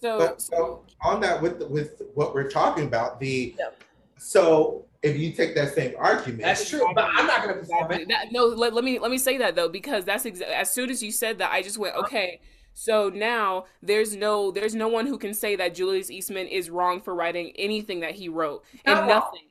so, 0.00 0.18
But 0.18 0.40
so 0.40 0.82
on 1.02 1.20
that 1.20 1.40
with 1.40 1.62
with 1.68 2.02
what 2.14 2.34
we're 2.34 2.50
talking 2.50 2.84
about, 2.86 3.20
the 3.20 3.54
Yep. 3.58 3.82
so 4.16 4.86
if 5.02 5.18
you 5.18 5.30
take 5.32 5.54
that 5.54 5.74
same 5.74 5.94
argument, 5.98 6.42
That's 6.42 6.68
true. 6.68 6.84
But 6.94 7.04
I'm 7.12 7.26
not 7.26 7.42
going 7.42 7.54
to 7.54 7.60
perform 7.60 7.92
it. 7.92 8.08
That, 8.08 8.32
no, 8.32 8.46
let, 8.46 8.72
let 8.74 8.82
me 8.82 8.98
let 8.98 9.10
me 9.10 9.18
say 9.18 9.36
that 9.38 9.54
though 9.54 9.68
because 9.68 10.04
that's 10.04 10.24
exa- 10.24 10.42
as 10.42 10.70
soon 10.72 10.88
as 10.90 11.02
you 11.02 11.12
said 11.12 11.38
that, 11.38 11.52
I 11.52 11.62
just 11.62 11.78
went 11.78 11.94
okay. 11.96 12.40
So 12.78 13.08
now 13.08 13.64
there's 13.82 14.14
no 14.14 14.50
there's 14.50 14.74
no 14.74 14.86
one 14.86 15.06
who 15.06 15.16
can 15.16 15.32
say 15.32 15.56
that 15.56 15.74
Julius 15.74 16.10
Eastman 16.10 16.46
is 16.46 16.68
wrong 16.68 17.00
for 17.00 17.14
writing 17.14 17.52
anything 17.56 18.00
that 18.00 18.14
he 18.14 18.28
wrote. 18.28 18.64
And 18.84 19.08
nothing, 19.08 19.46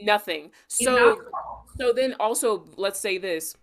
nothing. 0.00 0.50
So 0.68 1.20
so 1.76 1.92
then 1.92 2.14
also 2.20 2.64
let's 2.76 3.00
say 3.00 3.18
this. 3.18 3.56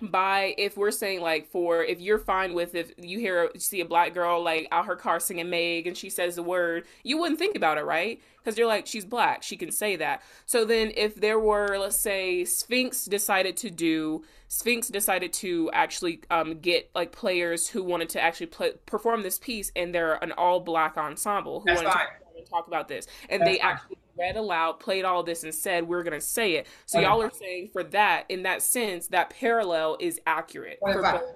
By 0.00 0.54
if 0.56 0.78
we're 0.78 0.92
saying 0.92 1.20
like 1.20 1.48
for 1.48 1.84
if 1.84 2.00
you're 2.00 2.20
fine 2.20 2.54
with 2.54 2.74
if 2.74 2.92
you 2.96 3.18
hear 3.18 3.50
you 3.52 3.60
see 3.60 3.80
a 3.80 3.84
black 3.84 4.14
girl 4.14 4.42
like 4.42 4.66
out 4.72 4.86
her 4.86 4.96
car 4.96 5.20
singing 5.20 5.50
Meg 5.50 5.86
and 5.86 5.94
she 5.94 6.08
says 6.08 6.36
the 6.36 6.42
word 6.42 6.86
you 7.02 7.18
wouldn't 7.18 7.38
think 7.38 7.54
about 7.54 7.76
it 7.76 7.84
right? 7.84 8.22
Because 8.38 8.56
you're 8.56 8.66
like 8.66 8.86
she's 8.86 9.04
black. 9.04 9.42
She 9.42 9.58
can 9.58 9.70
say 9.70 9.96
that. 9.96 10.22
So 10.46 10.64
then 10.64 10.92
if 10.96 11.16
there 11.16 11.38
were 11.38 11.76
let's 11.76 12.00
say 12.00 12.46
Sphinx 12.46 13.04
decided 13.04 13.58
to 13.58 13.70
do 13.70 14.22
Sphinx 14.52 14.88
decided 14.88 15.32
to 15.34 15.70
actually 15.72 16.20
um, 16.28 16.58
get 16.58 16.90
like 16.92 17.12
players 17.12 17.68
who 17.68 17.84
wanted 17.84 18.08
to 18.10 18.20
actually 18.20 18.46
play, 18.46 18.72
perform 18.84 19.22
this 19.22 19.38
piece 19.38 19.70
and 19.76 19.94
they're 19.94 20.14
an 20.24 20.32
all 20.32 20.58
black 20.58 20.96
ensemble 20.96 21.60
who 21.60 21.66
That's 21.66 21.84
wanted 21.84 21.92
fine. 21.92 22.06
to 22.44 22.50
talk 22.50 22.66
about 22.66 22.88
this 22.88 23.06
and 23.28 23.40
That's 23.42 23.48
they 23.52 23.58
fine. 23.60 23.70
actually 23.70 23.96
read 24.18 24.36
aloud 24.36 24.80
played 24.80 25.04
all 25.04 25.22
this 25.22 25.44
and 25.44 25.54
said 25.54 25.86
we're 25.86 26.02
gonna 26.02 26.20
say 26.20 26.54
it 26.56 26.66
so 26.84 26.98
Okay. 26.98 27.06
y'all 27.06 27.22
are 27.22 27.30
saying 27.30 27.70
for 27.72 27.84
that 27.84 28.24
in 28.28 28.42
that 28.42 28.60
sense 28.60 29.06
that 29.06 29.30
parallel 29.30 29.96
is 30.00 30.20
accurate 30.26 30.80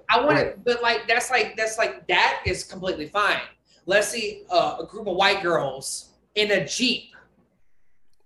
I 0.09 0.19
want 0.23 0.37
it, 0.39 0.59
but 0.65 0.83
like 0.83 1.07
that's 1.07 1.31
like 1.31 1.55
that's 1.55 1.77
like 1.77 2.05
that 2.07 2.41
is 2.45 2.65
completely 2.65 3.07
fine. 3.07 3.39
Let's 3.85 4.09
see 4.09 4.43
uh, 4.51 4.75
a 4.81 4.85
group 4.85 5.07
of 5.07 5.15
white 5.15 5.41
girls 5.41 6.09
in 6.35 6.51
a 6.51 6.67
jeep. 6.67 7.15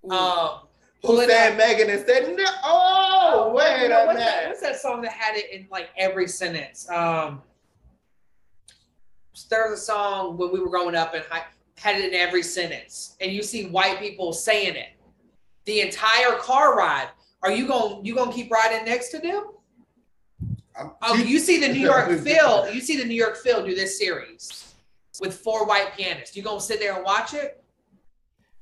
Um, 0.10 0.62
who 1.04 1.26
said 1.26 1.52
up- 1.54 1.58
Megan 1.58 1.89
and 1.89 2.06
said 2.06 2.36
no? 2.36 2.43
Oh, 2.64 3.54
wait 3.56 3.88
a 3.91 4.06
what's 4.06 4.20
that, 4.20 4.47
what's 4.47 4.62
that 4.62 4.80
song 4.80 5.02
that 5.04 5.12
had 5.12 5.36
it 5.38 5.52
in 5.52 5.68
like 5.72 5.89
every 5.97 6.28
sentence? 6.28 6.89
Um, 6.89 7.41
there 9.50 9.70
was 9.70 9.80
a 9.80 9.84
song 9.84 10.38
when 10.38 10.52
we 10.52 10.60
were 10.60 10.70
growing 10.70 10.95
up 10.95 11.14
and 11.14 11.24
I 11.32 11.43
had 11.78 11.95
it 11.97 12.06
in 12.12 12.14
every 12.14 12.43
sentence, 12.43 13.16
and 13.22 13.32
you 13.32 13.41
see 13.41 13.68
white 13.68 14.00
people 14.00 14.34
saying 14.34 14.76
it 14.76 14.89
the 15.66 15.82
entire 15.82 16.36
car 16.38 16.76
ride. 16.78 17.08
Are 17.41 17.52
you 17.52 17.66
going? 17.68 18.04
You 18.06 18.16
gonna 18.16 18.34
keep 18.34 18.52
riding 18.52 18.84
next 18.86 19.10
to 19.12 19.20
them? 19.20 19.45
I'm- 20.76 20.91
Oh, 21.02 21.16
you 21.16 21.39
see 21.39 21.58
the 21.60 21.70
New 21.70 21.80
York 21.80 22.10
Phil. 22.24 22.74
You 22.74 22.82
see 22.82 22.97
the 22.97 23.06
New 23.06 23.16
York 23.16 23.38
Phil 23.38 23.66
do 23.66 23.74
this 23.76 23.97
series 23.97 24.74
with 25.22 25.38
four 25.38 25.66
white 25.66 25.93
pianists. 25.95 26.36
You 26.36 26.43
gonna 26.43 26.60
sit 26.60 26.80
there 26.80 26.95
and 26.95 27.04
watch 27.06 27.34
it? 27.34 27.64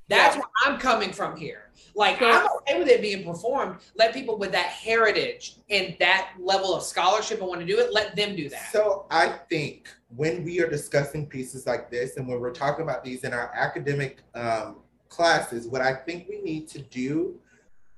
That's 0.10 0.36
Yeah. 0.36 0.42
where 0.42 0.74
I'm 0.74 0.80
coming 0.80 1.12
from 1.12 1.36
here. 1.38 1.67
Like 1.98 2.22
I'm 2.22 2.48
okay 2.58 2.78
with 2.78 2.88
it 2.88 3.02
being 3.02 3.26
performed. 3.26 3.78
Let 3.96 4.14
people 4.14 4.38
with 4.38 4.52
that 4.52 4.68
heritage 4.68 5.56
and 5.72 5.98
that 6.00 6.34
level 6.40 6.76
of 6.76 6.84
scholarship 6.84 7.40
and 7.40 7.48
want 7.48 7.60
to 7.62 7.66
do 7.66 7.80
it, 7.80 7.92
let 7.92 8.16
them 8.16 8.36
do 8.36 8.48
that. 8.50 8.72
So 8.72 9.08
I 9.10 9.30
think 9.50 9.90
when 10.16 10.46
we 10.46 10.62
are 10.62 10.70
discussing 10.70 11.26
pieces 11.26 11.66
like 11.66 11.90
this 11.90 12.18
and 12.18 12.28
when 12.28 12.40
we're 12.40 12.54
talking 12.54 12.84
about 12.84 13.04
these 13.04 13.24
in 13.24 13.34
our 13.34 13.52
academic 13.56 14.20
um, 14.36 14.78
classes, 15.10 15.68
what 15.68 15.82
I 15.82 15.96
think 15.96 16.28
we 16.30 16.40
need 16.44 16.68
to 16.70 16.84
do 16.84 17.40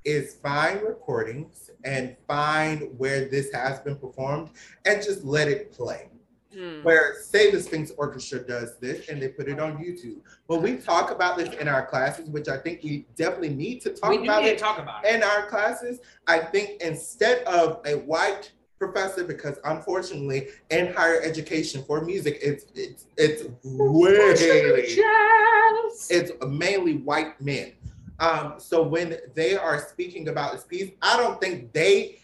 is 0.06 0.36
find 0.36 0.82
recordings 0.82 1.70
and 1.84 2.16
find 2.26 2.90
where 2.98 3.28
this 3.28 3.52
has 3.54 3.82
been 3.82 3.98
performed 3.98 4.52
and 4.86 5.04
just 5.04 5.26
let 5.26 5.50
it 5.50 5.74
play. 5.74 6.08
Hmm. 6.54 6.82
Where 6.82 7.16
say 7.22 7.52
the 7.52 7.62
Sphinx 7.62 7.92
Orchestra 7.98 8.40
does 8.40 8.78
this 8.80 9.08
and 9.10 9.22
they 9.22 9.28
put 9.28 9.48
it 9.48 9.60
on 9.60 9.78
YouTube. 9.78 10.18
But 10.48 10.64
we 10.64 10.78
talk 10.78 11.12
about 11.12 11.38
this 11.38 11.54
in 11.56 11.68
our 11.68 11.86
classes, 11.86 12.28
which 12.30 12.48
I 12.48 12.58
think 12.58 12.82
we 12.84 13.06
definitely 13.16 13.50
need 13.50 13.82
to 13.82 13.92
talk 13.92 14.10
we 14.10 14.24
about 14.24 14.42
need 14.42 14.50
it 14.50 14.58
to 14.58 14.64
talk 14.64 14.80
about 14.80 15.06
it. 15.06 15.14
in 15.14 15.22
our 15.22 15.46
classes, 15.46 16.00
I 16.28 16.40
think 16.40 16.82
instead 16.82 17.44
of 17.44 17.82
a 17.86 17.98
white 17.98 18.52
professor, 18.80 19.24
because 19.24 19.60
unfortunately 19.66 20.48
in 20.72 20.92
higher 20.94 21.22
education 21.22 21.84
for 21.84 22.02
music, 22.02 22.40
it's 22.42 22.66
it's 22.74 23.06
it's 23.18 23.44
way 23.64 24.96
it's 26.10 26.32
mainly 26.48 26.98
white 26.98 27.40
men. 27.40 27.74
Um, 28.20 28.56
so 28.58 28.82
when 28.82 29.18
they 29.36 29.56
are 29.56 29.80
speaking 29.80 30.30
about 30.30 30.54
this 30.54 30.64
piece, 30.64 30.92
I 31.02 31.16
don't 31.18 31.40
think 31.40 31.72
they 31.74 32.20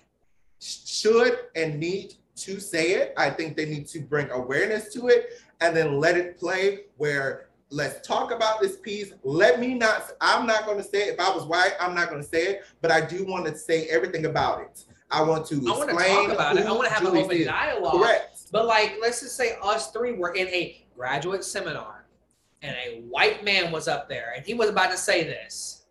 sh- 0.59 0.79
should 0.85 1.37
and 1.55 1.79
need 1.79 2.15
to 2.37 2.59
say 2.59 2.91
it. 2.91 3.13
I 3.17 3.29
think 3.29 3.55
they 3.55 3.65
need 3.65 3.87
to 3.87 3.99
bring 3.99 4.29
awareness 4.31 4.93
to 4.93 5.07
it 5.07 5.41
and 5.61 5.75
then 5.75 5.99
let 5.99 6.17
it 6.17 6.37
play 6.37 6.81
where 6.97 7.49
let's 7.69 8.05
talk 8.05 8.31
about 8.31 8.61
this 8.61 8.77
piece. 8.77 9.13
Let 9.23 9.59
me 9.59 9.73
not, 9.73 10.11
I'm 10.21 10.45
not 10.45 10.65
going 10.65 10.77
to 10.77 10.83
say 10.83 11.07
it. 11.07 11.13
If 11.13 11.19
I 11.19 11.33
was 11.33 11.45
white, 11.45 11.73
I'm 11.79 11.95
not 11.95 12.09
going 12.09 12.21
to 12.21 12.27
say 12.27 12.43
it, 12.47 12.65
but 12.81 12.91
I 12.91 13.01
do 13.01 13.25
want 13.25 13.45
to 13.45 13.57
say 13.57 13.87
everything 13.87 14.25
about 14.25 14.61
it. 14.61 14.85
I 15.11 15.21
want 15.21 15.45
to 15.47 15.55
I 15.55 15.77
want 15.77 15.89
to 15.89 15.95
talk 15.95 16.31
about 16.31 16.57
it. 16.57 16.65
I 16.65 16.71
want 16.71 16.87
to 16.87 16.93
have 16.93 17.05
an 17.05 17.17
open 17.17 17.37
is. 17.37 17.45
dialogue. 17.45 18.01
Correct. 18.01 18.51
But 18.51 18.65
like, 18.65 18.97
let's 19.01 19.21
just 19.21 19.35
say 19.35 19.57
us 19.61 19.91
three 19.91 20.13
were 20.13 20.33
in 20.33 20.47
a 20.47 20.83
graduate 20.95 21.43
seminar, 21.43 22.05
and 22.61 22.75
a 22.75 23.01
white 23.01 23.43
man 23.43 23.71
was 23.71 23.87
up 23.87 24.09
there, 24.09 24.33
and 24.35 24.45
he 24.45 24.53
was 24.53 24.69
about 24.69 24.91
to 24.91 24.97
say 24.97 25.23
this. 25.23 25.85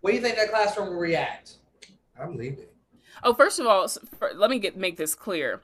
What 0.00 0.10
do 0.10 0.16
you 0.16 0.22
think 0.22 0.36
that 0.36 0.50
classroom 0.50 0.90
will 0.90 0.98
react? 0.98 1.56
I'm 2.20 2.36
leaving. 2.36 2.66
Oh, 3.24 3.34
first 3.34 3.58
of 3.58 3.66
all, 3.66 3.86
for, 4.18 4.32
let 4.34 4.50
me 4.50 4.58
get 4.58 4.76
make 4.76 4.96
this 4.96 5.14
clear. 5.14 5.60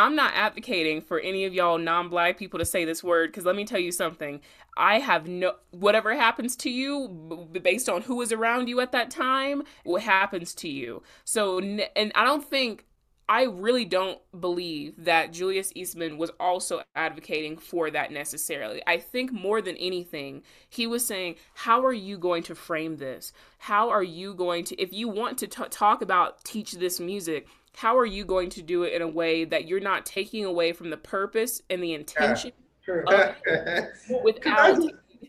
I'm 0.00 0.16
not 0.16 0.32
advocating 0.34 1.00
for 1.00 1.20
any 1.20 1.44
of 1.44 1.52
y'all 1.52 1.78
non-black 1.78 2.38
people 2.38 2.58
to 2.58 2.64
say 2.64 2.84
this 2.84 3.04
word 3.04 3.30
because 3.30 3.44
let 3.44 3.56
me 3.56 3.64
tell 3.64 3.80
you 3.80 3.92
something. 3.92 4.40
I 4.76 4.98
have 4.98 5.28
no 5.28 5.56
whatever 5.72 6.14
happens 6.14 6.56
to 6.56 6.70
you 6.70 7.48
b- 7.52 7.58
based 7.58 7.88
on 7.88 8.02
who 8.02 8.20
is 8.22 8.32
around 8.32 8.68
you 8.68 8.80
at 8.80 8.92
that 8.92 9.10
time, 9.10 9.62
what 9.84 10.02
happens 10.02 10.54
to 10.56 10.68
you. 10.68 11.02
So 11.24 11.58
and 11.60 12.12
I 12.14 12.24
don't 12.24 12.44
think 12.44 12.86
I 13.30 13.44
really 13.44 13.84
don't 13.84 14.18
believe 14.40 15.04
that 15.04 15.32
Julius 15.32 15.70
Eastman 15.76 16.18
was 16.18 16.32
also 16.40 16.82
advocating 16.96 17.58
for 17.58 17.88
that 17.88 18.10
necessarily. 18.10 18.82
I 18.88 18.98
think 18.98 19.30
more 19.32 19.62
than 19.62 19.76
anything, 19.76 20.42
he 20.68 20.88
was 20.88 21.06
saying, 21.06 21.36
How 21.54 21.84
are 21.84 21.92
you 21.92 22.18
going 22.18 22.42
to 22.44 22.56
frame 22.56 22.96
this? 22.96 23.32
How 23.58 23.88
are 23.88 24.02
you 24.02 24.34
going 24.34 24.64
to, 24.64 24.82
if 24.82 24.92
you 24.92 25.08
want 25.08 25.38
to 25.38 25.46
t- 25.46 25.62
talk 25.70 26.02
about 26.02 26.42
teach 26.42 26.72
this 26.72 26.98
music, 26.98 27.46
how 27.74 27.96
are 27.96 28.06
you 28.06 28.24
going 28.24 28.50
to 28.50 28.62
do 28.62 28.82
it 28.82 28.92
in 28.92 29.02
a 29.02 29.08
way 29.08 29.44
that 29.44 29.66
you're 29.68 29.80
not 29.80 30.04
taking 30.06 30.44
away 30.44 30.72
from 30.72 30.90
the 30.90 30.96
purpose 30.96 31.62
and 31.70 31.82
the 31.82 31.94
intention 31.94 32.52
True. 32.84 33.04
without. 34.24 34.78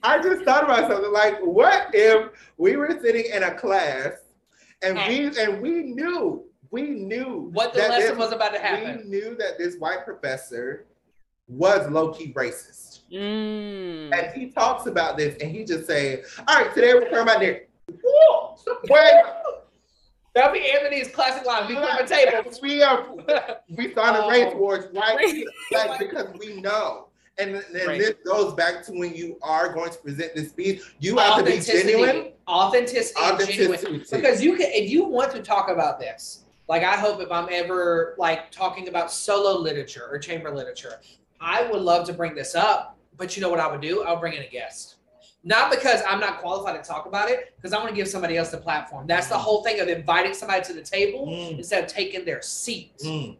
I 0.03 0.21
just 0.21 0.43
thought 0.43 0.63
about 0.63 0.89
something 0.89 1.11
like, 1.11 1.39
what 1.41 1.89
if 1.93 2.29
we 2.57 2.75
were 2.77 2.97
sitting 3.01 3.25
in 3.31 3.43
a 3.43 3.53
class 3.53 4.13
and 4.81 4.97
we 5.07 5.27
and 5.39 5.61
we 5.61 5.83
knew 5.83 6.43
we 6.71 6.83
knew 6.83 7.49
What 7.53 7.73
the 7.73 7.79
lesson 7.81 7.99
this- 8.11 8.17
was 8.17 8.31
about 8.31 8.53
to 8.53 8.59
happen. 8.59 9.01
We 9.03 9.09
knew 9.09 9.35
that 9.35 9.57
this 9.57 9.75
white 9.77 10.05
professor 10.05 10.85
was 11.47 11.87
low 11.89 12.13
key 12.13 12.31
racist, 12.33 12.99
Mm. 13.11 14.13
and 14.17 14.31
he 14.33 14.51
talks 14.51 14.85
about 14.87 15.17
this, 15.17 15.35
and 15.41 15.51
he 15.51 15.65
just 15.65 15.85
say, 15.85 16.23
"All 16.47 16.55
right, 16.57 16.73
today 16.73 16.93
we're 16.93 17.01
talking 17.09 17.17
about 17.19 17.41
this." 17.41 17.63
Whoa, 18.01 18.55
wait, 18.89 19.21
That'll 20.33 20.53
be 20.53 20.71
Anthony's 20.71 21.09
classic 21.09 21.45
line. 21.45 21.67
We 21.67 21.75
flip 21.75 21.89
a 21.99 22.07
table. 22.07 22.51
we 22.61 22.81
are 22.81 23.05
we 23.75 23.91
started 23.91 24.19
Oh. 24.21 24.23
Um, 24.25 24.29
race 24.31 24.53
wars 24.53 24.85
right 24.93 25.15
Right. 25.17 25.45
like 25.89 25.99
because 25.99 26.27
we 26.39 26.61
know. 26.61 27.07
And 27.37 27.55
then 27.73 27.87
Right. 27.87 27.99
this 27.99 28.13
goes 28.25 28.53
back 28.53 28.83
to 28.85 28.91
when 28.91 29.13
you 29.15 29.37
are 29.41 29.73
going 29.73 29.89
to 29.91 29.97
present 29.99 30.35
this 30.35 30.51
piece, 30.51 30.83
you 30.99 31.17
have 31.17 31.39
to 31.39 31.43
be 31.43 31.59
genuine. 31.59 32.33
authenticity, 32.47 33.19
and 33.23 33.39
genuine. 33.39 34.05
Because 34.11 34.43
you 34.43 34.55
can, 34.55 34.67
if 34.71 34.89
you 34.89 35.05
want 35.05 35.31
to 35.31 35.41
talk 35.41 35.69
about 35.69 35.99
this, 35.99 36.43
like 36.67 36.83
I 36.83 36.95
hope 36.97 37.19
if 37.21 37.31
I'm 37.31 37.47
ever 37.51 38.15
like 38.17 38.51
talking 38.51 38.87
about 38.89 39.11
solo 39.11 39.57
literature 39.59 40.07
or 40.09 40.19
chamber 40.19 40.53
literature, 40.53 40.99
I 41.39 41.63
would 41.63 41.81
love 41.81 42.05
to 42.07 42.13
bring 42.13 42.35
this 42.35 42.53
up. 42.55 42.97
But 43.17 43.35
you 43.35 43.41
know 43.41 43.49
what 43.49 43.59
I 43.59 43.67
would 43.67 43.81
do? 43.81 44.03
I'll 44.03 44.19
bring 44.19 44.33
in 44.33 44.43
a 44.43 44.47
guest. 44.47 44.95
Not 45.43 45.71
because 45.71 46.01
I'm 46.07 46.19
not 46.19 46.37
qualified 46.39 46.81
to 46.81 46.87
talk 46.87 47.07
about 47.07 47.29
it, 47.29 47.53
because 47.55 47.73
I 47.73 47.77
want 47.77 47.89
to 47.89 47.95
give 47.95 48.07
somebody 48.07 48.37
else 48.37 48.51
the 48.51 48.57
platform. 48.57 49.07
That's 49.07 49.27
the 49.27 49.37
whole 49.37 49.63
thing 49.63 49.79
of 49.79 49.87
inviting 49.87 50.33
somebody 50.35 50.61
to 50.65 50.73
the 50.73 50.81
table 50.83 51.25
Mm, 51.27 51.57
instead 51.57 51.83
of 51.83 51.89
taking 51.89 52.25
their 52.25 52.43
seat. 52.43 52.93
mm, 53.03 53.37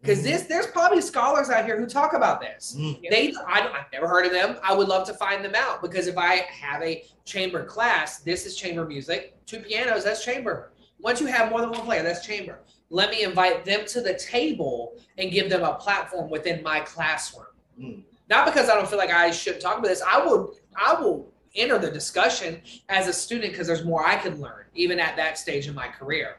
Because 0.00 0.20
mm, 0.20 0.24
this, 0.24 0.42
there's 0.44 0.66
probably 0.68 1.02
scholars 1.02 1.50
out 1.50 1.66
here 1.66 1.78
who 1.78 1.84
talk 1.86 2.14
about 2.14 2.40
this. 2.40 2.74
mm. 2.78 2.98
They, 3.10 3.34
I 3.46 3.60
don't, 3.60 3.74
I've 3.74 3.92
never 3.92 4.08
heard 4.08 4.24
of 4.24 4.32
them. 4.32 4.56
I 4.62 4.72
would 4.72 4.88
love 4.88 5.06
to 5.08 5.14
find 5.14 5.44
them 5.44 5.54
out 5.54 5.82
because 5.82 6.06
if 6.06 6.16
I 6.16 6.46
have 6.50 6.80
a 6.82 7.04
chamber 7.26 7.64
class, 7.64 8.20
this 8.20 8.46
is 8.46 8.56
chamber 8.56 8.86
music. 8.86 9.36
Two 9.44 9.58
pianos, 9.60 10.04
that's 10.04 10.24
chamber. 10.24 10.72
Once 11.00 11.20
you 11.20 11.26
have 11.26 11.50
more 11.50 11.60
than 11.60 11.70
one 11.70 11.82
player, 11.82 12.02
that's 12.02 12.24
chamber. 12.26 12.60
Let 12.88 13.10
me 13.10 13.24
invite 13.24 13.66
them 13.66 13.84
to 13.88 14.00
the 14.00 14.14
table 14.14 14.94
and 15.18 15.30
give 15.30 15.50
them 15.50 15.64
a 15.64 15.74
platform 15.74 16.30
within 16.30 16.62
my 16.62 16.80
classroom. 16.80 17.46
Mm. 17.78 18.02
Not 18.28 18.46
because 18.46 18.68
I 18.68 18.74
don't 18.74 18.88
feel 18.88 18.98
like 18.98 19.10
I 19.10 19.30
should 19.30 19.60
talk 19.60 19.78
about 19.78 19.88
this. 19.88 20.02
I 20.02 20.18
will, 20.18 20.54
I 20.76 20.94
will 21.00 21.32
enter 21.54 21.78
the 21.78 21.90
discussion 21.90 22.60
as 22.88 23.08
a 23.08 23.12
student 23.12 23.52
because 23.52 23.66
there's 23.66 23.84
more 23.84 24.04
I 24.04 24.16
can 24.16 24.40
learn, 24.40 24.64
even 24.74 24.98
at 24.98 25.16
that 25.16 25.38
stage 25.38 25.68
in 25.68 25.74
my 25.74 25.88
career. 25.88 26.38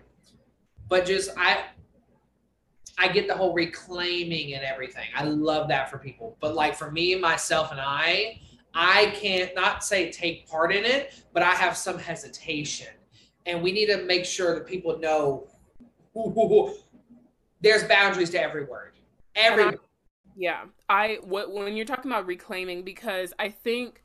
But 0.89 1.05
just 1.05 1.31
I, 1.37 1.65
I 2.97 3.07
get 3.09 3.27
the 3.27 3.35
whole 3.35 3.53
reclaiming 3.53 4.53
and 4.53 4.63
everything. 4.63 5.07
I 5.15 5.23
love 5.23 5.67
that 5.69 5.89
for 5.89 5.97
people. 5.97 6.37
But 6.39 6.55
like 6.55 6.75
for 6.75 6.91
me, 6.91 7.15
myself, 7.15 7.71
and 7.71 7.79
I, 7.79 8.39
I 8.73 9.07
can't 9.15 9.53
not 9.55 9.83
say 9.83 10.11
take 10.11 10.47
part 10.47 10.73
in 10.73 10.85
it, 10.85 11.13
but 11.33 11.43
I 11.43 11.51
have 11.51 11.75
some 11.77 11.97
hesitation. 11.97 12.87
And 13.45 13.63
we 13.63 13.71
need 13.71 13.87
to 13.87 14.03
make 14.03 14.25
sure 14.25 14.53
that 14.55 14.67
people 14.67 14.99
know 14.99 15.47
there's 17.61 17.83
boundaries 17.85 18.29
to 18.31 18.41
every 18.41 18.65
word. 18.65 18.93
Every 19.35 19.63
uh-huh. 19.63 19.71
And 19.71 19.79
Yeah, 20.39 20.65
I 20.87 21.17
what 21.23 21.51
when 21.51 21.75
you're 21.75 21.85
talking 21.85 22.11
about 22.11 22.27
reclaiming 22.27 22.83
because 22.83 23.33
I 23.39 23.49
think 23.49 24.03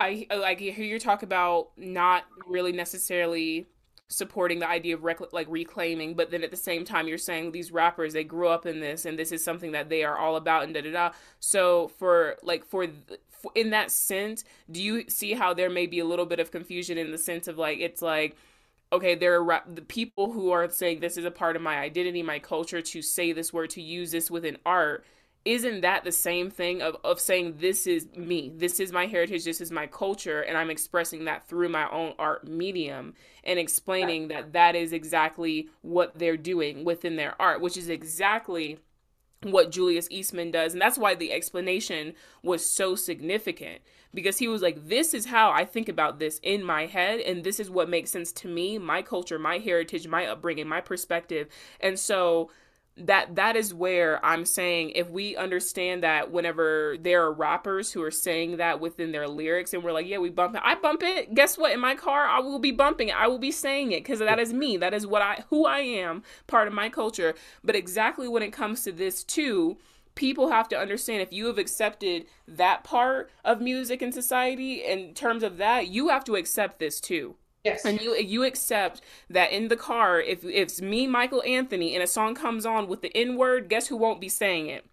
I 0.00 0.26
like 0.36 0.58
hear 0.58 0.84
you 0.84 0.98
talk 0.98 1.22
about 1.22 1.68
not 1.76 2.24
really 2.46 2.72
necessarily 2.72 3.66
supporting 4.08 4.58
the 4.58 4.68
idea 4.68 4.94
of 4.94 5.04
rec- 5.04 5.32
like 5.32 5.46
reclaiming, 5.48 6.14
but 6.14 6.32
then 6.32 6.42
at 6.42 6.50
the 6.50 6.56
same 6.56 6.84
time 6.84 7.06
you're 7.06 7.18
saying 7.18 7.52
these 7.52 7.70
rappers 7.70 8.14
they 8.14 8.24
grew 8.24 8.48
up 8.48 8.66
in 8.66 8.80
this 8.80 9.04
and 9.04 9.16
this 9.16 9.30
is 9.30 9.44
something 9.44 9.72
that 9.72 9.88
they 9.88 10.02
are 10.02 10.18
all 10.18 10.34
about 10.36 10.64
and 10.64 10.74
da 10.74 10.80
da 10.82 10.90
da. 10.92 11.10
So 11.38 11.86
for 11.86 12.36
like 12.42 12.64
for, 12.66 12.88
for 13.30 13.52
in 13.54 13.70
that 13.70 13.92
sense, 13.92 14.42
do 14.70 14.82
you 14.82 15.04
see 15.08 15.34
how 15.34 15.54
there 15.54 15.70
may 15.70 15.86
be 15.86 16.00
a 16.00 16.04
little 16.04 16.26
bit 16.26 16.40
of 16.40 16.50
confusion 16.50 16.98
in 16.98 17.12
the 17.12 17.18
sense 17.18 17.46
of 17.46 17.58
like 17.58 17.78
it's 17.78 18.02
like 18.02 18.36
okay, 18.96 19.14
there 19.14 19.40
are 19.40 19.62
the 19.66 19.82
people 19.82 20.32
who 20.32 20.50
are 20.50 20.68
saying 20.68 21.00
this 21.00 21.16
is 21.16 21.24
a 21.24 21.30
part 21.30 21.56
of 21.56 21.62
my 21.62 21.78
identity, 21.78 22.22
my 22.22 22.38
culture, 22.38 22.82
to 22.82 23.02
say 23.02 23.32
this 23.32 23.52
word, 23.52 23.70
to 23.70 23.82
use 23.82 24.10
this 24.10 24.30
within 24.30 24.58
art. 24.66 25.04
Isn't 25.44 25.82
that 25.82 26.02
the 26.02 26.10
same 26.10 26.50
thing 26.50 26.82
of, 26.82 26.96
of 27.04 27.20
saying 27.20 27.58
this 27.58 27.86
is 27.86 28.08
me, 28.16 28.52
this 28.56 28.80
is 28.80 28.90
my 28.90 29.06
heritage, 29.06 29.44
this 29.44 29.60
is 29.60 29.70
my 29.70 29.86
culture, 29.86 30.40
and 30.40 30.58
I'm 30.58 30.70
expressing 30.70 31.26
that 31.26 31.46
through 31.46 31.68
my 31.68 31.88
own 31.90 32.14
art 32.18 32.48
medium 32.48 33.14
and 33.44 33.58
explaining 33.58 34.28
that 34.28 34.54
that 34.54 34.74
is 34.74 34.92
exactly 34.92 35.68
what 35.82 36.18
they're 36.18 36.36
doing 36.36 36.84
within 36.84 37.14
their 37.14 37.40
art, 37.40 37.60
which 37.60 37.76
is 37.76 37.88
exactly 37.88 38.78
what 39.42 39.70
Julius 39.70 40.08
Eastman 40.10 40.50
does. 40.50 40.72
And 40.72 40.82
that's 40.82 40.98
why 40.98 41.14
the 41.14 41.32
explanation 41.32 42.14
was 42.42 42.68
so 42.68 42.96
significant 42.96 43.82
because 44.16 44.38
he 44.38 44.48
was 44.48 44.62
like, 44.62 44.88
This 44.88 45.14
is 45.14 45.26
how 45.26 45.52
I 45.52 45.64
think 45.64 45.88
about 45.88 46.18
this 46.18 46.40
in 46.42 46.64
my 46.64 46.86
head, 46.86 47.20
and 47.20 47.44
this 47.44 47.60
is 47.60 47.70
what 47.70 47.88
makes 47.88 48.10
sense 48.10 48.32
to 48.32 48.48
me, 48.48 48.78
my 48.78 49.02
culture, 49.02 49.38
my 49.38 49.58
heritage, 49.58 50.08
my 50.08 50.26
upbringing, 50.26 50.66
my 50.66 50.80
perspective. 50.80 51.48
And 51.78 51.96
so 51.96 52.50
that 52.98 53.36
that 53.36 53.56
is 53.56 53.74
where 53.74 54.24
I'm 54.24 54.46
saying 54.46 54.92
if 54.94 55.10
we 55.10 55.36
understand 55.36 56.02
that 56.02 56.30
whenever 56.30 56.96
there 56.98 57.24
are 57.24 57.32
rappers 57.32 57.92
who 57.92 58.02
are 58.02 58.10
saying 58.10 58.56
that 58.56 58.80
within 58.80 59.12
their 59.12 59.28
lyrics 59.28 59.74
and 59.74 59.84
we're 59.84 59.92
like, 59.92 60.06
yeah, 60.06 60.16
we 60.16 60.30
bump 60.30 60.56
it. 60.56 60.62
I 60.64 60.76
bump 60.76 61.02
it. 61.02 61.34
Guess 61.34 61.58
what? 61.58 61.72
In 61.72 61.80
my 61.80 61.94
car, 61.94 62.24
I 62.24 62.40
will 62.40 62.58
be 62.58 62.72
bumping 62.72 63.08
it. 63.08 63.14
I 63.14 63.26
will 63.26 63.38
be 63.38 63.52
saying 63.52 63.92
it 63.92 64.02
because 64.02 64.20
that 64.20 64.38
is 64.38 64.54
me. 64.54 64.78
That 64.78 64.94
is 64.94 65.06
what 65.06 65.20
I 65.20 65.44
who 65.50 65.66
I 65.66 65.80
am, 65.80 66.22
part 66.46 66.68
of 66.68 66.74
my 66.74 66.88
culture. 66.88 67.34
But 67.62 67.76
exactly 67.76 68.28
when 68.28 68.42
it 68.42 68.52
comes 68.52 68.82
to 68.84 68.92
this 68.92 69.22
too, 69.22 69.76
people 70.16 70.50
have 70.50 70.68
to 70.70 70.78
understand 70.78 71.22
if 71.22 71.32
you 71.32 71.46
have 71.46 71.58
accepted 71.58 72.26
that 72.48 72.82
part 72.82 73.30
of 73.44 73.60
music 73.60 74.02
and 74.02 74.12
society 74.12 74.84
in 74.84 75.14
terms 75.14 75.44
of 75.44 75.58
that, 75.58 75.86
you 75.86 76.08
have 76.08 76.24
to 76.24 76.34
accept 76.34 76.80
this 76.80 77.00
too. 77.00 77.36
Yes. 77.64 77.84
And 77.84 78.00
you 78.00 78.14
you 78.16 78.44
accept 78.44 79.00
that 79.28 79.50
in 79.50 79.68
the 79.68 79.76
car, 79.76 80.20
if, 80.20 80.44
if 80.44 80.50
it's 80.50 80.80
me, 80.80 81.06
Michael 81.06 81.42
Anthony, 81.44 81.94
and 81.94 82.02
a 82.02 82.06
song 82.06 82.34
comes 82.34 82.64
on 82.64 82.86
with 82.86 83.02
the 83.02 83.16
N 83.16 83.36
word, 83.36 83.68
guess 83.68 83.88
who 83.88 83.96
won't 83.96 84.20
be 84.20 84.28
saying 84.28 84.68
it? 84.68 84.86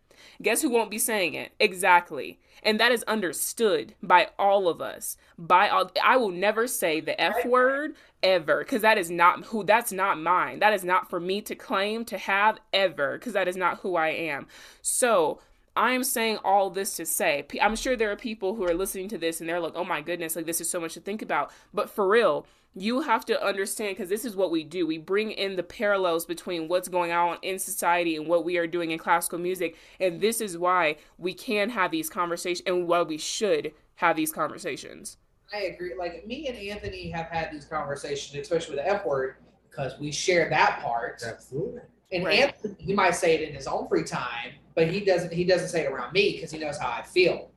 Guess 0.43 0.61
who 0.61 0.69
won't 0.69 0.91
be 0.91 0.99
saying 0.99 1.33
it? 1.33 1.53
Exactly. 1.59 2.39
And 2.61 2.79
that 2.79 2.91
is 2.91 3.03
understood 3.03 3.95
by 4.03 4.29
all 4.37 4.67
of 4.67 4.81
us. 4.81 5.17
By 5.37 5.69
all 5.69 5.91
I 6.01 6.17
will 6.17 6.31
never 6.31 6.67
say 6.67 6.99
the 6.99 7.19
F 7.19 7.45
word 7.45 7.95
ever 8.21 8.59
because 8.59 8.81
that 8.81 8.97
is 8.97 9.09
not 9.09 9.45
who 9.45 9.63
that's 9.63 9.91
not 9.91 10.19
mine. 10.19 10.59
That 10.59 10.73
is 10.73 10.83
not 10.83 11.09
for 11.09 11.19
me 11.19 11.41
to 11.41 11.55
claim 11.55 12.05
to 12.05 12.17
have 12.17 12.59
ever 12.71 13.17
because 13.17 13.33
that 13.33 13.47
is 13.47 13.57
not 13.57 13.79
who 13.79 13.95
I 13.95 14.09
am. 14.09 14.47
So 14.81 15.39
I 15.75 15.93
am 15.93 16.03
saying 16.03 16.37
all 16.43 16.69
this 16.69 16.95
to 16.97 17.05
say, 17.05 17.45
I'm 17.61 17.75
sure 17.75 17.95
there 17.95 18.11
are 18.11 18.15
people 18.15 18.55
who 18.55 18.63
are 18.63 18.75
listening 18.75 19.09
to 19.09 19.17
this 19.17 19.39
and 19.39 19.49
they're 19.49 19.59
like, 19.59 19.73
oh 19.75 19.85
my 19.85 20.01
goodness, 20.01 20.35
like 20.35 20.45
this 20.45 20.61
is 20.61 20.69
so 20.69 20.79
much 20.79 20.93
to 20.93 20.99
think 20.99 21.21
about. 21.21 21.51
But 21.73 21.89
for 21.89 22.07
real, 22.07 22.45
you 22.75 23.01
have 23.01 23.25
to 23.25 23.45
understand 23.45 23.95
because 23.95 24.09
this 24.09 24.25
is 24.25 24.35
what 24.35 24.51
we 24.51 24.63
do. 24.63 24.87
We 24.87 24.97
bring 24.97 25.31
in 25.31 25.55
the 25.55 25.63
parallels 25.63 26.25
between 26.25 26.67
what's 26.67 26.87
going 26.87 27.11
on 27.11 27.37
in 27.41 27.59
society 27.59 28.15
and 28.15 28.27
what 28.27 28.45
we 28.45 28.57
are 28.57 28.65
doing 28.65 28.91
in 28.91 28.97
classical 28.97 29.37
music. 29.37 29.77
And 29.99 30.19
this 30.19 30.41
is 30.41 30.57
why 30.57 30.97
we 31.17 31.33
can 31.33 31.69
have 31.69 31.91
these 31.91 32.09
conversations 32.09 32.63
and 32.65 32.87
why 32.87 33.03
we 33.03 33.17
should 33.17 33.73
have 33.95 34.15
these 34.15 34.31
conversations. 34.31 35.17
I 35.53 35.63
agree. 35.63 35.93
Like 35.97 36.25
me 36.25 36.47
and 36.47 36.57
Anthony 36.57 37.11
have 37.11 37.27
had 37.27 37.51
these 37.51 37.65
conversations, 37.65 38.35
especially 38.41 38.75
with 38.75 38.85
the 38.85 38.91
F 38.91 39.05
word, 39.05 39.35
because 39.69 39.99
we 39.99 40.11
share 40.11 40.49
that 40.49 40.81
part. 40.81 41.21
Absolutely. 41.25 41.81
And 42.11 42.25
Right. 42.25 42.39
Anthony, 42.39 42.75
he 42.79 42.93
might 42.93 43.15
say 43.15 43.35
it 43.35 43.47
in 43.47 43.55
his 43.55 43.67
own 43.67 43.87
free 43.87 44.03
time, 44.03 44.53
but 44.75 44.87
he 44.87 44.99
doesn't. 44.99 45.31
He 45.31 45.43
doesn't 45.43 45.69
say 45.69 45.83
it 45.85 45.91
around 45.91 46.13
me 46.13 46.33
because 46.33 46.51
he 46.51 46.57
knows 46.57 46.79
how 46.79 46.91
I 46.91 47.03
feel. 47.03 47.51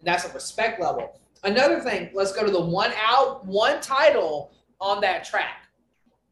And 0.00 0.06
that's 0.06 0.24
a 0.24 0.32
respect 0.32 0.80
level. 0.80 1.18
Another 1.44 1.80
thing. 1.80 2.10
Let's 2.12 2.32
go 2.32 2.44
to 2.44 2.50
the 2.50 2.60
one 2.60 2.92
out, 2.96 3.44
one 3.46 3.80
title 3.80 4.52
on 4.80 5.00
that 5.00 5.24
track, 5.24 5.68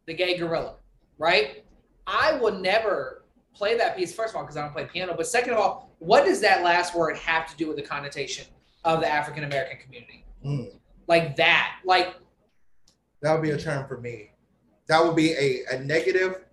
the 0.06 0.14
Gay 0.14 0.36
Guerrilla. 0.36 0.76
Right. 1.18 1.64
I 2.06 2.38
will 2.38 2.52
never 2.52 3.24
play 3.54 3.76
that 3.76 3.96
piece. 3.96 4.14
First 4.14 4.30
of 4.30 4.36
all, 4.36 4.42
because 4.42 4.56
I 4.56 4.62
don't 4.62 4.72
play 4.72 4.86
piano. 4.86 5.14
But 5.16 5.26
second 5.26 5.52
of 5.54 5.58
all, 5.60 5.90
what 5.98 6.24
does 6.24 6.40
that 6.40 6.62
last 6.62 6.94
word 6.94 7.16
have 7.16 7.48
to 7.50 7.56
do 7.56 7.68
with 7.68 7.76
the 7.76 7.82
connotation 7.82 8.46
of 8.84 9.00
the 9.00 9.08
African 9.08 9.44
American 9.44 9.78
community? 9.78 10.24
Mm. 10.44 10.78
Like 11.06 11.36
that. 11.36 11.78
Like 11.84 12.16
That 13.22 13.32
would 13.32 13.42
be 13.42 13.50
a 13.50 13.58
term 13.58 13.86
for 13.86 14.00
me. 14.00 14.32
That 14.86 15.02
would 15.02 15.16
be 15.16 15.32
a, 15.32 15.76
a 15.76 15.80
negative, 15.84 16.44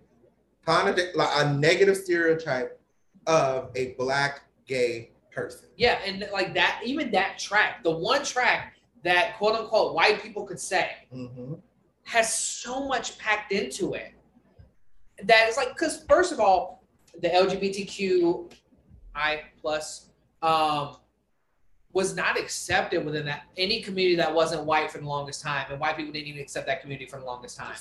like 0.66 0.96
a 1.18 1.52
negative 1.52 1.96
stereotype 1.96 2.80
of 3.26 3.70
a 3.74 3.94
black 3.98 4.42
gay 4.66 5.11
person. 5.32 5.68
Yeah, 5.76 5.98
and 6.04 6.28
like 6.32 6.54
that, 6.54 6.80
even 6.84 7.10
that 7.12 7.38
track, 7.38 7.82
the 7.82 7.90
one 7.90 8.24
track 8.24 8.74
that 9.04 9.36
quote 9.38 9.54
unquote 9.54 9.94
white 9.94 10.22
people 10.22 10.44
could 10.44 10.60
say 10.60 10.90
hmm 11.12 11.54
has 12.04 12.36
so 12.36 12.86
much 12.88 13.16
packed 13.18 13.52
into 13.52 13.94
it 13.94 14.12
that 15.24 15.46
it's 15.46 15.56
like 15.56 15.68
because 15.68 16.04
first 16.08 16.32
of 16.32 16.40
all, 16.40 16.82
the 17.20 17.28
LGBTQI 17.28 18.48
plus 19.60 20.08
um, 20.42 20.96
was 21.92 22.16
not 22.16 22.38
accepted 22.38 23.04
within 23.04 23.24
that 23.26 23.42
any 23.56 23.82
community 23.82 24.16
that 24.16 24.34
wasn't 24.34 24.64
white 24.64 24.90
for 24.90 24.98
the 24.98 25.06
longest 25.06 25.42
time, 25.42 25.66
and 25.70 25.78
white 25.78 25.96
people 25.96 26.12
didn't 26.12 26.26
even 26.26 26.40
accept 26.40 26.66
that 26.66 26.80
community 26.80 27.06
for 27.06 27.18
the 27.18 27.24
longest 27.24 27.56
time. 27.56 27.74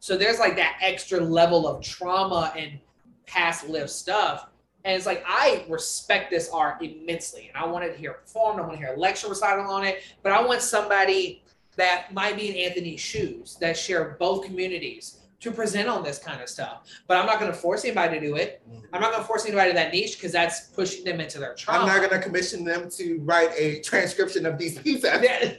So 0.00 0.16
there's 0.16 0.38
like 0.38 0.56
that 0.56 0.78
extra 0.80 1.20
level 1.20 1.68
of 1.68 1.82
trauma 1.82 2.52
and 2.56 2.78
past 3.26 3.68
lived 3.68 3.90
stuff. 3.90 4.48
And 4.84 4.96
it's 4.96 5.06
like 5.06 5.24
I 5.26 5.64
respect 5.68 6.30
this 6.30 6.50
art 6.50 6.82
immensely, 6.82 7.50
and 7.52 7.62
I 7.62 7.66
want 7.66 7.84
to 7.84 7.98
hear 7.98 8.12
it 8.12 8.22
performed. 8.22 8.60
I 8.60 8.62
want 8.62 8.74
to 8.74 8.78
hear 8.78 8.94
a 8.94 8.98
lecture 8.98 9.28
recital 9.28 9.70
on 9.70 9.84
it, 9.84 10.02
but 10.22 10.32
I 10.32 10.44
want 10.44 10.62
somebody 10.62 11.42
that 11.76 12.12
might 12.12 12.36
be 12.36 12.50
in 12.50 12.70
Anthony's 12.70 13.00
shoes 13.00 13.56
that 13.60 13.76
share 13.76 14.16
both 14.18 14.44
communities 14.44 15.18
to 15.40 15.52
present 15.52 15.88
on 15.88 16.02
this 16.02 16.18
kind 16.18 16.42
of 16.42 16.48
stuff. 16.48 16.82
But 17.06 17.16
I'm 17.18 17.26
not 17.26 17.38
going 17.38 17.52
to 17.52 17.56
force 17.56 17.84
anybody 17.84 18.18
to 18.18 18.26
do 18.26 18.34
it. 18.34 18.60
Mm-hmm. 18.68 18.86
I'm 18.92 19.00
not 19.00 19.12
going 19.12 19.22
to 19.22 19.26
force 19.26 19.46
anybody 19.46 19.70
to 19.70 19.74
that 19.74 19.92
niche 19.92 20.16
because 20.16 20.32
that's 20.32 20.68
pushing 20.70 21.04
them 21.04 21.20
into 21.20 21.38
their 21.38 21.54
trauma. 21.54 21.80
I'm 21.80 21.86
not 21.86 21.98
going 22.08 22.20
to 22.20 22.26
commission 22.26 22.64
them 22.64 22.90
to 22.90 23.20
write 23.20 23.50
a 23.56 23.80
transcription 23.80 24.46
of 24.46 24.58
these 24.58 24.78
pieces. 24.80 25.08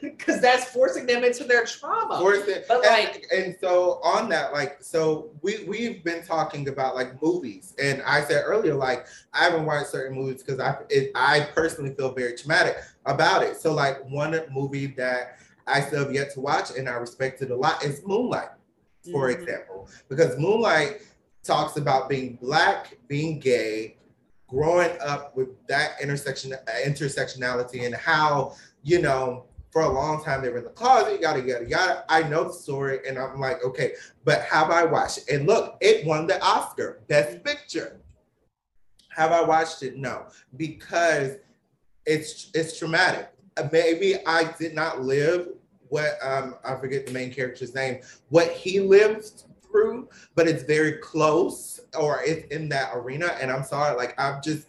because 0.01 0.41
that's 0.41 0.65
forcing 0.65 1.05
them 1.05 1.23
into 1.23 1.45
their 1.45 1.65
trauma. 1.65 2.19
Force 2.19 2.45
it. 2.47 2.65
But, 2.67 2.85
and, 2.85 3.05
like- 3.05 3.25
and 3.33 3.55
so 3.61 4.01
on 4.03 4.27
that, 4.29 4.51
like, 4.51 4.83
so 4.83 5.31
we 5.41 5.63
we've 5.67 6.03
been 6.03 6.23
talking 6.23 6.67
about 6.67 6.95
like 6.95 7.21
movies, 7.21 7.73
and 7.81 8.01
I 8.01 8.21
said 8.23 8.43
earlier, 8.45 8.73
like, 8.73 9.05
I 9.33 9.45
haven't 9.45 9.65
watched 9.65 9.91
certain 9.91 10.17
movies 10.17 10.43
because 10.43 10.59
I 10.59 10.77
it, 10.89 11.11
I 11.15 11.47
personally 11.53 11.93
feel 11.95 12.13
very 12.13 12.35
traumatic 12.35 12.77
about 13.05 13.43
it. 13.43 13.59
So 13.61 13.73
like 13.73 14.03
one 14.09 14.39
movie 14.51 14.87
that 14.97 15.37
I 15.67 15.81
still 15.81 16.03
have 16.05 16.13
yet 16.13 16.33
to 16.33 16.41
watch 16.41 16.71
and 16.77 16.89
I 16.89 16.93
respect 16.93 17.41
it 17.41 17.51
a 17.51 17.55
lot 17.55 17.83
is 17.83 18.01
Moonlight, 18.05 18.49
for 19.11 19.29
Mhm. 19.29 19.39
example, 19.39 19.89
because 20.09 20.37
Moonlight 20.37 21.01
talks 21.43 21.77
about 21.77 22.09
being 22.09 22.37
black, 22.41 22.97
being 23.07 23.39
gay, 23.39 23.97
growing 24.47 24.97
up 24.99 25.35
with 25.35 25.49
that 25.67 26.01
intersection 26.01 26.53
intersectionality 26.85 27.85
and 27.85 27.95
how 27.95 28.55
you 28.83 29.01
know 29.01 29.45
for 29.71 29.83
a 29.83 29.89
long 29.89 30.23
time 30.23 30.41
they 30.41 30.49
were 30.49 30.57
in 30.57 30.63
the 30.63 30.69
closet, 30.71 31.21
yada 31.21 31.39
yada 31.39 31.65
yada. 31.65 32.03
I 32.09 32.23
know 32.23 32.45
the 32.45 32.53
story, 32.53 32.99
and 33.07 33.17
I'm 33.17 33.39
like, 33.39 33.63
okay, 33.63 33.93
but 34.25 34.41
have 34.41 34.71
I 34.71 34.83
watched 34.83 35.19
it? 35.19 35.29
And 35.29 35.45
look, 35.47 35.77
it 35.79 36.05
won 36.05 36.25
the 36.25 36.43
Oscar, 36.43 37.01
Best 37.07 37.43
Picture. 37.43 38.01
Have 39.09 39.31
I 39.31 39.41
watched 39.41 39.83
it? 39.83 39.95
No, 39.95 40.25
because 40.57 41.37
it's 42.05 42.49
it's 42.53 42.77
traumatic. 42.77 43.29
Maybe 43.71 44.25
I 44.25 44.51
did 44.57 44.73
not 44.73 45.01
live 45.01 45.49
what 45.89 46.17
um 46.21 46.55
I 46.63 46.75
forget 46.75 47.05
the 47.05 47.11
main 47.11 47.33
character's 47.33 47.75
name, 47.75 48.01
what 48.29 48.51
he 48.51 48.79
lived 48.79 49.43
through, 49.61 50.09
but 50.35 50.47
it's 50.47 50.63
very 50.63 50.93
close 50.93 51.79
or 51.97 52.21
it's 52.23 52.47
in 52.53 52.69
that 52.69 52.91
arena. 52.95 53.37
And 53.41 53.51
I'm 53.51 53.63
sorry, 53.63 53.95
like 53.95 54.19
I've 54.19 54.41
just 54.41 54.67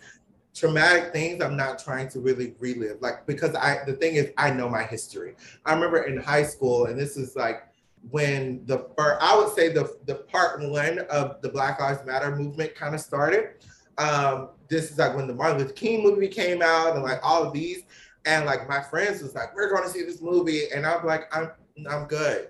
traumatic 0.55 1.13
things 1.13 1.43
I'm 1.43 1.57
not 1.57 1.79
trying 1.79 2.09
to 2.11 2.21
really 2.21 2.55
relive. 2.59 3.01
Like 3.01 3.27
because 3.27 3.55
I 3.55 3.79
the 3.87 3.95
thing 3.95 4.17
is 4.17 4.31
I 4.37 4.51
know 4.51 4.69
my 4.69 4.83
history. 4.83 5.37
I 5.65 5.75
remember 5.75 6.03
in 6.03 6.17
high 6.17 6.45
school, 6.45 6.87
and 6.87 6.99
this 6.99 7.17
is 7.17 7.37
like 7.37 7.63
when 8.11 8.65
the 8.67 8.89
first, 8.97 9.23
I 9.23 9.37
would 9.37 9.55
say 9.55 9.73
the 9.73 9.97
the 10.07 10.17
part 10.17 10.61
one 10.61 11.01
of 11.11 11.41
the 11.43 11.49
Black 11.49 11.81
Lives 11.81 12.05
Matter 12.07 12.35
movement 12.35 12.75
kind 12.75 12.95
of 12.95 13.01
started. 13.01 13.51
Um, 13.99 14.51
this 14.69 14.91
is 14.91 14.99
like 14.99 15.15
when 15.15 15.27
the 15.27 15.35
Martin 15.35 15.59
Luther 15.59 15.73
King 15.73 16.03
movie 16.03 16.29
came 16.29 16.63
out, 16.63 16.95
and 16.95 17.03
like 17.03 17.21
all 17.23 17.43
of 17.43 17.53
these, 17.53 17.83
and 18.25 18.47
like 18.47 18.69
my 18.69 18.81
friends 18.83 19.23
was 19.23 19.35
like, 19.35 19.55
"We're 19.55 19.71
going 19.71 19.83
to 19.85 19.89
see 19.89 20.03
this 20.03 20.21
movie," 20.21 20.71
and 20.75 20.87
I'm 20.87 21.05
like, 21.07 21.35
"I'm 21.35 21.51
I'm 21.89 22.07
good," 22.07 22.49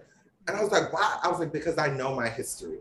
and 0.49 0.57
I 0.57 0.63
was 0.63 0.71
like, 0.73 0.93
"Why?" 0.93 1.19
I 1.23 1.29
was 1.29 1.39
like, 1.39 1.53
"Because 1.53 1.79
I 1.79 1.89
know 1.89 2.15
my 2.15 2.29
history." 2.29 2.79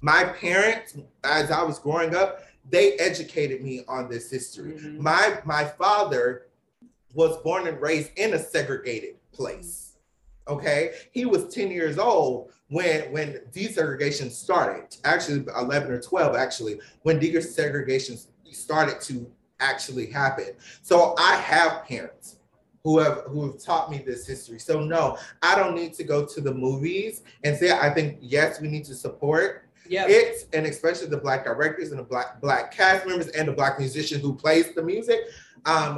My 0.00 0.24
parents, 0.24 0.96
as 1.22 1.50
I 1.50 1.62
was 1.62 1.78
growing 1.78 2.14
up, 2.14 2.42
they 2.68 2.94
educated 2.94 3.62
me 3.62 3.84
on 3.88 4.08
this 4.08 4.30
history. 4.30 4.72
Mhm. 4.74 4.98
My 4.98 5.38
my 5.44 5.64
father 5.64 6.46
was 7.14 7.36
born 7.38 7.66
and 7.66 7.80
raised 7.80 8.10
in 8.16 8.34
a 8.34 8.38
segregated 8.38 9.16
place. 9.32 9.90
Okay, 10.48 10.94
he 11.12 11.24
was 11.24 11.54
10 11.54 11.70
years 11.70 11.98
old 11.98 12.50
when 12.68 13.12
when 13.12 13.40
desegregation 13.52 14.30
started. 14.30 14.96
Actually, 15.04 15.44
11 15.56 15.92
or 15.92 16.00
12 16.00 16.34
actually, 16.34 16.80
when 17.02 17.20
desegregation 17.20 18.18
started 18.50 19.00
to 19.02 19.30
actually 19.66 20.06
happen. 20.10 20.48
So 20.82 21.14
I 21.18 21.36
have 21.36 21.84
parents 21.84 22.36
who 22.84 22.98
have 22.98 23.22
who 23.28 23.46
have 23.46 23.62
taught 23.62 23.90
me 23.90 23.98
this 24.04 24.26
history. 24.26 24.58
So 24.58 24.80
no, 24.80 25.16
I 25.40 25.54
don't 25.54 25.74
need 25.74 25.94
to 25.94 26.04
go 26.04 26.26
to 26.26 26.40
the 26.40 26.52
movies 26.52 27.22
and 27.44 27.56
say 27.56 27.70
I 27.72 27.88
think 27.90 28.18
yes, 28.20 28.60
we 28.60 28.68
need 28.68 28.84
to 28.86 28.94
support 28.94 29.68
Yeah. 29.88 30.06
it 30.08 30.48
and 30.52 30.66
especially 30.66 31.08
the 31.08 31.16
black 31.26 31.44
directors 31.44 31.90
and 31.92 31.98
the 32.00 32.04
black 32.04 32.40
black 32.40 32.72
cast 32.74 33.06
members 33.06 33.28
and 33.28 33.46
the 33.48 33.52
black 33.52 33.78
musician 33.78 34.20
who 34.20 34.34
plays 34.34 34.74
the 34.74 34.82
music 34.82 35.20
um 35.66 35.92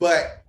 but 0.00 0.44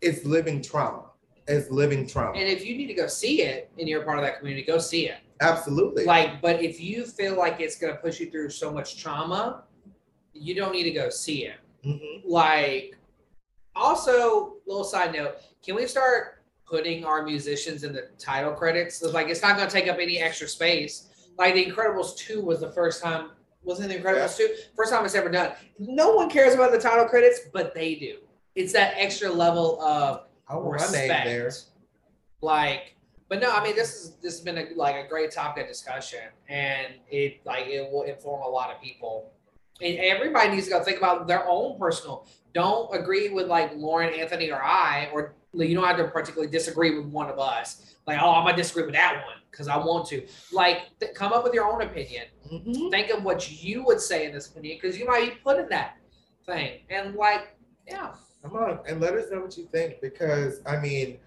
it's 0.00 0.24
living 0.24 0.62
trauma 0.62 1.04
it's 1.48 1.68
living 1.70 2.06
trauma 2.06 2.38
and 2.38 2.48
if 2.48 2.64
you 2.64 2.76
need 2.78 2.86
to 2.86 2.94
go 2.94 3.08
see 3.08 3.42
it 3.42 3.70
and 3.78 3.88
you're 3.88 4.02
a 4.02 4.04
part 4.04 4.18
of 4.18 4.24
that 4.24 4.38
community, 4.38 4.64
go 4.64 4.78
see 4.78 5.08
it. 5.08 5.18
absolutely 5.40 6.04
Like, 6.04 6.40
but 6.40 6.62
if 6.62 6.80
you 6.80 7.04
feel 7.04 7.36
like 7.36 7.56
it's 7.60 7.76
gonna 7.76 7.96
push 7.96 8.20
you 8.20 8.30
through 8.30 8.50
so 8.50 8.72
much 8.72 8.88
trauma, 9.02 9.64
you 10.32 10.54
don't 10.54 10.72
need 10.72 10.84
to 10.84 10.92
go 11.02 11.10
see 11.10 11.44
it. 11.46 11.56
Mhm. 11.84 12.22
Like, 12.24 12.96
also, 13.74 14.56
little 14.66 14.84
side 14.84 15.12
note, 15.14 15.36
can 15.64 15.74
we 15.74 15.86
start 15.86 16.42
putting 16.66 17.04
our 17.04 17.22
musicians 17.22 17.84
in 17.84 17.92
the 17.92 18.08
title 18.18 18.52
credits? 18.52 19.02
It's 19.02 19.14
like 19.14 19.28
it's 19.28 19.42
not 19.42 19.56
gonna 19.56 19.70
take 19.70 19.88
up 19.88 19.98
any 19.98 20.18
extra 20.18 20.48
space. 20.48 21.08
Like 21.38 21.54
The 21.54 21.64
Incredibles 21.64 22.16
2 22.16 22.42
was 22.42 22.60
the 22.60 22.70
first 22.72 23.02
time, 23.02 23.30
wasn't 23.62 23.88
The 23.88 23.96
Incredibles 23.98 24.36
2? 24.36 24.54
First 24.76 24.92
time 24.92 25.04
it's 25.04 25.14
ever 25.14 25.30
done. 25.30 25.52
No 25.78 26.14
one 26.14 26.28
cares 26.28 26.54
about 26.54 26.72
the 26.72 26.78
title 26.78 27.06
credits, 27.06 27.40
but 27.52 27.74
they 27.74 27.94
do. 27.94 28.18
It's 28.54 28.72
that 28.74 28.94
extra 28.96 29.30
level 29.30 29.80
of 29.82 30.26
i 30.48 30.54
want 30.54 30.66
my 30.66 30.72
respect. 30.74 31.08
name 31.08 31.24
there 31.24 31.50
Like, 32.42 32.96
but 33.28 33.40
no, 33.40 33.50
I 33.50 33.62
mean, 33.64 33.74
this 33.74 33.94
is 33.94 34.16
this 34.16 34.34
has 34.34 34.40
been 34.42 34.58
a, 34.58 34.66
like 34.74 34.96
a 34.96 35.08
great 35.08 35.30
topic 35.30 35.62
of 35.62 35.68
discussion, 35.68 36.20
and 36.48 36.94
it 37.08 37.40
like 37.46 37.66
it 37.66 37.90
will 37.90 38.02
inform 38.02 38.42
a 38.42 38.48
lot 38.48 38.70
of 38.74 38.80
people. 38.82 39.32
And 39.82 39.98
everybody 39.98 40.50
needs 40.50 40.66
to 40.66 40.70
go 40.70 40.82
think 40.82 40.98
about 40.98 41.26
their 41.26 41.48
own 41.48 41.78
personal. 41.78 42.26
Don't 42.54 42.94
agree 42.94 43.30
with 43.30 43.48
like 43.48 43.72
Lauren, 43.74 44.14
Anthony, 44.14 44.50
or 44.50 44.62
I, 44.62 45.08
or 45.12 45.34
you 45.54 45.74
don't 45.74 45.84
have 45.84 45.96
to 45.96 46.08
particularly 46.08 46.50
disagree 46.50 46.96
with 46.96 47.06
one 47.06 47.28
of 47.28 47.38
us. 47.38 47.94
Like, 48.06 48.20
oh, 48.20 48.30
I'm 48.30 48.44
gonna 48.44 48.56
disagree 48.56 48.84
with 48.84 48.94
that 48.94 49.24
one 49.26 49.36
because 49.50 49.68
I 49.68 49.76
want 49.76 50.06
to. 50.08 50.26
Like, 50.52 50.98
th- 51.00 51.14
come 51.14 51.32
up 51.32 51.44
with 51.44 51.54
your 51.54 51.72
own 51.72 51.82
opinion. 51.82 52.24
Mm-hmm. 52.50 52.88
Think 52.90 53.10
of 53.10 53.22
what 53.22 53.62
you 53.62 53.84
would 53.84 54.00
say 54.00 54.26
in 54.26 54.32
this 54.32 54.48
opinion 54.48 54.78
because 54.80 54.98
you 54.98 55.06
might 55.06 55.30
be 55.30 55.36
put 55.36 55.58
in 55.58 55.68
that 55.68 55.96
thing. 56.46 56.80
And 56.90 57.14
like, 57.14 57.56
yeah. 57.86 58.14
Come 58.42 58.56
on 58.56 58.80
and 58.88 59.00
let 59.00 59.14
us 59.14 59.30
know 59.30 59.40
what 59.40 59.56
you 59.56 59.66
think 59.70 60.00
because 60.00 60.60
I 60.66 60.78
mean, 60.78 61.18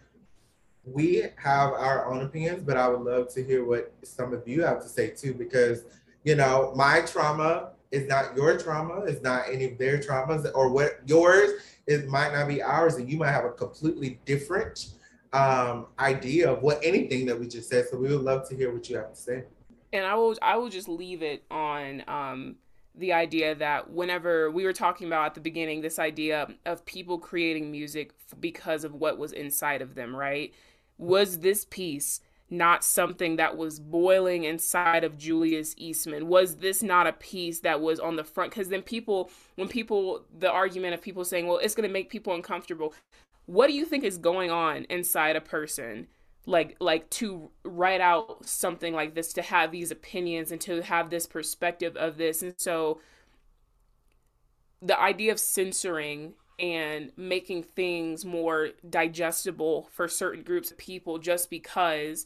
we 0.84 1.24
have 1.38 1.72
our 1.72 2.12
own 2.12 2.24
opinions, 2.24 2.64
but 2.64 2.78
I 2.78 2.88
would 2.88 3.02
love 3.02 3.34
to 3.34 3.44
hear 3.44 3.66
what 3.66 3.94
some 4.04 4.34
of 4.34 4.48
you 4.48 4.64
have 4.64 4.82
to 4.82 4.90
say 4.90 5.10
too 5.10 5.34
because 5.34 5.84
you 6.24 6.36
know, 6.36 6.74
my 6.76 7.02
trauma 7.02 7.72
is 7.96 8.08
not 8.08 8.36
your 8.36 8.58
trauma, 8.58 9.06
it's 9.06 9.22
not 9.22 9.46
any 9.50 9.66
of 9.66 9.78
their 9.78 9.98
traumas, 9.98 10.50
or 10.54 10.70
what 10.72 11.00
yours 11.06 11.62
it 11.88 12.08
might 12.08 12.34
not 12.34 12.48
be 12.48 12.62
ours, 12.62 12.96
and 12.96 13.10
you 13.10 13.18
might 13.18 13.32
have 13.32 13.46
a 13.46 13.52
completely 13.52 14.20
different 14.26 14.90
um, 15.34 15.88
idea 16.00 16.52
of 16.52 16.62
what 16.62 16.80
anything 16.84 17.26
that 17.28 17.40
we 17.40 17.48
just 17.48 17.70
said. 17.70 17.86
So 17.90 17.98
we 17.98 18.10
would 18.10 18.22
love 18.22 18.48
to 18.50 18.56
hear 18.56 18.74
what 18.74 18.90
you 18.90 18.98
have 18.98 19.14
to 19.14 19.20
say. 19.20 19.44
And 19.94 20.06
I 20.06 20.16
will 20.16 20.36
I 20.42 20.58
will 20.58 20.70
just 20.70 20.90
leave 20.90 21.22
it 21.22 21.44
on 21.50 22.04
um, 22.08 22.56
the 22.96 23.14
idea 23.14 23.56
that 23.56 23.90
whenever 23.90 24.52
we 24.52 24.66
were 24.66 24.74
talking 24.74 25.08
about 25.08 25.28
at 25.28 25.34
the 25.36 25.42
beginning, 25.42 25.82
this 25.82 26.00
idea 26.00 26.48
of 26.66 26.86
people 26.86 27.18
creating 27.18 27.72
music 27.72 28.14
because 28.40 28.84
of 28.84 28.94
what 28.94 29.18
was 29.18 29.32
inside 29.32 29.82
of 29.82 29.96
them, 29.96 30.16
right? 30.16 30.54
Was 30.98 31.40
this 31.40 31.66
piece 31.66 32.22
not 32.50 32.84
something 32.84 33.38
that 33.38 33.58
was 33.58 33.80
boiling 33.80 34.44
inside 34.44 35.04
of 35.04 35.18
Julius 35.18 35.74
Eastman? 35.78 36.28
Was 36.28 36.58
this 36.58 36.84
not 36.84 37.08
a 37.08 37.14
piece 37.14 37.60
that 37.62 37.82
was 37.82 38.00
on 38.00 38.16
the 38.16 38.24
front? 38.24 38.52
Because 38.52 38.70
then 38.70 38.82
people, 38.82 39.32
when 39.56 39.68
people, 39.68 40.26
the 40.38 40.52
argument 40.52 40.94
of 40.94 41.02
people 41.02 41.26
saying, 41.26 41.48
well, 41.48 41.58
it's 41.58 41.76
going 41.76 41.88
to 41.88 41.94
make 41.94 42.10
people 42.10 42.34
uncomfortable. 42.34 42.94
What 43.48 43.68
do 43.68 43.74
you 43.74 43.86
think 43.86 44.04
is 44.04 44.18
going 44.18 44.52
on 44.52 44.86
inside 44.90 45.36
a 45.36 45.42
person? 45.42 46.08
Like, 46.46 46.78
like 46.80 47.10
to 47.12 47.50
write 47.64 48.02
out 48.02 48.48
something 48.48 48.94
like 48.94 49.16
this, 49.16 49.34
to 49.34 49.42
have 49.42 49.72
these 49.72 49.90
opinions 49.90 50.52
and 50.52 50.62
to 50.62 50.84
have 50.84 51.10
this 51.10 51.26
perspective 51.26 51.98
of 51.98 52.18
this. 52.18 52.44
And 52.44 52.54
so 52.58 53.02
the 54.82 55.00
idea 55.00 55.32
of 55.32 55.40
censoring 55.40 56.34
and 56.60 57.12
making 57.18 57.64
things 57.64 58.24
more 58.24 58.70
digestible 58.90 59.90
for 59.92 60.08
certain 60.08 60.44
groups 60.44 60.72
of 60.72 60.78
people 60.78 61.18
just 61.18 61.50
because 61.50 62.26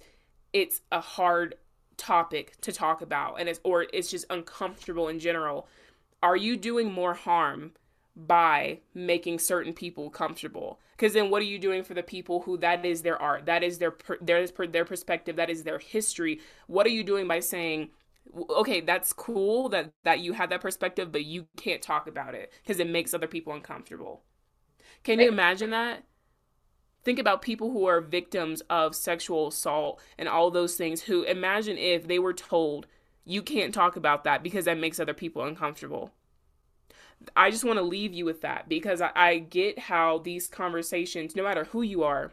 it's 0.54 0.82
a 0.92 1.00
hard 1.00 1.56
topic 1.98 2.60
to 2.62 2.72
talk 2.72 3.02
about 3.02 3.40
and 3.40 3.50
it's 3.50 3.60
or 3.64 3.86
it's 3.94 4.10
just 4.10 4.26
uncomfortable 4.30 5.08
in 5.08 5.20
general. 5.20 5.68
Are 6.22 6.36
you 6.36 6.58
doing 6.58 6.92
more 6.92 7.14
harm 7.14 7.72
by 8.16 8.80
making 8.94 9.40
certain 9.40 9.74
people 9.74 10.10
comfortable? 10.10 10.80
Because 10.96 11.14
then 11.14 11.30
what 11.30 11.42
are 11.42 11.46
you 11.46 11.60
doing 11.60 11.84
for 11.84 11.94
the 11.94 12.04
people 12.04 12.42
who 12.42 12.58
that 12.58 12.86
is 12.86 13.02
their 13.02 13.22
art 13.22 13.46
that 13.46 13.64
is 13.64 13.78
their 13.78 13.96
their 14.22 14.48
their 14.48 14.86
perspective 14.86 15.36
that 15.38 15.50
is 15.50 15.64
their 15.64 15.80
history? 15.80 16.40
What 16.68 16.86
are 16.86 16.92
you 16.92 17.04
doing 17.04 17.28
by 17.28 17.40
saying 17.40 17.90
okay 18.50 18.82
that's 18.82 19.14
cool 19.14 19.70
that 19.70 19.92
that 20.04 20.20
you 20.20 20.34
have 20.34 20.50
that 20.50 20.62
perspective 20.62 21.12
but 21.12 21.26
you 21.26 21.48
can't 21.58 21.82
talk 21.82 22.08
about 22.08 22.36
it 22.36 22.52
because 22.62 22.80
it 22.80 22.90
makes 22.90 23.14
other 23.14 23.28
people 23.28 23.54
uncomfortable. 23.54 24.22
Can 25.04 25.20
you 25.20 25.28
imagine 25.28 25.70
that? 25.70 26.04
Think 27.04 27.20
about 27.20 27.42
people 27.42 27.72
who 27.72 27.86
are 27.86 28.02
victims 28.02 28.62
of 28.70 28.96
sexual 28.96 29.48
assault 29.48 30.02
and 30.18 30.28
all 30.28 30.52
those 30.52 30.76
things 30.76 31.02
who 31.02 31.24
imagine 31.24 31.78
if 31.78 32.08
they 32.08 32.20
were 32.20 32.34
told 32.34 32.88
you 33.24 33.42
can't 33.42 33.74
talk 33.74 33.96
about 33.96 34.24
that 34.26 34.44
because 34.44 34.66
that 34.66 34.78
makes 34.78 35.00
other 35.00 35.14
people 35.14 35.44
uncomfortable. 35.44 36.12
I 37.36 37.52
just 37.52 37.64
want 37.64 37.78
to 37.78 37.84
leave 37.84 38.14
you 38.14 38.26
with 38.26 38.42
that 38.42 38.68
because 38.68 39.02
I, 39.02 39.12
I 39.16 39.38
get 39.40 39.80
how 39.80 40.20
these 40.20 40.48
conversations 40.48 41.36
no 41.36 41.44
matter 41.44 41.66
who 41.66 41.82
you 41.82 42.04
are 42.04 42.32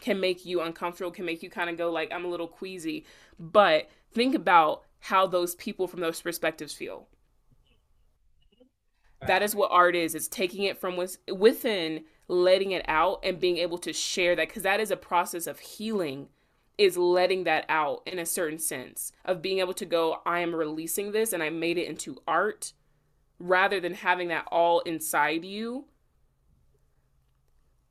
can 0.00 0.20
make 0.20 0.46
you 0.46 0.60
uncomfortable 0.62 1.10
can 1.10 1.26
make 1.26 1.42
you 1.42 1.50
kind 1.50 1.68
of 1.68 1.76
go 1.76 1.90
like 1.90 2.10
i'm 2.12 2.24
a 2.24 2.28
little 2.28 2.48
queasy. 2.48 3.04
But 3.38 3.90
think 4.12 4.34
about 4.34 4.84
how 5.00 5.26
those 5.26 5.54
people 5.54 5.86
from 5.86 6.00
those 6.00 6.20
perspectives 6.20 6.72
feel. 6.72 7.08
That 9.26 9.42
is 9.42 9.54
what 9.54 9.70
art 9.70 9.94
is. 9.94 10.14
It's 10.14 10.28
taking 10.28 10.64
it 10.64 10.78
from 10.78 10.98
within, 11.30 12.04
letting 12.28 12.70
it 12.70 12.84
out, 12.88 13.20
and 13.22 13.40
being 13.40 13.58
able 13.58 13.78
to 13.78 13.92
share 13.92 14.34
that 14.36 14.48
because 14.48 14.62
that 14.62 14.80
is 14.80 14.90
a 14.90 14.96
process 14.96 15.46
of 15.46 15.58
healing. 15.58 16.28
Is 16.78 16.96
letting 16.96 17.44
that 17.44 17.66
out 17.68 18.00
in 18.06 18.18
a 18.18 18.24
certain 18.24 18.58
sense 18.58 19.12
of 19.26 19.42
being 19.42 19.58
able 19.58 19.74
to 19.74 19.84
go, 19.84 20.22
I 20.24 20.40
am 20.40 20.54
releasing 20.54 21.12
this 21.12 21.34
and 21.34 21.42
I 21.42 21.50
made 21.50 21.76
it 21.76 21.86
into 21.86 22.22
art 22.26 22.72
rather 23.38 23.80
than 23.80 23.92
having 23.92 24.28
that 24.28 24.46
all 24.50 24.80
inside 24.80 25.44
you. 25.44 25.84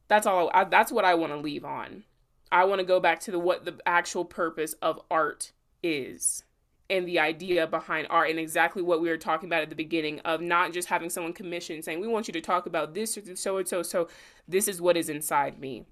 That's 0.07 0.25
all. 0.25 0.49
I, 0.55 0.63
that's 0.63 0.91
what 0.91 1.05
I 1.05 1.13
want 1.13 1.33
to 1.33 1.37
leave 1.37 1.63
on. 1.63 2.03
I 2.51 2.63
want 2.63 2.79
to 2.79 2.85
go 2.85 2.99
back 2.99 3.19
to 3.21 3.31
the 3.31 3.37
what 3.37 3.63
the 3.63 3.77
actual 3.85 4.25
purpose 4.25 4.73
of 4.81 4.99
art 5.11 5.51
is 5.83 6.43
and 6.89 7.07
the 7.07 7.19
idea 7.19 7.67
behind 7.67 8.07
art 8.09 8.29
and 8.29 8.39
exactly 8.39 8.81
what 8.81 9.01
we 9.01 9.09
were 9.09 9.17
talking 9.17 9.47
about 9.47 9.61
at 9.61 9.69
the 9.69 9.75
beginning 9.75 10.19
of 10.21 10.41
not 10.41 10.73
just 10.73 10.87
having 10.87 11.09
someone 11.09 11.33
commission 11.33 11.81
saying 11.81 11.99
we 11.99 12.07
want 12.07 12.27
you 12.27 12.33
to 12.33 12.41
talk 12.41 12.65
about 12.65 12.93
this 12.93 13.17
or 13.17 13.35
so 13.35 13.57
and 13.57 13.67
so 13.67 13.83
so 13.83 14.07
this 14.47 14.67
is 14.67 14.81
what 14.81 14.97
is 14.97 15.09
inside 15.09 15.59
me 15.59 15.85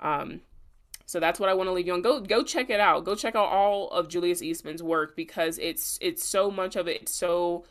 um 0.00 0.40
so 1.06 1.20
that's 1.20 1.38
what 1.38 1.48
I 1.48 1.54
want 1.54 1.68
to 1.68 1.72
leave 1.72 1.86
you 1.86 1.92
on. 1.92 2.02
Go 2.02 2.20
go 2.20 2.42
check 2.42 2.70
it 2.70 2.80
out. 2.80 3.04
Go 3.04 3.14
check 3.14 3.34
out 3.34 3.48
all 3.48 3.90
of 3.90 4.08
Julius 4.08 4.40
Eastman's 4.42 4.82
work 4.82 5.14
because 5.14 5.58
it's 5.58 5.98
it's 6.00 6.24
so 6.24 6.50
much 6.50 6.76
of 6.76 6.88
it. 6.88 7.02
It's 7.02 7.14
so 7.14 7.64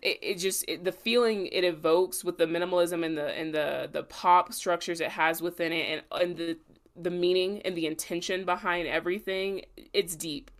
it, 0.00 0.18
it 0.22 0.34
just 0.38 0.64
it, 0.68 0.84
the 0.84 0.92
feeling 0.92 1.48
it 1.48 1.64
evokes 1.64 2.24
with 2.24 2.38
the 2.38 2.46
minimalism 2.46 3.04
and 3.04 3.18
the 3.18 3.26
and 3.26 3.52
the 3.52 3.88
the 3.90 4.04
pop 4.04 4.52
structures 4.52 5.00
it 5.00 5.10
has 5.10 5.42
within 5.42 5.72
it 5.72 6.02
and 6.12 6.22
and 6.22 6.36
the 6.36 6.58
the 6.96 7.10
meaning 7.10 7.60
and 7.62 7.76
the 7.76 7.86
intention 7.86 8.44
behind 8.44 8.86
everything. 8.86 9.62
It's 9.92 10.14
deep 10.14 10.50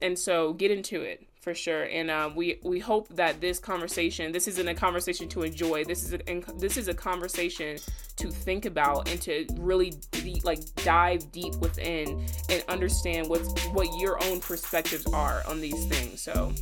and 0.00 0.18
so 0.18 0.52
get 0.52 0.70
into 0.70 1.02
it 1.02 1.26
for 1.40 1.54
sure. 1.54 1.84
And 1.84 2.10
um, 2.10 2.34
we 2.34 2.58
we 2.64 2.80
hope 2.80 3.08
that 3.10 3.40
this 3.40 3.58
conversation 3.58 4.32
this 4.32 4.48
isn't 4.48 4.66
a 4.66 4.74
conversation 4.74 5.28
to 5.28 5.42
enjoy. 5.42 5.84
This 5.84 6.04
is 6.04 6.12
a 6.12 6.18
this 6.58 6.76
is 6.76 6.88
a 6.88 6.94
conversation 6.94 7.78
to 8.16 8.30
think 8.30 8.64
about 8.64 9.08
and 9.08 9.20
to 9.22 9.46
really 9.58 9.92
deep, 10.10 10.44
like 10.44 10.58
dive 10.76 11.30
deep 11.30 11.54
within 11.56 12.24
and 12.50 12.64
understand 12.68 13.28
what's 13.28 13.48
what 13.66 13.88
your 14.00 14.22
own 14.24 14.40
perspectives 14.40 15.06
are 15.12 15.42
on 15.46 15.60
these 15.60 15.86
things. 15.86 16.20
So 16.20 16.52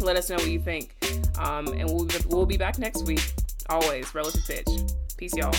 let 0.00 0.16
us 0.16 0.28
know 0.28 0.36
what 0.36 0.50
you 0.50 0.60
think. 0.60 0.94
Um, 1.38 1.68
and 1.68 1.86
we'll, 1.86 2.08
we'll 2.28 2.46
be 2.46 2.58
back 2.58 2.78
next 2.78 3.06
week. 3.06 3.32
Always. 3.70 4.14
Relative 4.14 4.44
pitch 4.46 4.68
peace 5.16 5.36
y'all 5.36 5.54